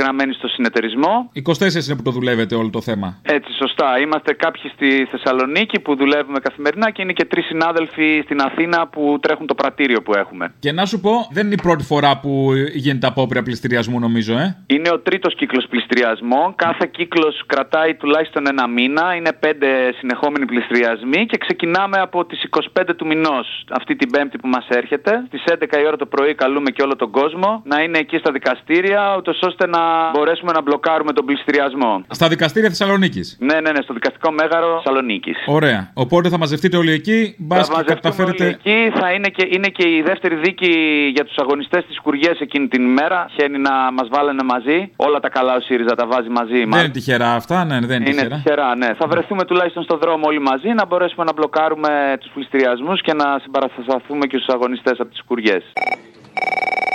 γραμμένοι 0.00 0.32
στο 0.32 0.48
συνεταιρισμό. 0.48 1.30
24 1.34 1.86
είναι 1.86 1.96
που 1.96 2.02
το 2.02 2.10
δουλεύετε 2.10 2.54
όλο 2.54 2.70
το 2.70 2.80
θέμα. 2.80 3.18
Έτσι, 3.22 3.52
σωστά. 3.52 3.98
Είμαστε 4.00 4.32
κάποιοι 4.32 4.70
στη 4.74 5.06
Θεσσαλονίκη 5.10 5.80
που 5.80 5.96
δουλεύουμε 5.96 6.38
καθημερινά 6.38 6.90
και 6.90 7.02
είναι 7.02 7.12
και 7.12 7.24
τρεις 7.24 7.44
συνάδελφοι 7.44 8.20
στην 8.24 8.40
Αθήνα 8.40 8.88
που 8.88 9.18
τρέχουν 9.22 9.46
το 9.46 9.54
πρατήριο 9.54 10.02
που 10.02 10.12
έχουμε. 10.14 10.54
Και 10.58 10.72
να 10.72 10.84
σου 10.86 11.00
πω, 11.00 11.10
δεν 11.30 11.44
είναι 11.46 11.54
η 11.54 11.62
πρώτη 11.62 11.84
φορά 11.84 12.18
που 12.20 12.52
γίνεται 12.74 13.06
απόπειρα 13.06 13.42
πληστηριασμού, 13.42 13.98
νομίζω, 13.98 14.32
ε. 14.38 14.56
Είναι 14.66 14.90
ο 14.92 14.98
τρίτος 14.98 15.34
κύκλος 15.34 15.66
πληστηριασμών. 15.70 16.54
Κάθε 16.54 16.86
κύκλος 16.90 17.42
κρατάει 17.46 17.94
τουλάχιστον 17.94 18.46
ένα 18.46 18.68
μήνα. 18.68 19.14
Είναι 19.16 19.32
πέντε 19.32 19.68
συνεχόμενοι 19.98 20.44
πληστηριασμοί 20.46 21.26
και 21.26 21.38
ξεκινάμε 21.44 21.98
από 22.06 22.24
τις 22.24 22.40
25 22.74 22.94
του 22.96 23.06
μηνός, 23.06 23.64
αυτή 23.70 23.96
την 23.96 24.10
Πέμπτη 24.10 24.38
που 24.38 24.48
μας 24.48 24.66
έρχεται. 24.68 25.05
Στις 25.26 25.42
11 25.46 25.78
η 25.82 25.86
ώρα 25.86 25.96
το 25.96 26.06
πρωί 26.06 26.34
καλούμε 26.34 26.70
και 26.70 26.82
όλο 26.82 26.96
τον 26.96 27.10
κόσμο 27.10 27.62
να 27.64 27.82
είναι 27.82 27.98
εκεί 27.98 28.16
στα 28.16 28.32
δικαστήρια, 28.32 29.14
ούτως 29.18 29.38
ώστε 29.42 29.66
να 29.66 30.10
μπορέσουμε 30.12 30.52
να 30.52 30.62
μπλοκάρουμε 30.62 31.12
τον 31.12 31.24
πληστηριασμό. 31.24 32.04
Στα 32.08 32.28
δικαστήρια 32.28 32.68
Θεσσαλονίκης. 32.68 33.36
Ναι, 33.40 33.60
ναι, 33.60 33.70
ναι, 33.70 33.80
στο 33.82 33.94
δικαστικό 33.94 34.30
μέγαρο 34.32 34.76
Θεσσαλονίκης. 34.76 35.36
Ωραία. 35.46 35.90
Οπότε 35.94 36.28
θα 36.28 36.38
μαζευτείτε 36.38 36.76
όλοι 36.76 36.92
εκεί, 36.92 37.34
μπας 37.38 37.68
και 37.68 37.82
καταφέρετε. 37.84 38.44
Όλοι 38.44 38.52
εκεί 38.52 38.92
θα 38.98 39.12
είναι 39.12 39.28
και, 39.28 39.48
είναι 39.50 39.68
και 39.68 39.88
η 39.88 40.02
δεύτερη 40.02 40.34
δίκη 40.34 40.72
για 41.14 41.24
τους 41.24 41.36
αγωνιστές 41.36 41.84
της 41.86 42.00
Κουριές 42.00 42.40
εκείνη 42.40 42.68
την 42.68 42.82
ημέρα. 42.84 43.26
Χαίνει 43.36 43.58
να 43.58 43.92
μας 43.92 44.08
βάλανε 44.10 44.42
μαζί. 44.42 44.92
Όλα 44.96 45.20
τα 45.20 45.28
καλά 45.28 45.54
ο 45.54 45.60
ΣΥΡΙΖΑ 45.60 45.94
τα 45.94 46.06
βάζει 46.06 46.28
μαζί 46.28 46.66
μα. 46.66 46.76
Δεν 46.76 46.84
είναι 46.84 46.92
τυχερά 46.92 47.32
αυτά, 47.34 47.64
ναι, 47.64 47.78
δεν 47.80 48.00
είναι, 48.00 48.10
είναι 48.10 48.20
τυχερά. 48.20 48.36
τυχερά. 48.36 48.76
ναι. 48.76 48.90
Θα 48.98 49.06
βρεθούμε 49.06 49.44
τουλάχιστον 49.44 49.82
στον 49.82 49.98
δρόμο 49.98 50.24
όλοι 50.26 50.40
μαζί 50.40 50.68
να 50.68 50.86
μπορέσουμε 50.86 51.24
να 51.24 51.32
μπλοκάρουμε 51.32 51.90
τους 52.20 52.30
πληστηριασμούς 52.34 53.00
και 53.00 53.12
να 53.12 53.38
συμπαρασταθούμε 53.42 54.26
και 54.26 54.36
στους 54.36 54.54
αγωνιστές 54.54 54.85
από 54.92 55.10
τις 55.10 55.22
Κουριές. 55.26 55.64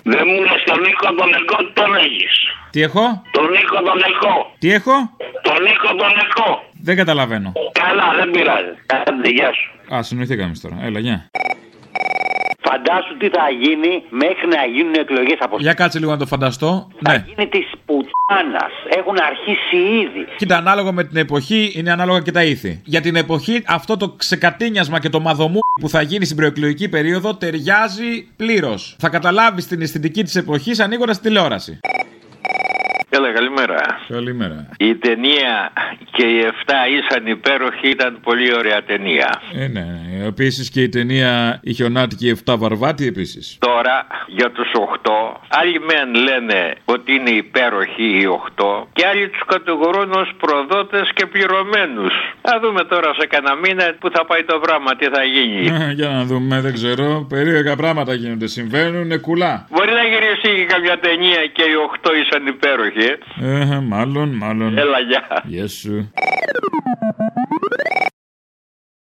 Δεν 0.03 0.23
μου 0.27 0.41
λες 0.41 0.63
τον 0.65 0.79
Νίκο 0.79 1.07
τον 1.19 1.27
Νικό 1.29 1.57
τι 1.65 1.71
τον 1.73 1.95
έχεις; 1.95 2.35
Τι 2.69 2.81
έχω; 2.81 3.21
Τον 3.31 3.45
Νίκο 3.51 3.75
τον 3.87 3.97
Νικό. 4.05 4.35
Τι 4.59 4.71
έχω; 4.73 4.91
Τον 5.41 5.63
Νίκο 5.63 5.87
τον 5.87 6.11
Νικό. 6.17 6.63
Δεν 6.81 6.95
καταλαβαίνω. 6.95 7.51
Καλά, 7.71 8.13
δεν 8.15 8.31
πειράζει. 8.31 8.73
Κάντε, 8.85 9.29
γεια 9.29 9.51
σου. 9.53 9.95
Α, 9.95 10.01
συνοηθήκαμε 10.03 10.53
τώρα. 10.61 10.77
Έλα, 10.81 10.99
γεια. 10.99 11.29
Φαντάσου 12.72 13.17
τι 13.17 13.28
θα 13.30 13.45
γίνει 13.63 14.03
μέχρι 14.09 14.47
να 14.55 14.61
γίνουν 14.76 14.93
εκλογές 14.93 15.38
από 15.39 15.55
Για 15.59 15.74
κάτσε 15.74 15.99
λίγο 15.99 16.11
να 16.11 16.17
το 16.17 16.26
φανταστώ. 16.26 16.88
Θα 17.01 17.11
Ναι. 17.11 17.24
γίνει 17.28 17.49
της 17.49 17.67
πουτάνας. 17.86 18.72
Έχουν 18.97 19.15
αρχίσει 19.30 19.78
ήδη. 19.78 20.28
Κοίτα, 20.38 20.57
ανάλογα 20.57 20.91
με 20.91 21.03
την 21.03 21.17
εποχή 21.17 21.72
είναι 21.76 21.91
ανάλογα 21.91 22.19
και 22.22 22.32
τα 22.32 22.43
ήθη. 22.43 22.82
Για 22.86 23.01
την 23.01 23.15
εποχή 23.15 23.63
αυτό 23.67 23.97
το 23.97 24.09
ξεκατίνιασμα 24.09 24.99
και 24.99 25.09
το 25.09 25.19
μαδομού 25.19 25.59
που 25.82 25.89
θα 25.89 26.01
γίνει 26.01 26.26
στην 26.26 26.38
προεκλογική 26.38 26.89
περίοδο 26.89 27.36
ταιριάζει 27.36 28.28
πλήρως. 28.36 28.95
Θα 28.99 29.09
καταλάβεις 29.09 29.67
την 29.67 29.82
αισθητική 29.82 30.24
της 30.24 30.36
εποχής 30.36 30.80
ανοίγοντας 30.80 31.17
τη 31.17 31.24
τηλεόραση. 31.28 31.80
Έλα, 33.14 33.32
καλημέρα. 33.32 33.99
Καλημέρα. 34.07 34.70
Η 34.78 34.95
ταινία 34.95 35.72
και 36.12 36.26
οι 36.26 36.39
7 36.66 36.72
ήσαν 36.97 37.26
υπέροχοι 37.28 37.89
ήταν 37.89 38.20
πολύ 38.24 38.55
ωραία 38.55 38.84
ταινία. 38.84 39.41
Ε, 39.53 39.68
ναι. 39.68 39.86
Επίσης 40.26 40.70
και 40.70 40.82
η 40.82 40.89
ταινία 40.89 41.59
Η 41.64 41.74
Χιονάτικη 41.74 42.38
7 42.45 42.55
Βαρβάτη 42.57 43.05
επίσης. 43.07 43.57
Τώρα 43.59 44.07
για 44.28 44.51
τους 44.51 44.70
8, 44.74 45.12
άλλοι 45.49 45.80
μεν 45.80 46.09
λένε 46.28 46.76
ότι 46.86 47.12
είναι 47.14 47.30
υπέροχοι 47.30 48.03
οι 48.03 48.26
8 48.57 48.88
και 48.93 49.03
άλλοι 49.07 49.30
τους 49.30 49.43
κατηγορούν 49.47 50.12
ως 50.12 50.30
προδότες 50.38 51.09
και 51.14 51.26
πληρωμένους. 51.26 52.14
Θα 52.41 52.59
δούμε 52.62 52.84
τώρα 52.84 53.14
σε 53.20 53.28
κανένα 53.28 53.55
μήνα 53.55 53.95
που 53.99 54.09
θα 54.16 54.26
πάει 54.26 54.43
το 54.43 54.59
πράγμα, 54.59 54.95
τι 54.95 55.05
θα 55.05 55.24
γίνει. 55.24 55.68
Ε, 55.68 55.91
Για 55.99 56.09
να 56.09 56.24
δούμε, 56.24 56.62
δεν 56.62 56.74
ξέρω. 56.74 57.26
Περίεργα 57.30 57.76
πράγματα 57.76 58.14
γίνονται. 58.14 58.47
Συμβαίνουν 58.47 59.22
κουλά. 59.22 59.68
Μπορεί 59.72 59.91
να 59.91 60.03
γυρίσει 60.12 60.49
και 60.59 60.66
καμιά 60.74 60.99
ταινία 60.99 61.41
και 61.55 61.64
οι 61.72 61.76
8 62.03 62.09
ήσαν 62.22 62.47
υπέροχοι. 62.47 63.01
Uh 63.38 63.66
-huh. 63.70 63.82
Marlon, 63.82 64.32
Marlon. 64.34 64.78
Allá. 64.78 65.43
Yes, 65.47 65.74
sir. 65.74 66.06